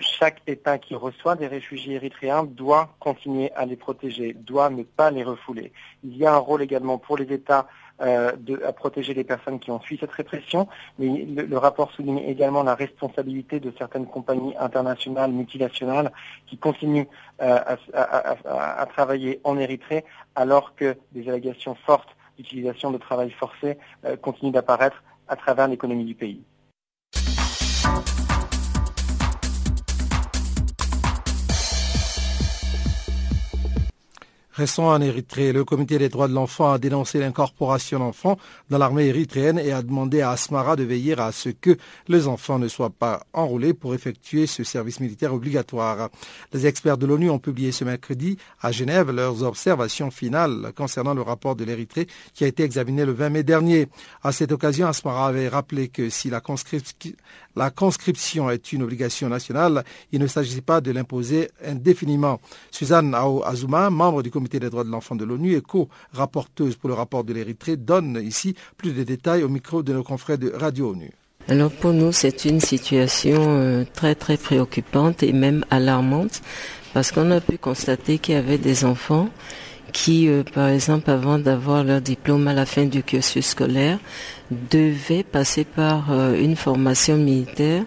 chaque 0.01 0.43
État 0.45 0.77
qui 0.77 0.93
reçoit 0.93 1.35
des 1.35 1.47
réfugiés 1.47 1.95
érythréens 1.95 2.43
doit 2.43 2.93
continuer 2.99 3.51
à 3.53 3.65
les 3.65 3.75
protéger, 3.75 4.33
doit 4.33 4.69
ne 4.69 4.83
pas 4.83 5.09
les 5.09 5.23
refouler. 5.23 5.73
Il 6.03 6.15
y 6.15 6.27
a 6.27 6.35
un 6.35 6.37
rôle 6.37 6.61
également 6.61 6.99
pour 6.99 7.17
les 7.17 7.33
États 7.33 7.67
de, 8.01 8.61
à 8.65 8.73
protéger 8.73 9.13
les 9.13 9.23
personnes 9.23 9.59
qui 9.59 9.71
ont 9.71 9.79
fui 9.79 9.97
cette 9.99 10.11
répression, 10.11 10.67
mais 10.97 11.25
le, 11.25 11.57
rapport 11.57 11.91
souligne 11.91 12.19
également 12.19 12.63
la 12.63 12.75
responsabilité 12.75 13.59
de 13.59 13.71
certaines 13.77 14.07
compagnies 14.07 14.55
internationales, 14.59 15.31
multinationales, 15.31 16.11
qui 16.47 16.57
continuent 16.57 17.07
à, 17.39 17.77
à, 17.93 18.85
travailler 18.87 19.39
en 19.43 19.57
Érythrée 19.57 20.03
alors 20.35 20.75
que 20.75 20.97
des 21.11 21.29
allégations 21.29 21.75
fortes 21.75 22.09
d'utilisation 22.37 22.91
de 22.91 22.97
travail 22.97 23.31
forcé 23.31 23.77
continuent 24.21 24.51
d'apparaître 24.51 25.03
à 25.27 25.35
travers 25.35 25.67
l'économie 25.67 26.05
du 26.05 26.15
pays. 26.15 26.41
Restons 34.61 34.89
en 34.89 35.01
Érythrée. 35.01 35.53
Le 35.53 35.65
comité 35.65 35.97
des 35.97 36.07
droits 36.07 36.27
de 36.27 36.35
l'enfant 36.35 36.71
a 36.71 36.77
dénoncé 36.77 37.17
l'incorporation 37.17 37.97
d'enfants 37.97 38.37
dans 38.69 38.77
l'armée 38.77 39.07
érythréenne 39.07 39.57
et 39.57 39.71
a 39.71 39.81
demandé 39.81 40.21
à 40.21 40.29
Asmara 40.29 40.75
de 40.75 40.83
veiller 40.83 41.19
à 41.19 41.31
ce 41.31 41.49
que 41.49 41.77
les 42.07 42.27
enfants 42.27 42.59
ne 42.59 42.67
soient 42.67 42.91
pas 42.91 43.23
enrôlés 43.33 43.73
pour 43.73 43.95
effectuer 43.95 44.45
ce 44.45 44.63
service 44.63 44.99
militaire 44.99 45.33
obligatoire. 45.33 46.11
Les 46.53 46.67
experts 46.67 46.99
de 46.99 47.07
l'ONU 47.07 47.31
ont 47.31 47.39
publié 47.39 47.71
ce 47.71 47.83
mercredi 47.83 48.37
à 48.61 48.71
Genève 48.71 49.09
leurs 49.09 49.41
observations 49.41 50.11
finales 50.11 50.73
concernant 50.75 51.15
le 51.15 51.23
rapport 51.23 51.55
de 51.55 51.63
l'Érythrée 51.63 52.05
qui 52.35 52.43
a 52.43 52.47
été 52.47 52.61
examiné 52.61 53.03
le 53.03 53.13
20 53.13 53.29
mai 53.31 53.41
dernier. 53.41 53.87
À 54.21 54.31
cette 54.31 54.51
occasion, 54.51 54.85
Asmara 54.85 55.25
avait 55.25 55.47
rappelé 55.47 55.87
que 55.87 56.11
si 56.11 56.29
la 56.29 56.39
conscription 56.39 57.13
la 57.55 57.69
conscription 57.69 58.49
est 58.49 58.71
une 58.71 58.83
obligation 58.83 59.29
nationale. 59.29 59.83
Il 60.11 60.19
ne 60.19 60.27
s'agit 60.27 60.61
pas 60.61 60.81
de 60.81 60.91
l'imposer 60.91 61.49
indéfiniment. 61.65 62.39
Suzanne 62.71 63.13
Ao 63.13 63.43
Azuma, 63.43 63.89
membre 63.89 64.23
du 64.23 64.31
comité 64.31 64.59
des 64.59 64.69
droits 64.69 64.83
de 64.83 64.89
l'enfant 64.89 65.15
de 65.15 65.25
l'ONU 65.25 65.55
et 65.55 65.61
co-rapporteuse 65.61 66.75
pour 66.75 66.89
le 66.89 66.95
rapport 66.95 67.23
de 67.23 67.33
l'Érythrée, 67.33 67.77
donne 67.77 68.19
ici 68.23 68.55
plus 68.77 68.93
de 68.93 69.03
détails 69.03 69.43
au 69.43 69.49
micro 69.49 69.83
de 69.83 69.93
nos 69.93 70.03
confrères 70.03 70.37
de 70.37 70.51
Radio 70.51 70.91
ONU. 70.91 71.11
Alors 71.47 71.71
pour 71.71 71.91
nous, 71.91 72.11
c'est 72.11 72.45
une 72.45 72.59
situation 72.59 73.41
euh, 73.57 73.83
très 73.93 74.15
très 74.15 74.37
préoccupante 74.37 75.23
et 75.23 75.33
même 75.33 75.65
alarmante 75.69 76.41
parce 76.93 77.11
qu'on 77.11 77.31
a 77.31 77.41
pu 77.41 77.57
constater 77.57 78.19
qu'il 78.19 78.35
y 78.35 78.37
avait 78.37 78.57
des 78.57 78.85
enfants 78.85 79.29
qui, 79.91 80.27
euh, 80.27 80.43
par 80.43 80.69
exemple, 80.69 81.09
avant 81.09 81.37
d'avoir 81.39 81.83
leur 81.83 82.01
diplôme 82.01 82.47
à 82.47 82.53
la 82.53 82.65
fin 82.65 82.85
du 82.85 83.03
cursus 83.03 83.47
scolaire, 83.47 83.99
devaient 84.51 85.23
passer 85.23 85.63
par 85.63 86.11
euh, 86.11 86.35
une 86.39 86.55
formation 86.55 87.17
militaire 87.17 87.83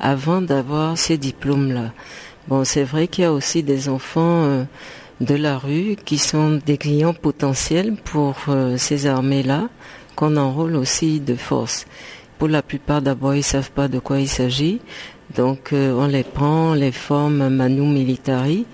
avant 0.00 0.42
d'avoir 0.42 0.98
ces 0.98 1.18
diplômes-là. 1.18 1.92
Bon, 2.48 2.64
c'est 2.64 2.84
vrai 2.84 3.06
qu'il 3.06 3.24
y 3.24 3.26
a 3.26 3.32
aussi 3.32 3.62
des 3.62 3.88
enfants 3.88 4.44
euh, 4.44 4.64
de 5.20 5.34
la 5.34 5.58
rue 5.58 5.96
qui 6.04 6.18
sont 6.18 6.60
des 6.64 6.76
clients 6.76 7.14
potentiels 7.14 7.94
pour 8.04 8.34
ces 8.76 9.06
armées-là, 9.06 9.68
qu'on 10.16 10.36
enrôle 10.36 10.74
aussi 10.74 11.20
de 11.20 11.36
force. 11.36 11.86
Pour 12.38 12.48
la 12.48 12.60
plupart, 12.60 13.02
d'abord, 13.02 13.36
ils 13.36 13.44
savent 13.44 13.70
pas 13.70 13.86
de 13.86 14.00
quoi 14.00 14.18
il 14.18 14.26
s'agit. 14.26 14.80
Donc, 15.36 15.68
on 15.72 16.08
les 16.08 16.24
prend, 16.24 16.72
on 16.72 16.74
les 16.74 16.90
forme 16.90 17.48
manu 17.50 17.82
militari. 17.82 18.66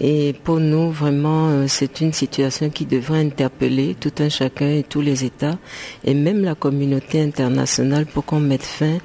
Et 0.00 0.34
pour 0.44 0.60
nous, 0.60 0.90
vraiment, 0.90 1.48
euh, 1.48 1.64
c'est 1.68 2.00
une 2.00 2.12
situation 2.12 2.68
qui 2.68 2.84
devrait 2.84 3.20
interpeller 3.20 3.96
tout 3.98 4.12
un 4.18 4.28
chacun 4.28 4.68
et 4.68 4.82
tous 4.82 5.00
les 5.00 5.24
États 5.24 5.58
et 6.04 6.12
même 6.12 6.44
la 6.44 6.54
communauté 6.54 7.22
internationale 7.22 8.04
pour 8.04 8.24
qu'on 8.24 8.40
mette 8.40 8.62
fin 8.62 8.98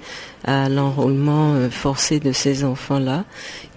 à 0.44 0.68
l'enrôlement 0.68 1.54
euh, 1.54 1.70
forcé 1.70 2.20
de 2.20 2.34
ces 2.34 2.66
enfants-là 2.66 3.24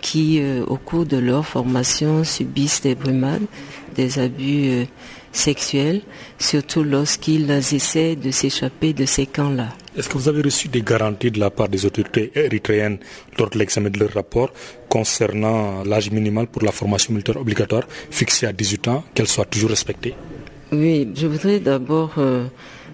qui, 0.00 0.40
euh, 0.40 0.64
au 0.66 0.76
cours 0.76 1.06
de 1.06 1.16
leur 1.16 1.46
formation, 1.46 2.24
subissent 2.24 2.82
des 2.82 2.96
brumades, 2.96 3.46
des 3.94 4.18
abus 4.18 4.86
sexuels, 5.34 6.00
surtout 6.38 6.82
lorsqu'ils 6.82 7.50
essaient 7.50 8.16
de 8.16 8.30
s'échapper 8.30 8.92
de 8.92 9.04
ces 9.04 9.26
camps-là. 9.26 9.68
Est-ce 9.96 10.08
que 10.08 10.14
vous 10.18 10.28
avez 10.28 10.42
reçu 10.42 10.68
des 10.68 10.82
garanties 10.82 11.30
de 11.30 11.38
la 11.38 11.50
part 11.50 11.68
des 11.68 11.84
autorités 11.84 12.32
érythréennes 12.34 12.98
lors 13.38 13.50
de 13.50 13.58
l'examen 13.58 13.90
de 13.90 13.98
leur 13.98 14.12
rapport 14.12 14.52
concernant 14.88 15.84
l'âge 15.84 16.10
minimal 16.10 16.46
pour 16.46 16.62
la 16.62 16.72
formation 16.72 17.12
militaire 17.12 17.36
obligatoire 17.36 17.84
fixé 18.10 18.46
à 18.46 18.52
18 18.52 18.88
ans, 18.88 19.04
qu'elle 19.14 19.28
soit 19.28 19.44
toujours 19.44 19.70
respectée? 19.70 20.14
Oui, 20.72 21.08
je 21.14 21.26
voudrais 21.26 21.60
d'abord 21.60 22.14
euh, 22.18 22.46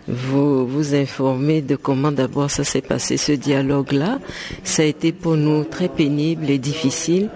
vous, 0.06 0.66
vous 0.66 0.94
informer 0.94 1.62
de 1.62 1.76
comment 1.76 2.12
d'abord 2.12 2.50
ça 2.50 2.64
s'est 2.64 2.82
passé, 2.82 3.16
ce 3.16 3.32
dialogue-là. 3.32 4.18
Ça 4.64 4.82
a 4.82 4.86
été 4.86 5.12
pour 5.12 5.36
nous 5.36 5.64
très 5.64 5.88
pénible 5.88 6.50
et 6.50 6.58
difficile 6.58 7.30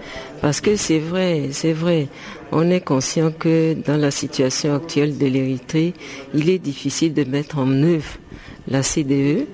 parce 0.45 0.61
que 0.61 0.75
c'est 0.75 0.99
vrai, 0.99 1.49
c'est 1.53 1.73
vrai. 1.73 2.07
On 2.51 2.69
est 2.69 2.81
conscient 2.81 3.31
que 3.31 3.73
dans 3.73 3.97
la 3.97 4.11
situation 4.11 4.75
actuelle 4.75 5.17
de 5.17 5.25
l'Érythrée, 5.25 5.95
il 6.35 6.51
est 6.51 6.59
difficile 6.59 7.15
de 7.15 7.23
mettre 7.23 7.57
en 7.57 7.71
œuvre 7.81 8.19
la 8.67 8.83
CDE, 8.83 9.47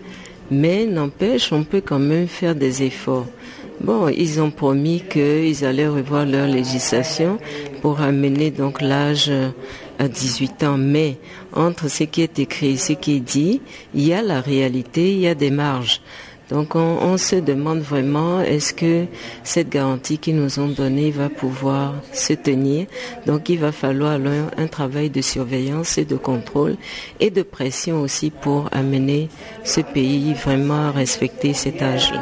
mais 0.51 0.85
n'empêche, 0.87 1.53
on 1.53 1.63
peut 1.63 1.79
quand 1.79 1.97
même 1.97 2.27
faire 2.27 2.55
des 2.55 2.83
efforts. 2.83 3.25
Bon, 3.79 4.09
ils 4.09 4.41
ont 4.41 4.51
promis 4.51 5.01
qu'ils 5.09 5.63
allaient 5.63 5.87
revoir 5.87 6.25
leur 6.25 6.45
législation 6.45 7.37
pour 7.81 8.01
amener 8.01 8.51
donc 8.51 8.81
l'âge 8.81 9.31
à 9.97 10.09
18 10.09 10.63
ans. 10.63 10.77
Mais 10.77 11.17
entre 11.53 11.89
ce 11.89 12.03
qui 12.03 12.21
est 12.21 12.37
écrit 12.37 12.71
et 12.71 12.77
ce 12.77 12.91
qui 12.91 13.15
est 13.15 13.19
dit, 13.21 13.61
il 13.95 14.05
y 14.05 14.13
a 14.13 14.21
la 14.21 14.41
réalité, 14.41 15.13
il 15.13 15.19
y 15.19 15.27
a 15.27 15.35
des 15.35 15.51
marges. 15.51 16.01
Donc 16.51 16.75
on, 16.75 17.17
se 17.17 17.37
demande 17.37 17.79
vraiment 17.79 18.41
est-ce 18.41 18.73
que 18.73 19.05
cette 19.43 19.69
garantie 19.69 20.17
qu'ils 20.17 20.35
nous 20.35 20.59
ont 20.59 20.67
donnée 20.67 21.09
va 21.09 21.29
pouvoir 21.29 21.95
se 22.11 22.33
tenir? 22.33 22.87
Donc 23.25 23.47
il 23.47 23.57
va 23.59 23.71
falloir 23.71 24.19
un 24.57 24.67
travail 24.67 25.09
de 25.09 25.21
surveillance 25.21 25.97
et 25.97 26.03
de 26.03 26.17
contrôle 26.17 26.75
et 27.21 27.29
de 27.29 27.41
pression 27.41 28.01
aussi 28.01 28.31
pour 28.31 28.67
amener 28.73 29.29
ce 29.63 29.79
pays 29.79 30.33
vraiment 30.33 30.89
à 30.89 30.91
respecter 30.91 31.53
cet 31.53 31.81
âge-là. 31.81 32.21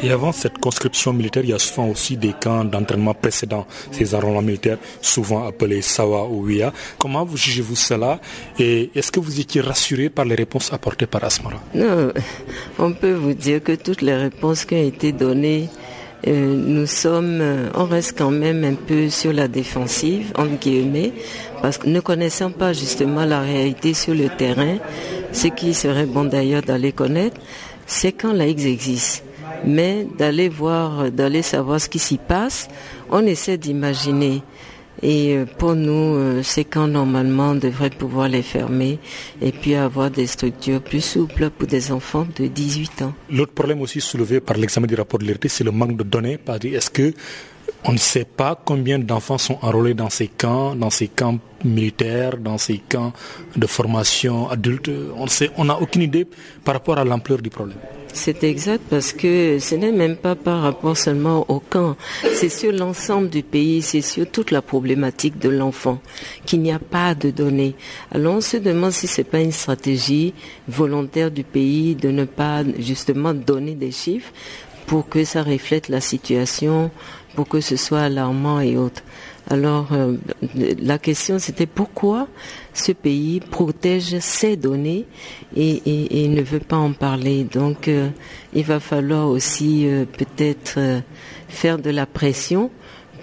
Et 0.00 0.12
avant 0.12 0.30
cette 0.30 0.58
conscription 0.58 1.12
militaire, 1.12 1.42
il 1.42 1.50
y 1.50 1.52
a 1.52 1.58
souvent 1.58 1.88
aussi 1.88 2.16
des 2.16 2.32
camps 2.32 2.64
d'entraînement 2.64 3.14
précédents, 3.14 3.66
ces 3.90 4.14
enrôlements 4.14 4.42
militaires, 4.42 4.78
souvent 5.00 5.44
appelés 5.46 5.82
Sawa 5.82 6.24
ou 6.24 6.44
Ouya. 6.44 6.72
Comment 6.98 7.24
vous 7.24 7.36
jugez-vous 7.36 7.74
cela? 7.74 8.20
Et 8.60 8.90
est-ce 8.94 9.10
que 9.10 9.18
vous 9.18 9.40
étiez 9.40 9.60
rassuré 9.60 10.08
par 10.08 10.24
les 10.24 10.36
réponses 10.36 10.72
apportées 10.72 11.06
par 11.06 11.24
Asmara? 11.24 11.60
Non, 11.74 12.12
on 12.78 12.92
peut 12.92 13.12
vous 13.12 13.34
dire 13.34 13.60
que 13.62 13.67
toutes 13.72 14.02
les 14.02 14.14
réponses 14.14 14.64
qui 14.64 14.74
ont 14.74 14.86
été 14.86 15.12
données, 15.12 15.68
euh, 16.26 16.56
nous 16.56 16.86
sommes, 16.86 17.40
euh, 17.40 17.68
on 17.74 17.84
reste 17.84 18.18
quand 18.18 18.30
même 18.30 18.64
un 18.64 18.74
peu 18.74 19.08
sur 19.08 19.32
la 19.32 19.48
défensive, 19.48 20.32
entre 20.36 20.58
guillemets, 20.58 21.12
parce 21.62 21.78
que 21.78 21.88
ne 21.88 22.00
connaissant 22.00 22.50
pas 22.50 22.72
justement 22.72 23.24
la 23.24 23.40
réalité 23.40 23.94
sur 23.94 24.14
le 24.14 24.28
terrain, 24.28 24.78
ce 25.32 25.48
qui 25.48 25.74
serait 25.74 26.06
bon 26.06 26.24
d'ailleurs 26.24 26.62
d'aller 26.62 26.92
connaître, 26.92 27.40
c'est 27.86 28.12
quand 28.12 28.32
l'AX 28.32 28.64
existe 28.64 29.24
mais 29.64 30.06
d'aller 30.16 30.48
voir, 30.48 31.10
d'aller 31.10 31.42
savoir 31.42 31.80
ce 31.80 31.88
qui 31.88 31.98
s'y 31.98 32.18
passe, 32.18 32.68
on 33.10 33.24
essaie 33.26 33.58
d'imaginer. 33.58 34.42
Et 35.02 35.36
euh, 35.36 35.44
pour 35.46 35.74
nous, 35.74 36.14
euh, 36.16 36.42
c'est 36.42 36.64
quand 36.64 36.88
normalement 36.88 37.50
on 37.50 37.54
devrait 37.54 37.90
pouvoir 37.90 38.28
les 38.28 38.42
fermer 38.42 38.98
et 39.40 39.52
puis 39.52 39.74
avoir 39.74 40.10
des 40.10 40.26
structures 40.26 40.80
plus 40.82 41.04
souples 41.04 41.50
pour 41.50 41.66
des 41.66 41.92
enfants 41.92 42.26
de 42.36 42.46
18 42.46 43.02
ans. 43.02 43.14
L'autre 43.30 43.52
problème 43.52 43.80
aussi 43.80 44.00
soulevé 44.00 44.40
par 44.40 44.56
l'examen 44.56 44.86
du 44.86 44.94
rapport 44.94 45.18
de 45.20 45.24
l'État, 45.24 45.48
c'est 45.48 45.64
le 45.64 45.70
manque 45.70 45.96
de 45.96 46.02
données. 46.04 46.38
Est-ce 46.64 46.90
que 46.90 47.12
on 47.84 47.92
ne 47.92 47.98
sait 47.98 48.24
pas 48.24 48.60
combien 48.64 48.98
d'enfants 48.98 49.38
sont 49.38 49.58
enrôlés 49.62 49.94
dans 49.94 50.10
ces 50.10 50.26
camps, 50.26 50.74
dans 50.74 50.90
ces 50.90 51.08
camps 51.08 51.38
militaires, 51.64 52.36
dans 52.36 52.58
ces 52.58 52.78
camps 52.78 53.12
de 53.56 53.66
formation 53.66 54.48
adulte. 54.48 54.90
On 55.16 55.26
sait, 55.26 55.50
on 55.56 55.64
n'a 55.64 55.80
aucune 55.80 56.02
idée 56.02 56.26
par 56.64 56.74
rapport 56.74 56.98
à 56.98 57.04
l'ampleur 57.04 57.40
du 57.40 57.50
problème. 57.50 57.78
C'est 58.12 58.42
exact 58.42 58.82
parce 58.90 59.12
que 59.12 59.58
ce 59.60 59.74
n'est 59.74 59.92
même 59.92 60.16
pas 60.16 60.34
par 60.34 60.62
rapport 60.62 60.96
seulement 60.96 61.44
au 61.48 61.60
camp, 61.60 61.96
c'est 62.34 62.48
sur 62.48 62.72
l'ensemble 62.72 63.28
du 63.28 63.42
pays, 63.42 63.82
c'est 63.82 64.00
sur 64.00 64.28
toute 64.28 64.50
la 64.50 64.62
problématique 64.62 65.38
de 65.38 65.48
l'enfant 65.48 66.00
qu'il 66.44 66.62
n'y 66.62 66.72
a 66.72 66.78
pas 66.78 67.14
de 67.14 67.30
données. 67.30 67.76
Alors 68.10 68.36
on 68.36 68.40
se 68.40 68.56
demande 68.56 68.92
si 68.92 69.06
c'est 69.06 69.24
pas 69.24 69.40
une 69.40 69.52
stratégie 69.52 70.34
volontaire 70.66 71.30
du 71.30 71.44
pays 71.44 71.94
de 71.94 72.08
ne 72.08 72.24
pas 72.24 72.64
justement 72.78 73.34
donner 73.34 73.74
des 73.74 73.92
chiffres 73.92 74.32
pour 74.86 75.08
que 75.08 75.22
ça 75.22 75.42
reflète 75.42 75.88
la 75.88 76.00
situation, 76.00 76.90
pour 77.34 77.46
que 77.46 77.60
ce 77.60 77.76
soit 77.76 78.00
alarmant 78.00 78.58
et 78.58 78.76
autres. 78.76 79.02
Alors 79.50 79.92
euh, 79.92 80.16
la 80.78 80.98
question 80.98 81.38
c'était 81.38 81.66
pourquoi 81.66 82.28
ce 82.74 82.92
pays 82.92 83.40
protège 83.40 84.18
ses 84.18 84.56
données 84.56 85.06
et, 85.56 86.28
ne 86.28 86.42
veut 86.42 86.60
pas 86.60 86.76
en 86.76 86.92
parler. 86.92 87.44
Donc 87.44 87.88
euh, 87.88 88.10
il 88.52 88.64
va 88.64 88.78
falloir 88.78 89.28
aussi 89.28 89.86
euh, 89.86 90.04
peut-être 90.04 90.78
faire 91.48 91.78
de 91.78 91.90
la 91.90 92.04
pression 92.04 92.70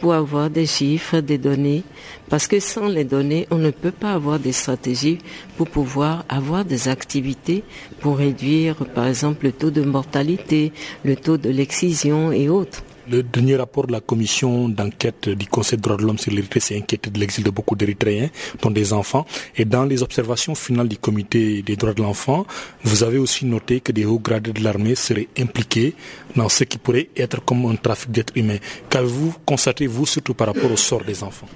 pour 0.02 0.14
avoir 0.14 0.50
des 0.50 0.66
chiffres, 0.66 1.20
des 1.20 1.38
données, 1.38 1.84
parce 2.28 2.48
que 2.48 2.60
sans 2.60 2.88
les 2.88 3.06
données, 3.06 3.48
on 3.50 3.58
ne 3.58 3.72
peut 3.72 3.92
pas 3.92 4.12
avoir 4.12 4.40
des 4.40 4.52
stratégies 4.52 5.20
pour 5.58 5.70
pouvoir 5.70 6.26
avoir 6.28 6.66
des 6.66 6.90
activités 6.90 7.64
pour 8.02 8.18
réduire, 8.18 8.76
par 8.94 9.08
exemple, 9.08 9.46
le 9.46 9.52
taux 9.54 9.72
de 9.72 9.84
mortalité, 9.84 10.74
le 11.06 11.16
taux 11.16 11.38
de 11.38 11.50
l'excision 11.50 12.34
et 12.34 12.50
autres. 12.50 12.84
Le 13.08 13.22
dernier 13.22 13.56
rapport 13.56 13.86
de 13.86 13.92
la 13.92 14.02
commission 14.02 14.68
d'enquête 14.68 15.30
du 15.30 15.46
Conseil 15.46 15.78
des 15.78 15.84
droits 15.84 15.98
de 15.98 16.02
l'homme 16.02 16.18
sur 16.18 16.32
l'Érythrée 16.32 16.60
s'est 16.60 16.76
inquiété 16.76 17.12
de 17.12 17.20
l'exil 17.20 17.44
de 17.44 17.52
beaucoup 17.52 17.76
d'Érythréens, 17.76 18.30
dont 18.64 18.72
des 18.72 18.94
enfants. 18.94 19.28
Et 19.56 19.64
dans 19.64 19.84
les 19.86 20.02
observations 20.02 20.56
finales 20.56 20.88
du 20.88 20.98
comité 20.98 21.62
des 21.62 21.76
droits 21.76 21.94
de 21.94 22.02
l'enfant, 22.02 22.48
vous 22.84 23.04
avez 23.04 23.20
aussi 23.20 23.46
noté 23.46 23.80
que 23.80 23.92
des 23.92 24.06
hauts 24.06 24.18
gradés 24.18 24.54
de 24.54 24.64
l'armée 24.64 24.96
seraient 24.96 25.28
impliqués 25.38 25.94
dans 26.36 26.50
ce 26.50 26.64
qui 26.64 26.80
pourrait 26.80 27.10
être 27.16 27.46
comme 27.46 27.68
un 27.68 27.76
trafic 27.76 28.10
d'êtres 28.10 28.34
humains. 28.38 28.58
Qu'avez-vous 28.90 29.36
constaté, 29.46 29.86
vous, 29.86 30.08
surtout 30.08 30.34
par 30.34 30.48
rapport 30.48 30.72
au 30.72 30.78
sort 30.78 31.04
des 31.04 31.24
enfants? 31.24 31.48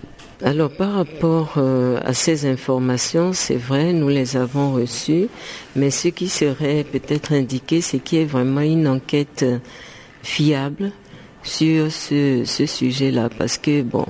Alors 0.43 0.69
par 0.69 0.93
rapport 0.93 1.55
euh, 1.57 1.99
à 2.05 2.13
ces 2.13 2.45
informations, 2.45 3.33
c'est 3.33 3.57
vrai, 3.57 3.91
nous 3.91 4.07
les 4.07 4.37
avons 4.37 4.73
reçues, 4.73 5.27
mais 5.75 5.89
ce 5.89 6.09
qui 6.09 6.29
serait 6.29 6.83
peut-être 6.83 7.33
indiqué, 7.33 7.81
c'est 7.81 7.97
qu'il 7.99 8.19
y 8.19 8.21
ait 8.21 8.25
vraiment 8.25 8.61
une 8.61 8.87
enquête 8.87 9.43
fiable 10.21 10.91
sur 11.43 11.91
ce, 11.91 12.43
ce 12.45 12.65
sujet-là 12.65 13.29
parce 13.37 13.57
que 13.57 13.81
bon, 13.81 14.05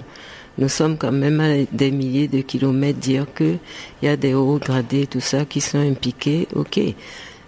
nous 0.58 0.70
sommes 0.70 0.98
quand 0.98 1.12
même 1.12 1.40
à 1.40 1.64
des 1.72 1.92
milliers 1.92 2.28
de 2.28 2.42
kilomètres 2.42 3.00
dire 3.00 3.26
que 3.34 3.56
il 4.02 4.06
y 4.06 4.08
a 4.10 4.18
des 4.18 4.34
hauts 4.34 4.60
gradés 4.60 5.08
tout 5.08 5.22
ça 5.22 5.46
qui 5.46 5.62
sont 5.62 5.80
impliqués, 5.80 6.48
ok. 6.54 6.80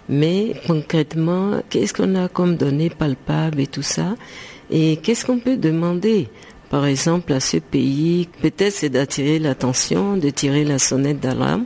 Mais 0.07 0.53
concrètement, 0.65 1.61
qu'est-ce 1.69 1.93
qu'on 1.93 2.15
a 2.15 2.27
comme 2.27 2.55
données 2.55 2.89
palpables 2.89 3.59
et 3.59 3.67
tout 3.67 3.81
ça? 3.81 4.15
Et 4.69 4.97
qu'est-ce 4.97 5.25
qu'on 5.25 5.39
peut 5.39 5.57
demander 5.57 6.29
par 6.69 6.85
exemple 6.85 7.33
à 7.33 7.39
ce 7.39 7.57
pays? 7.57 8.29
Peut-être 8.41 8.73
c'est 8.73 8.89
d'attirer 8.89 9.39
l'attention, 9.39 10.17
de 10.17 10.29
tirer 10.29 10.63
la 10.63 10.79
sonnette 10.79 11.19
d'alarme. 11.19 11.65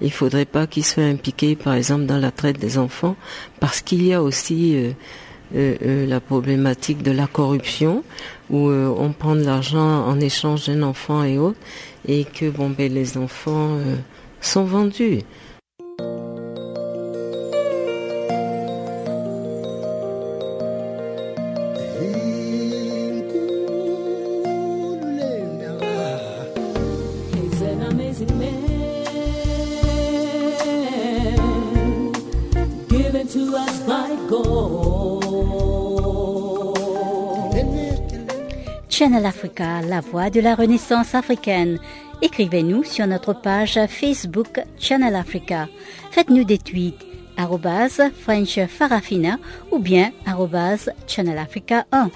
Il 0.00 0.12
faudrait 0.12 0.44
pas 0.44 0.66
qu'ils 0.66 0.84
soient 0.84 1.04
impliqués, 1.04 1.56
par 1.56 1.74
exemple, 1.74 2.04
dans 2.04 2.18
la 2.18 2.30
traite 2.30 2.58
des 2.58 2.78
enfants, 2.78 3.16
parce 3.60 3.80
qu'il 3.80 4.04
y 4.04 4.12
a 4.12 4.22
aussi 4.22 4.76
euh, 4.76 4.90
euh, 5.54 5.76
euh, 5.82 6.06
la 6.06 6.20
problématique 6.20 7.02
de 7.02 7.10
la 7.10 7.26
corruption, 7.26 8.02
où 8.50 8.68
euh, 8.68 8.92
on 8.96 9.12
prend 9.12 9.36
de 9.36 9.44
l'argent 9.44 10.06
en 10.06 10.18
échange 10.20 10.66
d'un 10.66 10.82
enfant 10.82 11.22
et 11.22 11.38
autres, 11.38 11.58
et 12.08 12.24
que 12.24 12.50
ben, 12.50 12.74
les 12.78 13.16
enfants 13.16 13.78
sont 14.40 14.64
vendus. 14.64 15.20
Channel 38.96 39.26
Africa, 39.26 39.80
la 39.82 40.00
voix 40.00 40.30
de 40.30 40.40
la 40.40 40.54
renaissance 40.54 41.16
africaine. 41.16 41.80
Écrivez-nous 42.22 42.84
sur 42.84 43.08
notre 43.08 43.32
page 43.32 43.76
Facebook 43.88 44.60
Channel 44.78 45.16
Africa. 45.16 45.66
Faites-nous 46.12 46.44
des 46.44 46.58
tweets 46.58 47.04
French 48.22 48.60
Farafina 48.68 49.38
ou 49.72 49.80
bien 49.80 50.12
Channel 51.08 51.38
Africa 51.38 51.86
1. 51.90 52.08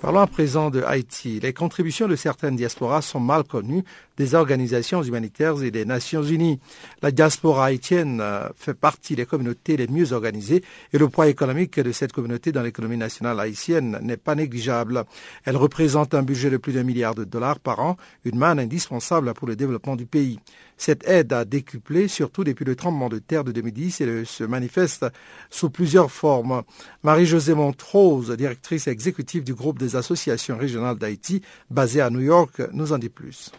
Parlons 0.00 0.20
à 0.20 0.26
présent 0.26 0.70
de 0.70 0.80
Haïti. 0.80 1.38
Les 1.38 1.52
contributions 1.52 2.08
de 2.08 2.16
certaines 2.16 2.56
diasporas 2.56 3.02
sont 3.02 3.20
mal 3.20 3.44
connues 3.44 3.84
des 4.18 4.34
organisations 4.34 5.02
humanitaires 5.02 5.62
et 5.62 5.70
des 5.70 5.84
Nations 5.84 6.22
Unies. 6.22 6.60
La 7.02 7.10
diaspora 7.12 7.66
haïtienne 7.66 8.20
euh, 8.20 8.48
fait 8.56 8.74
partie 8.74 9.14
des 9.14 9.24
communautés 9.24 9.76
les 9.76 9.86
mieux 9.86 10.12
organisées 10.12 10.62
et 10.92 10.98
le 10.98 11.08
poids 11.08 11.28
économique 11.28 11.78
de 11.80 11.92
cette 11.92 12.12
communauté 12.12 12.52
dans 12.52 12.62
l'économie 12.62 12.96
nationale 12.96 13.38
haïtienne 13.38 13.98
n'est 14.02 14.16
pas 14.16 14.34
négligeable. 14.34 15.04
Elle 15.44 15.56
représente 15.56 16.14
un 16.14 16.22
budget 16.22 16.50
de 16.50 16.56
plus 16.56 16.72
d'un 16.72 16.82
milliard 16.82 17.14
de 17.14 17.24
dollars 17.24 17.60
par 17.60 17.78
an, 17.78 17.96
une 18.24 18.36
manne 18.36 18.58
indispensable 18.58 19.32
pour 19.34 19.46
le 19.46 19.56
développement 19.56 19.96
du 19.96 20.04
pays. 20.04 20.40
Cette 20.76 21.06
aide 21.08 21.32
a 21.32 21.44
décuplé, 21.44 22.08
surtout 22.08 22.44
depuis 22.44 22.64
le 22.64 22.76
tremblement 22.76 23.08
de 23.08 23.18
terre 23.18 23.44
de 23.44 23.52
2010, 23.52 24.00
et 24.00 24.24
se 24.24 24.44
manifeste 24.44 25.06
sous 25.50 25.70
plusieurs 25.70 26.10
formes. 26.10 26.62
Marie-Josée 27.02 27.54
Montrose, 27.54 28.30
directrice 28.36 28.86
exécutive 28.86 29.44
du 29.44 29.54
groupe 29.54 29.78
des 29.78 29.96
associations 29.96 30.56
régionales 30.56 30.98
d'Haïti, 30.98 31.42
basée 31.70 32.00
à 32.00 32.10
New 32.10 32.20
York, 32.20 32.62
nous 32.72 32.92
en 32.92 32.98
dit 32.98 33.08
plus. 33.08 33.50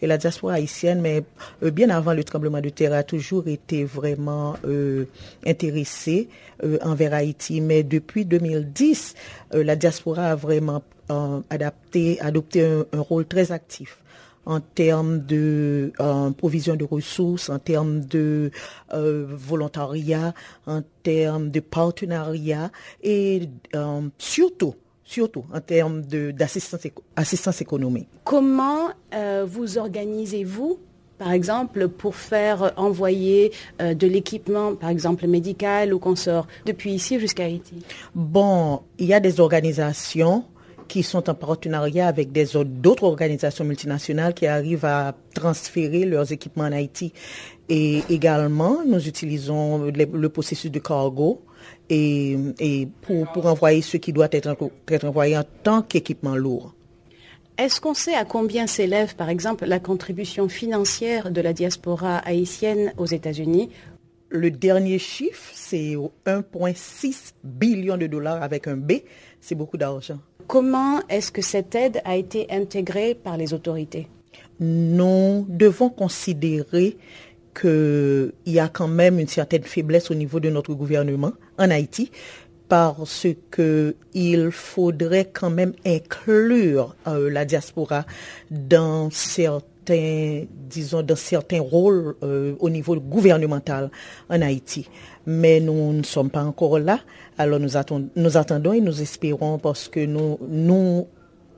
Et 0.00 0.06
la 0.06 0.18
diaspora 0.18 0.54
haïtienne, 0.54 1.00
mais 1.00 1.22
euh, 1.62 1.70
bien 1.70 1.90
avant 1.90 2.14
le 2.14 2.24
tremblement 2.24 2.60
de 2.60 2.68
terre, 2.68 2.92
a 2.92 3.02
toujours 3.02 3.48
été 3.48 3.84
vraiment 3.84 4.56
euh, 4.64 5.04
intéressée 5.46 6.28
euh, 6.62 6.78
envers 6.82 7.14
Haïti. 7.14 7.60
Mais 7.60 7.82
depuis 7.82 8.24
2010, 8.24 9.14
la 9.52 9.76
diaspora 9.76 10.26
a 10.26 10.34
vraiment 10.34 10.82
adapté, 11.48 12.20
adopté 12.20 12.62
un, 12.92 13.00
rôle 13.00 13.24
très 13.24 13.50
actif 13.50 14.02
en 14.48 14.60
termes 14.60 15.20
de 15.26 15.92
euh, 16.00 16.30
provision 16.30 16.74
de 16.74 16.84
ressources, 16.84 17.50
en 17.50 17.58
termes 17.58 18.00
de 18.00 18.50
euh, 18.94 19.26
volontariat, 19.28 20.32
en 20.66 20.82
termes 21.02 21.50
de 21.50 21.60
partenariat 21.60 22.70
et 23.02 23.48
euh, 23.74 24.00
surtout 24.16 24.74
surtout 25.08 25.44
en 25.52 25.60
termes 25.60 26.02
d'assistance 26.02 26.86
assistance 27.16 27.60
économique. 27.62 28.08
Comment 28.24 28.90
vous 29.46 29.78
organisez-vous 29.78 30.78
par 31.18 31.32
exemple, 31.32 31.88
pour 31.88 32.14
faire 32.14 32.72
envoyer 32.76 33.50
de 33.80 34.06
l'équipement, 34.06 34.76
par 34.76 34.90
exemple 34.90 35.26
médical 35.26 35.92
ou 35.92 35.98
consort, 35.98 36.46
depuis 36.64 36.92
ici 36.92 37.18
jusqu'à 37.18 37.44
Haïti? 37.44 37.82
Bon, 38.14 38.82
il 38.98 39.06
y 39.06 39.14
a 39.14 39.18
des 39.18 39.40
organisations 39.40 40.44
qui 40.86 41.02
sont 41.02 41.28
en 41.28 41.34
partenariat 41.34 42.08
avec 42.08 42.32
d'autres 42.32 43.04
organisations 43.04 43.64
multinationales 43.64 44.32
qui 44.32 44.46
arrivent 44.46 44.86
à 44.86 45.14
transférer 45.34 46.04
leurs 46.04 46.32
équipements 46.32 46.64
en 46.64 46.72
Haïti. 46.72 47.12
Et 47.68 48.02
également, 48.08 48.78
nous 48.86 49.06
utilisons 49.06 49.90
le, 49.90 50.28
processus 50.28 50.70
de 50.70 50.78
cargo 50.78 51.42
et, 51.90 52.36
et 52.58 52.88
pour, 53.02 53.30
pour, 53.32 53.46
envoyer 53.46 53.82
ce 53.82 53.96
qui 53.96 54.12
doit 54.12 54.28
être, 54.32 54.56
être 54.88 55.04
envoyé 55.04 55.36
en 55.36 55.44
tant 55.62 55.82
qu'équipement 55.82 56.36
lourd. 56.36 56.74
Est-ce 57.56 57.80
qu'on 57.80 57.94
sait 57.94 58.14
à 58.14 58.24
combien 58.24 58.68
s'élève, 58.68 59.16
par 59.16 59.28
exemple, 59.28 59.64
la 59.66 59.80
contribution 59.80 60.48
financière 60.48 61.32
de 61.32 61.40
la 61.40 61.52
diaspora 61.52 62.18
haïtienne 62.18 62.92
aux 62.98 63.06
États-Unis? 63.06 63.70
Le 64.30 64.50
dernier 64.50 64.98
chiffre, 64.98 65.50
c'est 65.54 65.94
1,6 66.26 67.32
billion 67.42 67.96
de 67.96 68.06
dollars 68.06 68.42
avec 68.42 68.68
un 68.68 68.76
B. 68.76 68.92
C'est 69.40 69.54
beaucoup 69.54 69.76
d'argent. 69.76 70.18
Comment 70.46 71.00
est-ce 71.08 71.32
que 71.32 71.42
cette 71.42 71.74
aide 71.74 72.00
a 72.04 72.16
été 72.16 72.46
intégrée 72.50 73.14
par 73.14 73.36
les 73.36 73.52
autorités? 73.52 74.06
Nous 74.60 75.44
devons 75.48 75.88
considérer 75.88 76.96
qu'il 77.60 78.32
y 78.46 78.60
a 78.60 78.68
quand 78.68 78.88
même 78.88 79.18
une 79.18 79.26
certaine 79.26 79.64
faiblesse 79.64 80.10
au 80.10 80.14
niveau 80.14 80.38
de 80.38 80.48
notre 80.50 80.74
gouvernement 80.74 81.32
en 81.58 81.70
Haïti 81.70 82.10
parce 82.68 83.26
qu'il 83.50 84.50
faudrait 84.50 85.30
quand 85.32 85.50
même 85.50 85.72
inclure 85.86 86.94
euh, 87.06 87.30
la 87.30 87.44
diaspora 87.44 88.04
dans 88.50 89.10
certains, 89.10 90.44
disons, 90.68 91.02
dans 91.02 91.16
certains 91.16 91.62
rôles 91.62 92.14
euh, 92.22 92.54
au 92.60 92.68
niveau 92.68 92.96
gouvernemental 92.96 93.90
en 94.28 94.42
Haïti. 94.42 94.88
Mais 95.26 95.60
nous 95.60 95.92
ne 95.92 96.02
sommes 96.02 96.30
pas 96.30 96.44
encore 96.44 96.78
là. 96.78 97.00
Alors 97.38 97.58
nous, 97.58 97.76
attendons, 97.76 98.72
et 98.72 98.80
nous 98.80 99.00
espérons 99.00 99.58
parce 99.58 99.88
que 99.88 100.04
nous, 100.04 100.38
nous 100.48 101.06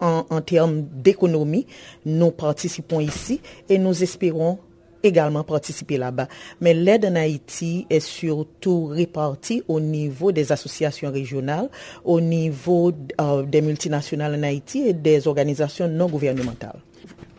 en, 0.00 0.40
termes 0.40 0.82
d'économie, 0.94 1.66
nous 2.06 2.30
participons 2.30 3.00
ici 3.00 3.40
et 3.68 3.78
nous 3.78 4.02
espérons 4.02 4.58
également 5.02 5.44
participer 5.44 5.96
là-bas. 5.96 6.28
Mais 6.60 6.74
l'aide 6.74 7.06
en 7.06 7.16
Haïti 7.16 7.86
est 7.90 8.00
surtout 8.00 8.86
répartie 8.86 9.62
au 9.68 9.80
niveau 9.80 10.32
des 10.32 10.52
associations 10.52 11.10
régionales, 11.10 11.68
au 12.04 12.20
niveau 12.20 12.92
euh, 13.20 13.42
des 13.42 13.62
multinationales 13.62 14.34
en 14.34 14.42
Haïti 14.42 14.82
et 14.86 14.92
des 14.92 15.26
organisations 15.28 15.88
non 15.88 16.06
gouvernementales. 16.06 16.80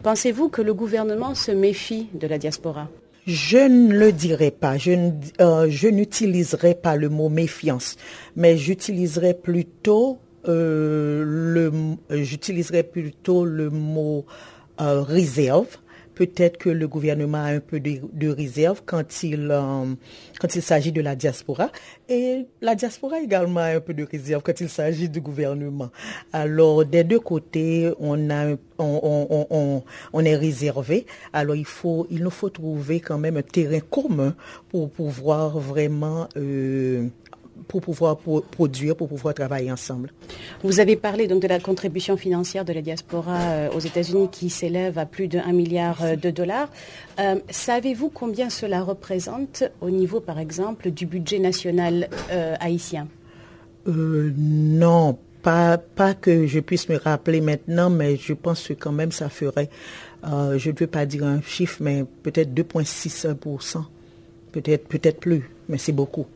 Pensez-vous 0.03 0.49
que 0.49 0.62
le 0.62 0.74
gouvernement 0.74 1.36
se 1.36 1.51
méfie 1.51 2.07
de 2.14 2.28
la 2.28 2.38
diaspora? 2.38 2.89
Je 3.28 3.57
ne 3.57 3.93
le 3.93 4.12
dirai 4.12 4.49
pas, 4.49 4.78
euh, 4.88 5.68
je, 5.70 5.88
n'utiliserai 5.88 6.74
pas 6.74 6.95
le 6.95 7.07
mot 7.07 7.30
méfiance, 7.30 7.95
mais 8.36 8.57
j'utiliserai 8.57 9.36
plutôt 9.36 10.18
euh, 10.47 11.24
le, 11.24 11.72
j'utiliserai 12.09 12.82
plutôt 12.82 13.45
le 13.45 13.70
mot 13.70 14.26
euh, 14.80 15.03
réserve 15.03 15.78
peut-être 16.22 16.57
que 16.57 16.69
le 16.69 16.88
gouvernement 16.88 17.39
a 17.39 17.47
un 17.47 17.59
peu 17.59 17.80
de, 17.80 18.30
réserve 18.30 18.84
quand 18.86 19.24
il, 19.24 19.49
euh, 19.49 19.86
il 20.53 20.61
s'agit 20.61 20.91
de 20.91 21.01
la 21.01 21.15
diaspora. 21.15 21.72
Et 22.09 22.45
la 22.61 22.76
diaspora 22.76 23.19
également 23.22 23.61
a 23.61 23.76
un 23.78 23.80
peu 23.80 23.95
de 23.95 24.03
réserve 24.03 24.43
quand 24.43 24.61
il 24.61 24.69
s'agit 24.69 25.09
du 25.09 25.19
gouvernement. 25.19 25.89
Alors, 26.32 26.86
des 26.86 27.03
deux 27.03 27.19
côtés, 27.19 27.91
on, 27.99 28.30
a, 28.30 28.51
on, 28.78 29.47
on, 29.49 29.84
on, 30.13 30.26
est 30.26 30.36
réservé. 30.36 31.07
Alors, 31.34 31.55
il, 31.55 31.65
faut, 31.65 32.05
il 32.11 32.22
nous 32.22 32.30
faut 32.30 32.49
trouver 32.49 32.99
quand 32.99 33.17
même 33.17 33.38
un 33.38 33.41
terrain 33.41 33.80
commun 33.80 34.36
pour 34.69 34.91
pouvoir 34.91 35.57
vraiment... 35.57 36.30
Euh, 36.38 37.07
pour 37.68 37.82
pouvoir 37.82 38.18
produire, 38.18 38.95
pour 38.95 39.08
pouvoir 39.08 39.34
travailler 39.34 39.72
ensemble. 39.72 40.12
Vous 40.64 40.80
avez 40.80 40.95
parlé 40.95 41.28
donc 41.28 41.41
de 41.41 41.47
la 41.47 41.60
contribution 41.60 42.18
financière 42.18 42.66
de 42.66 42.74
la 42.74 42.82
diaspora 42.82 43.39
euh, 43.39 43.70
aux 43.72 43.80
États-Unis 43.80 44.30
qui 44.32 44.49
s'élève 44.49 44.97
à 44.97 45.06
plus 45.06 45.28
de 45.28 45.39
1 45.39 45.52
milliard 45.54 46.04
euh, 46.04 46.16
de 46.16 46.30
dollars. 46.32 46.70
Euh, 47.20 47.36
savez-vous 47.49 48.10
combien 48.10 48.49
cela 48.49 48.82
représente 48.82 49.64
au 49.82 49.89
niveau, 49.89 50.20
par 50.20 50.39
exemple, 50.39 50.91
du 50.91 51.06
budget 51.06 51.39
national 51.39 52.10
haïtien? 52.60 53.08
Non, 53.86 55.18
pas, 55.41 55.78
pas 55.78 56.14
que 56.14 56.45
je 56.47 56.60
puisse 56.60 56.89
me 56.89 56.97
rappeler 56.97 57.41
maintenant, 57.41 57.89
mais 57.89 58.18
je 58.18 58.34
pense 58.34 58.68
que 58.68 58.74
quand 58.74 58.91
même 58.91 59.12
ça 59.12 59.30
ferait, 59.30 59.70
je 60.24 60.70
ne 60.70 60.80
veux 60.80 60.88
pas 60.88 61.06
dire 61.06 61.24
un 61.24 61.41
chiffre, 61.41 61.78
mais 61.80 62.06
peut-être 62.24 62.54
2,6%. 62.54 63.84
Peut-être 64.52 64.88
peut-être 64.88 65.20
plus, 65.20 65.49
mais 65.70 65.78
c'est 65.78 65.93
beaucoup. 65.93 66.28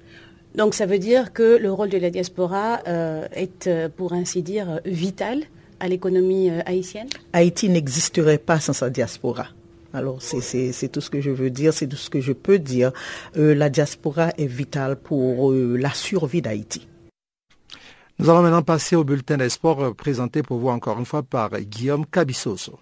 Donc 0.55 0.73
ça 0.73 0.85
veut 0.85 0.99
dire 0.99 1.33
que 1.33 1.57
le 1.57 1.71
rôle 1.71 1.89
de 1.89 1.97
la 1.97 2.09
diaspora 2.09 2.79
euh, 2.87 3.27
est, 3.33 3.67
euh, 3.67 3.89
pour 3.89 4.13
ainsi 4.13 4.41
dire, 4.41 4.79
vital 4.85 5.43
à 5.81 5.89
l'économie 5.89 6.49
euh, 6.49 6.61
haïtienne? 6.65 7.09
Haïti 7.33 7.67
n'existerait 7.67 8.37
pas 8.37 8.61
sans 8.61 8.71
sa 8.71 8.89
diaspora. 8.89 9.47
Alors 9.93 10.21
c'est 10.21 10.89
tout 10.89 11.01
ce 11.01 11.09
que 11.09 11.21
je 11.21 11.31
veux 11.31 11.49
dire, 11.49 11.73
c'est 11.73 11.87
tout 11.87 11.95
ce 11.95 12.09
que 12.09 12.19
je 12.19 12.33
peux 12.33 12.59
dire. 12.59 12.91
la 13.35 13.69
diaspora 13.69 14.31
est 14.37 14.45
vitale 14.45 14.97
pour 14.97 15.53
la 15.53 15.91
survie 15.91 16.41
d'Haïti. 16.41 16.85
Nous 18.19 18.29
allons 18.29 18.41
maintenant 18.41 18.61
passer 18.61 18.97
au 18.97 19.05
bulletin 19.05 19.37
des 19.37 19.47
sports 19.47 19.95
présenté 19.95 20.43
pour 20.43 20.57
vous 20.57 20.67
encore 20.67 20.99
une 20.99 21.05
fois 21.05 21.23
par 21.23 21.49
Guillaume 21.61 22.05
Cabissoso. 22.05 22.77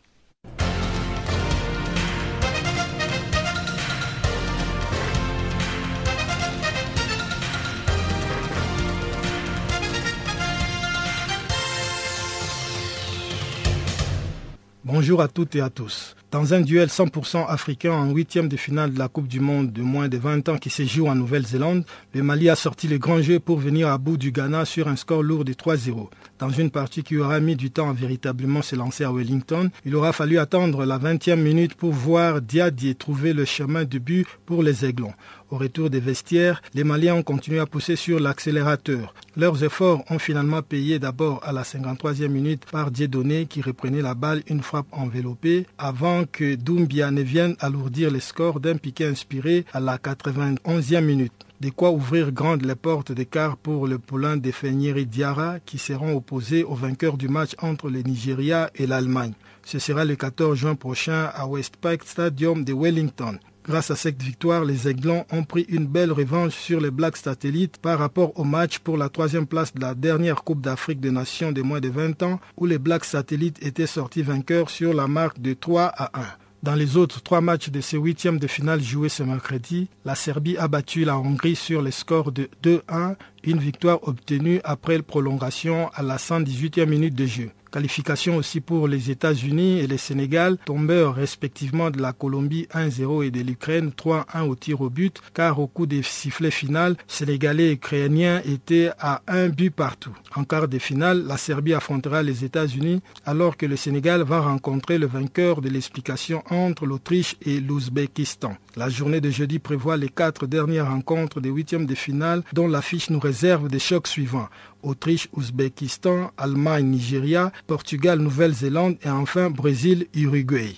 Bonjour 14.95 15.23
à 15.23 15.27
toutes 15.27 15.55
et 15.55 15.61
à 15.61 15.71
tous. 15.71 16.15
Dans 16.29 16.53
un 16.53 16.61
duel 16.61 16.87
100% 16.87 17.47
africain 17.47 17.93
en 17.93 18.11
huitième 18.11 18.47
de 18.47 18.55
finale 18.55 18.93
de 18.93 18.99
la 18.99 19.07
Coupe 19.07 19.27
du 19.27 19.39
Monde 19.39 19.73
de 19.73 19.81
moins 19.81 20.07
de 20.07 20.17
20 20.17 20.49
ans 20.49 20.57
qui 20.59 20.69
se 20.69 20.83
joue 20.83 21.07
en 21.07 21.15
Nouvelle-Zélande, 21.15 21.83
le 22.13 22.21
Mali 22.21 22.47
a 22.47 22.55
sorti 22.55 22.87
le 22.87 22.99
grand 22.99 23.19
jeu 23.19 23.39
pour 23.39 23.57
venir 23.57 23.87
à 23.87 23.97
bout 23.97 24.17
du 24.17 24.31
Ghana 24.31 24.65
sur 24.65 24.87
un 24.87 24.95
score 24.95 25.23
lourd 25.23 25.45
de 25.45 25.53
3-0. 25.53 26.09
Dans 26.43 26.49
une 26.49 26.71
partie 26.71 27.03
qui 27.03 27.15
aura 27.15 27.39
mis 27.39 27.55
du 27.55 27.71
temps 27.71 27.89
à 27.89 27.93
véritablement 27.93 28.61
se 28.61 28.75
lancer 28.75 29.05
à 29.05 29.13
Wellington, 29.13 29.69
il 29.85 29.95
aura 29.95 30.11
fallu 30.11 30.39
attendre 30.39 30.83
la 30.83 30.99
20e 30.99 31.37
minute 31.37 31.73
pour 31.73 31.93
voir 31.93 32.41
Diadier 32.41 32.95
trouver 32.95 33.31
le 33.31 33.45
chemin 33.45 33.85
de 33.85 33.97
but 33.97 34.27
pour 34.45 34.61
les 34.61 34.83
Aiglons. 34.83 35.13
Au 35.51 35.57
retour 35.57 35.89
des 35.89 36.01
vestiaires, 36.01 36.61
les 36.73 36.83
Maliens 36.83 37.15
ont 37.15 37.23
continué 37.23 37.59
à 37.59 37.65
pousser 37.65 37.95
sur 37.95 38.19
l'accélérateur. 38.19 39.13
Leurs 39.37 39.63
efforts 39.63 40.03
ont 40.09 40.19
finalement 40.19 40.61
payé 40.61 40.99
d'abord 40.99 41.39
à 41.45 41.53
la 41.53 41.63
53e 41.63 42.27
minute 42.27 42.65
par 42.69 42.91
Dieudonné 42.91 43.45
qui 43.45 43.61
reprenait 43.61 44.01
la 44.01 44.13
balle 44.13 44.43
une 44.47 44.63
frappe 44.63 44.87
enveloppée 44.91 45.65
avant 45.77 46.25
que 46.25 46.55
Doumbia 46.55 47.09
ne 47.11 47.21
vienne 47.21 47.55
alourdir 47.61 48.11
les 48.11 48.19
scores 48.19 48.59
d'un 48.59 48.75
piqué 48.75 49.05
inspiré 49.05 49.63
à 49.71 49.79
la 49.79 49.97
91e 49.97 51.05
minute. 51.05 51.31
De 51.63 51.69
quoi 51.69 51.91
ouvrir 51.91 52.33
grandes 52.33 52.65
les 52.65 52.75
portes 52.75 53.13
d'écart 53.13 53.55
pour 53.55 53.87
le 53.87 53.97
poulain 53.97 54.35
de 54.35 54.51
Fenyeri 54.51 55.05
Diara 55.05 55.61
qui 55.61 55.77
seront 55.77 56.13
opposés 56.13 56.65
aux 56.65 56.75
vainqueurs 56.75 57.15
du 57.15 57.29
match 57.29 57.51
entre 57.61 57.89
le 57.89 58.01
Nigeria 58.01 58.69
et 58.75 58.85
l'Allemagne. 58.85 59.31
Ce 59.63 59.79
sera 59.79 60.03
le 60.03 60.17
14 60.17 60.57
juin 60.57 60.75
prochain 60.75 61.31
à 61.33 61.47
Westpac 61.47 62.03
Stadium 62.03 62.65
de 62.65 62.73
Wellington. 62.73 63.39
Grâce 63.63 63.91
à 63.91 63.95
cette 63.95 64.21
victoire, 64.21 64.65
les 64.65 64.89
Aiglons 64.89 65.23
ont 65.31 65.45
pris 65.45 65.65
une 65.69 65.87
belle 65.87 66.11
revanche 66.11 66.53
sur 66.53 66.81
les 66.81 66.91
Blacks 66.91 67.15
Satellites 67.15 67.77
par 67.77 67.97
rapport 67.97 68.37
au 68.37 68.43
match 68.43 68.79
pour 68.79 68.97
la 68.97 69.07
troisième 69.07 69.47
place 69.47 69.73
de 69.73 69.79
la 69.79 69.95
dernière 69.95 70.43
Coupe 70.43 70.59
d'Afrique 70.59 70.99
des 70.99 71.11
Nations 71.11 71.53
de 71.53 71.61
moins 71.61 71.79
de 71.79 71.87
20 71.87 72.23
ans 72.23 72.41
où 72.57 72.65
les 72.65 72.77
Blacks 72.77 73.05
Satellites 73.05 73.65
étaient 73.65 73.87
sortis 73.87 74.21
vainqueurs 74.21 74.69
sur 74.69 74.93
la 74.93 75.07
marque 75.07 75.39
de 75.39 75.53
3 75.53 75.83
à 75.85 76.19
1. 76.19 76.23
Dans 76.63 76.75
les 76.75 76.95
autres 76.95 77.21
trois 77.21 77.41
matchs 77.41 77.71
de 77.71 77.81
ce 77.81 77.97
huitième 77.97 78.39
de 78.39 78.47
finale 78.47 78.81
joués 78.81 79.09
ce 79.09 79.21
mercredi, 79.21 79.89
la 80.05 80.15
Serbie 80.15 80.57
a 80.57 80.69
battu 80.69 81.03
la 81.03 81.17
Hongrie 81.17 81.57
sur 81.57 81.81
le 81.81 81.91
score 81.91 82.31
de 82.31 82.49
2-1, 82.63 83.17
une 83.43 83.59
victoire 83.59 83.99
obtenue 84.07 84.61
après 84.63 85.01
prolongation 85.01 85.89
à 85.93 86.01
la 86.01 86.15
118e 86.15 86.85
minute 86.85 87.15
de 87.15 87.25
jeu. 87.25 87.51
Qualification 87.73 88.35
aussi 88.35 88.61
pour 88.61 88.87
les 88.87 89.09
États-Unis 89.09 89.79
et 89.79 89.87
le 89.87 89.97
Sénégal, 89.97 90.59
tombeurs 90.63 91.15
respectivement 91.15 91.89
de 91.89 91.99
la 91.99 92.13
Colombie 92.13 92.67
1-0 92.71 93.25
et 93.25 93.31
de 93.31 93.41
l'Ukraine 93.41 93.89
3-1 93.89 94.41
au 94.47 94.53
tir 94.53 94.81
au 94.81 94.91
but, 94.91 95.19
car 95.33 95.57
au 95.59 95.65
coup 95.65 95.87
des 95.87 96.03
sifflets 96.03 96.51
final, 96.51 96.95
Sénégalais 97.07 97.69
et 97.69 97.71
Ukrainiens 97.71 98.43
étaient 98.45 98.91
à 98.99 99.23
un 99.27 99.49
but 99.49 99.71
partout. 99.71 100.15
En 100.35 100.43
quart 100.43 100.67
de 100.67 100.77
finale, 100.77 101.23
la 101.25 101.37
Serbie 101.37 101.73
affrontera 101.73 102.21
les 102.21 102.45
États-Unis 102.45 103.01
alors 103.25 103.57
que 103.57 103.65
le 103.65 103.75
Sénégal 103.75 104.21
va 104.21 104.41
rencontrer 104.41 104.99
le 104.99 105.07
vainqueur 105.07 105.59
de 105.61 105.69
l'explication 105.69 106.43
entre 106.51 106.85
l'Autriche 106.85 107.37
et 107.43 107.59
l'Ouzbékistan. 107.59 108.55
La 108.75 108.89
journée 108.89 109.21
de 109.21 109.31
jeudi 109.31 109.57
prévoit 109.57 109.97
les 109.97 110.09
quatre 110.09 110.45
dernières 110.45 110.91
rencontres 110.91 111.41
des 111.41 111.49
huitièmes 111.49 111.87
de 111.87 111.95
finale 111.95 112.43
dont 112.53 112.67
l'affiche 112.67 113.09
nous 113.09 113.19
réserve 113.19 113.67
des 113.67 113.79
chocs 113.79 114.07
suivants. 114.07 114.49
Autriche, 114.83 115.29
Ouzbékistan, 115.33 116.31
Allemagne, 116.37 116.87
Nigeria, 116.87 117.51
Portugal, 117.67 118.19
Nouvelle-Zélande 118.19 118.97
et 119.03 119.09
enfin 119.09 119.49
Brésil, 119.49 120.07
Uruguay 120.13 120.75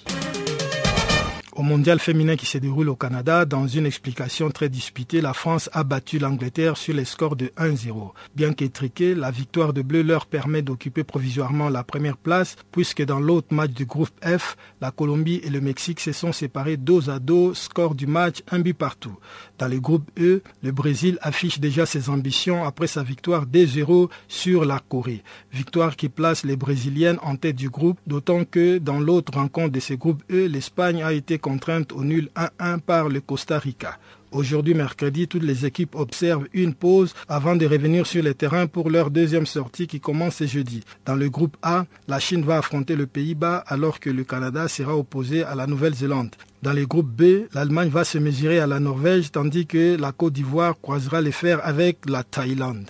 au 1.56 1.62
mondial 1.62 2.00
féminin 2.00 2.36
qui 2.36 2.46
se 2.46 2.58
déroule 2.58 2.90
au 2.90 2.96
Canada, 2.96 3.46
dans 3.46 3.66
une 3.66 3.86
explication 3.86 4.50
très 4.52 4.68
disputée, 4.68 5.22
la 5.22 5.34
France 5.34 5.70
a 5.72 5.84
battu 5.86 6.20
l'Angleterre 6.20 6.76
sur 6.76 6.94
les 6.94 7.06
scores 7.06 7.38
de 7.38 7.48
1-0. 7.58 8.12
Bien 8.36 8.52
qu'étriquée, 8.54 9.16
la 9.16 9.32
victoire 9.32 9.72
de 9.72 9.82
Bleu 9.82 10.04
leur 10.04 10.26
permet 10.26 10.62
d'occuper 10.62 11.06
provisoirement 11.06 11.70
la 11.70 11.84
première 11.84 12.18
place, 12.18 12.58
puisque 12.74 13.04
dans 13.04 13.22
l'autre 13.22 13.54
match 13.54 13.72
du 13.72 13.86
groupe 13.86 14.10
F, 14.22 14.58
la 14.82 14.92
Colombie 14.92 15.40
et 15.44 15.50
le 15.50 15.62
Mexique 15.62 16.02
se 16.02 16.12
sont 16.12 16.34
séparés 16.34 16.76
dos 16.76 17.10
à 17.10 17.20
dos, 17.20 17.54
score 17.54 17.96
du 17.96 18.06
match 18.06 18.44
un 18.52 18.60
but 18.60 18.74
partout. 18.74 19.18
Dans 19.58 19.68
le 19.68 19.80
groupe 19.80 20.12
E, 20.20 20.42
le 20.62 20.72
Brésil 20.72 21.18
affiche 21.22 21.60
déjà 21.60 21.86
ses 21.86 22.10
ambitions 22.10 22.66
après 22.66 22.88
sa 22.88 23.04
victoire 23.04 23.46
2-0 23.46 24.10
sur 24.28 24.66
la 24.66 24.80
Corée. 24.80 25.24
Victoire 25.54 25.96
qui 25.96 26.10
place 26.10 26.44
les 26.44 26.58
Brésiliennes 26.58 27.20
en 27.22 27.38
tête 27.38 27.56
du 27.56 27.70
groupe, 27.70 28.00
d'autant 28.08 28.44
que 28.44 28.78
dans 28.78 29.00
l'autre 29.00 29.34
rencontre 29.36 29.72
de 29.72 29.80
ce 29.80 29.94
groupe 29.94 30.22
E, 30.30 30.48
l'Espagne 30.48 31.02
a 31.02 31.14
été 31.14 31.40
contrainte 31.46 31.92
au 31.92 32.04
nul 32.04 32.32
1-1 32.36 32.80
par 32.80 33.08
le 33.08 33.22
Costa 33.22 33.60
Rica. 33.60 34.00
Aujourd'hui, 34.32 34.74
mercredi, 34.74 35.28
toutes 35.28 35.44
les 35.44 35.64
équipes 35.68 35.94
observent 35.94 36.48
une 36.54 36.74
pause 36.74 37.14
avant 37.28 37.56
de 37.56 37.68
revenir 37.68 38.08
sur 38.08 38.24
le 38.24 38.34
terrain 38.34 38.66
pour 38.66 38.90
leur 38.90 39.12
deuxième 39.12 39.46
sortie 39.46 39.86
qui 39.86 40.00
commence 40.00 40.38
ce 40.38 40.48
jeudi. 40.48 40.82
Dans 41.06 41.14
le 41.14 41.30
groupe 41.30 41.56
A, 41.62 41.86
la 42.08 42.20
Chine 42.20 42.44
va 42.44 42.58
affronter 42.58 42.96
le 42.96 43.06
Pays-Bas 43.06 43.64
alors 43.68 44.00
que 44.00 44.10
le 44.10 44.24
Canada 44.24 44.68
sera 44.68 44.98
opposé 44.98 45.44
à 45.44 45.54
la 45.54 45.68
Nouvelle-Zélande. 45.68 46.36
Dans 46.64 46.74
le 46.74 46.88
groupe 46.88 47.12
B, 47.12 47.46
l'Allemagne 47.54 47.90
va 47.90 48.06
se 48.06 48.18
mesurer 48.18 48.58
à 48.58 48.66
la 48.66 48.80
Norvège 48.80 49.32
tandis 49.32 49.68
que 49.68 49.98
la 49.98 50.12
Côte 50.14 50.34
d'Ivoire 50.34 50.74
croisera 50.82 51.22
les 51.22 51.32
fers 51.32 51.60
avec 51.64 52.10
la 52.10 52.24
Thaïlande. 52.24 52.90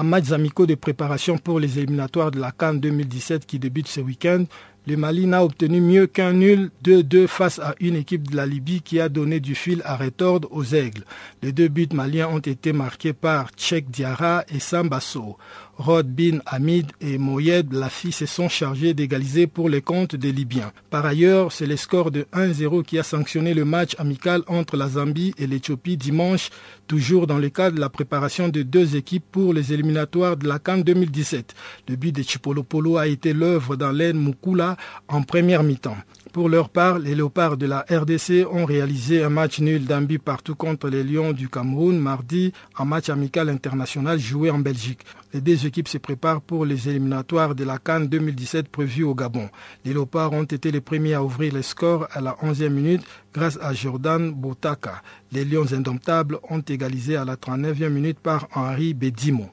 En 0.00 0.04
matchs 0.04 0.32
amicaux 0.32 0.66
de 0.66 0.76
préparation 0.76 1.36
pour 1.36 1.60
les 1.60 1.78
éliminatoires 1.78 2.30
de 2.30 2.40
la 2.40 2.52
Cannes 2.52 2.80
2017 2.80 3.44
qui 3.44 3.58
débutent 3.58 3.86
ce 3.86 4.00
week-end, 4.00 4.44
le 4.86 4.96
Mali 4.96 5.26
n'a 5.26 5.44
obtenu 5.44 5.80
mieux 5.80 6.06
qu'un 6.06 6.32
nul 6.32 6.70
2-2 6.84 7.26
face 7.26 7.58
à 7.58 7.74
une 7.80 7.96
équipe 7.96 8.30
de 8.30 8.36
la 8.36 8.46
Libye 8.46 8.82
qui 8.82 8.98
a 8.98 9.08
donné 9.08 9.38
du 9.38 9.54
fil 9.54 9.82
à 9.84 9.96
retordre 9.96 10.48
aux 10.50 10.64
aigles. 10.64 11.04
Les 11.42 11.52
deux 11.52 11.68
buts 11.68 11.88
maliens 11.92 12.28
ont 12.28 12.38
été 12.38 12.72
marqués 12.72 13.12
par 13.12 13.50
Tchèque 13.50 13.90
Diarra 13.90 14.44
et 14.48 14.58
Sambasso. 14.58 15.36
Rod 15.76 16.08
Bin 16.08 16.40
Hamid 16.44 16.88
et 17.00 17.16
Moyed 17.16 17.72
Lafi 17.72 18.12
se 18.12 18.26
sont 18.26 18.50
chargés 18.50 18.92
d'égaliser 18.92 19.46
pour 19.46 19.70
les 19.70 19.80
comptes 19.80 20.14
des 20.14 20.30
Libyens. 20.30 20.72
Par 20.90 21.06
ailleurs, 21.06 21.52
c'est 21.52 21.66
le 21.66 21.76
score 21.76 22.10
de 22.10 22.26
1-0 22.34 22.82
qui 22.84 22.98
a 22.98 23.02
sanctionné 23.02 23.54
le 23.54 23.64
match 23.64 23.94
amical 23.98 24.42
entre 24.46 24.76
la 24.76 24.88
Zambie 24.88 25.32
et 25.38 25.46
l'Éthiopie 25.46 25.96
dimanche, 25.96 26.50
toujours 26.90 27.28
dans 27.28 27.38
le 27.38 27.50
cadre 27.50 27.76
de 27.76 27.80
la 27.80 27.88
préparation 27.88 28.48
de 28.48 28.62
deux 28.62 28.96
équipes 28.96 29.22
pour 29.30 29.54
les 29.54 29.72
éliminatoires 29.72 30.36
de 30.36 30.48
la 30.48 30.58
Cannes 30.58 30.82
2017. 30.82 31.54
Le 31.88 31.94
but 31.94 32.10
de 32.10 32.22
Chipolopolo 32.24 32.96
a 32.96 33.06
été 33.06 33.32
l'œuvre 33.32 33.76
d'Alain 33.76 34.14
Mukula 34.14 34.76
en 35.06 35.22
première 35.22 35.62
mi-temps. 35.62 35.96
Pour 36.32 36.48
leur 36.48 36.68
part, 36.68 36.98
les 36.98 37.14
léopards 37.14 37.56
de 37.56 37.66
la 37.66 37.84
RDC 37.88 38.44
ont 38.50 38.64
réalisé 38.64 39.22
un 39.22 39.30
match 39.30 39.60
nul 39.60 39.84
d'un 39.84 40.02
but 40.02 40.20
partout 40.20 40.56
contre 40.56 40.88
les 40.88 41.04
Lions 41.04 41.32
du 41.32 41.48
Cameroun 41.48 41.96
mardi, 41.98 42.52
en 42.76 42.84
match 42.84 43.08
amical 43.08 43.48
international 43.48 44.18
joué 44.18 44.50
en 44.50 44.58
Belgique. 44.58 45.00
Les 45.32 45.40
deux 45.40 45.66
équipes 45.66 45.88
se 45.88 45.98
préparent 45.98 46.40
pour 46.40 46.64
les 46.64 46.88
éliminatoires 46.88 47.54
de 47.54 47.62
la 47.64 47.78
Cannes 47.78 48.08
2017 48.08 48.68
prévues 48.68 49.04
au 49.04 49.14
Gabon. 49.14 49.48
Les 49.84 49.92
léopards 49.92 50.32
ont 50.32 50.42
été 50.44 50.72
les 50.72 50.80
premiers 50.80 51.14
à 51.14 51.22
ouvrir 51.22 51.54
les 51.54 51.62
scores 51.62 52.08
à 52.12 52.20
la 52.20 52.32
11e 52.42 52.68
minute 52.68 53.02
grâce 53.32 53.58
à 53.60 53.72
Jordan 53.72 54.32
Botaka. 54.32 55.02
Les 55.32 55.44
Lions 55.44 55.72
indomptables 55.72 56.38
ont 56.48 56.60
égalisé 56.60 57.16
à 57.16 57.24
la 57.24 57.36
39e 57.36 57.88
minute 57.88 58.18
par 58.18 58.48
Henri 58.54 58.94
Bedimo. 58.94 59.46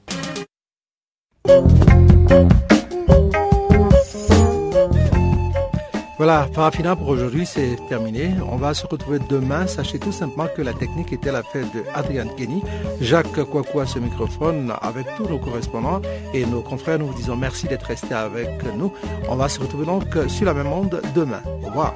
Voilà, 6.18 6.48
Farafina 6.52 6.96
pour 6.96 7.06
aujourd'hui, 7.10 7.46
c'est 7.46 7.76
terminé. 7.88 8.34
On 8.50 8.56
va 8.56 8.74
se 8.74 8.84
retrouver 8.84 9.20
demain. 9.30 9.68
Sachez 9.68 10.00
tout 10.00 10.10
simplement 10.10 10.48
que 10.48 10.62
la 10.62 10.72
technique 10.72 11.12
était 11.12 11.30
la 11.30 11.44
fête 11.44 11.72
de 11.72 11.84
Adrian 11.94 12.26
Kenny, 12.36 12.60
Jacques 13.00 13.44
Kouakou 13.44 13.78
à 13.78 13.86
ce 13.86 14.00
microphone 14.00 14.72
avec 14.82 15.06
tous 15.16 15.28
nos 15.28 15.38
correspondants 15.38 16.02
et 16.34 16.44
nos 16.44 16.60
confrères. 16.60 16.98
Nous 16.98 17.06
vous 17.06 17.14
disons 17.14 17.36
merci 17.36 17.68
d'être 17.68 17.86
restés 17.86 18.14
avec 18.14 18.50
nous. 18.76 18.92
On 19.28 19.36
va 19.36 19.48
se 19.48 19.60
retrouver 19.60 19.86
donc 19.86 20.06
sur 20.26 20.46
la 20.46 20.54
même 20.54 20.66
onde 20.66 21.00
demain. 21.14 21.40
Au 21.62 21.66
revoir. 21.68 21.94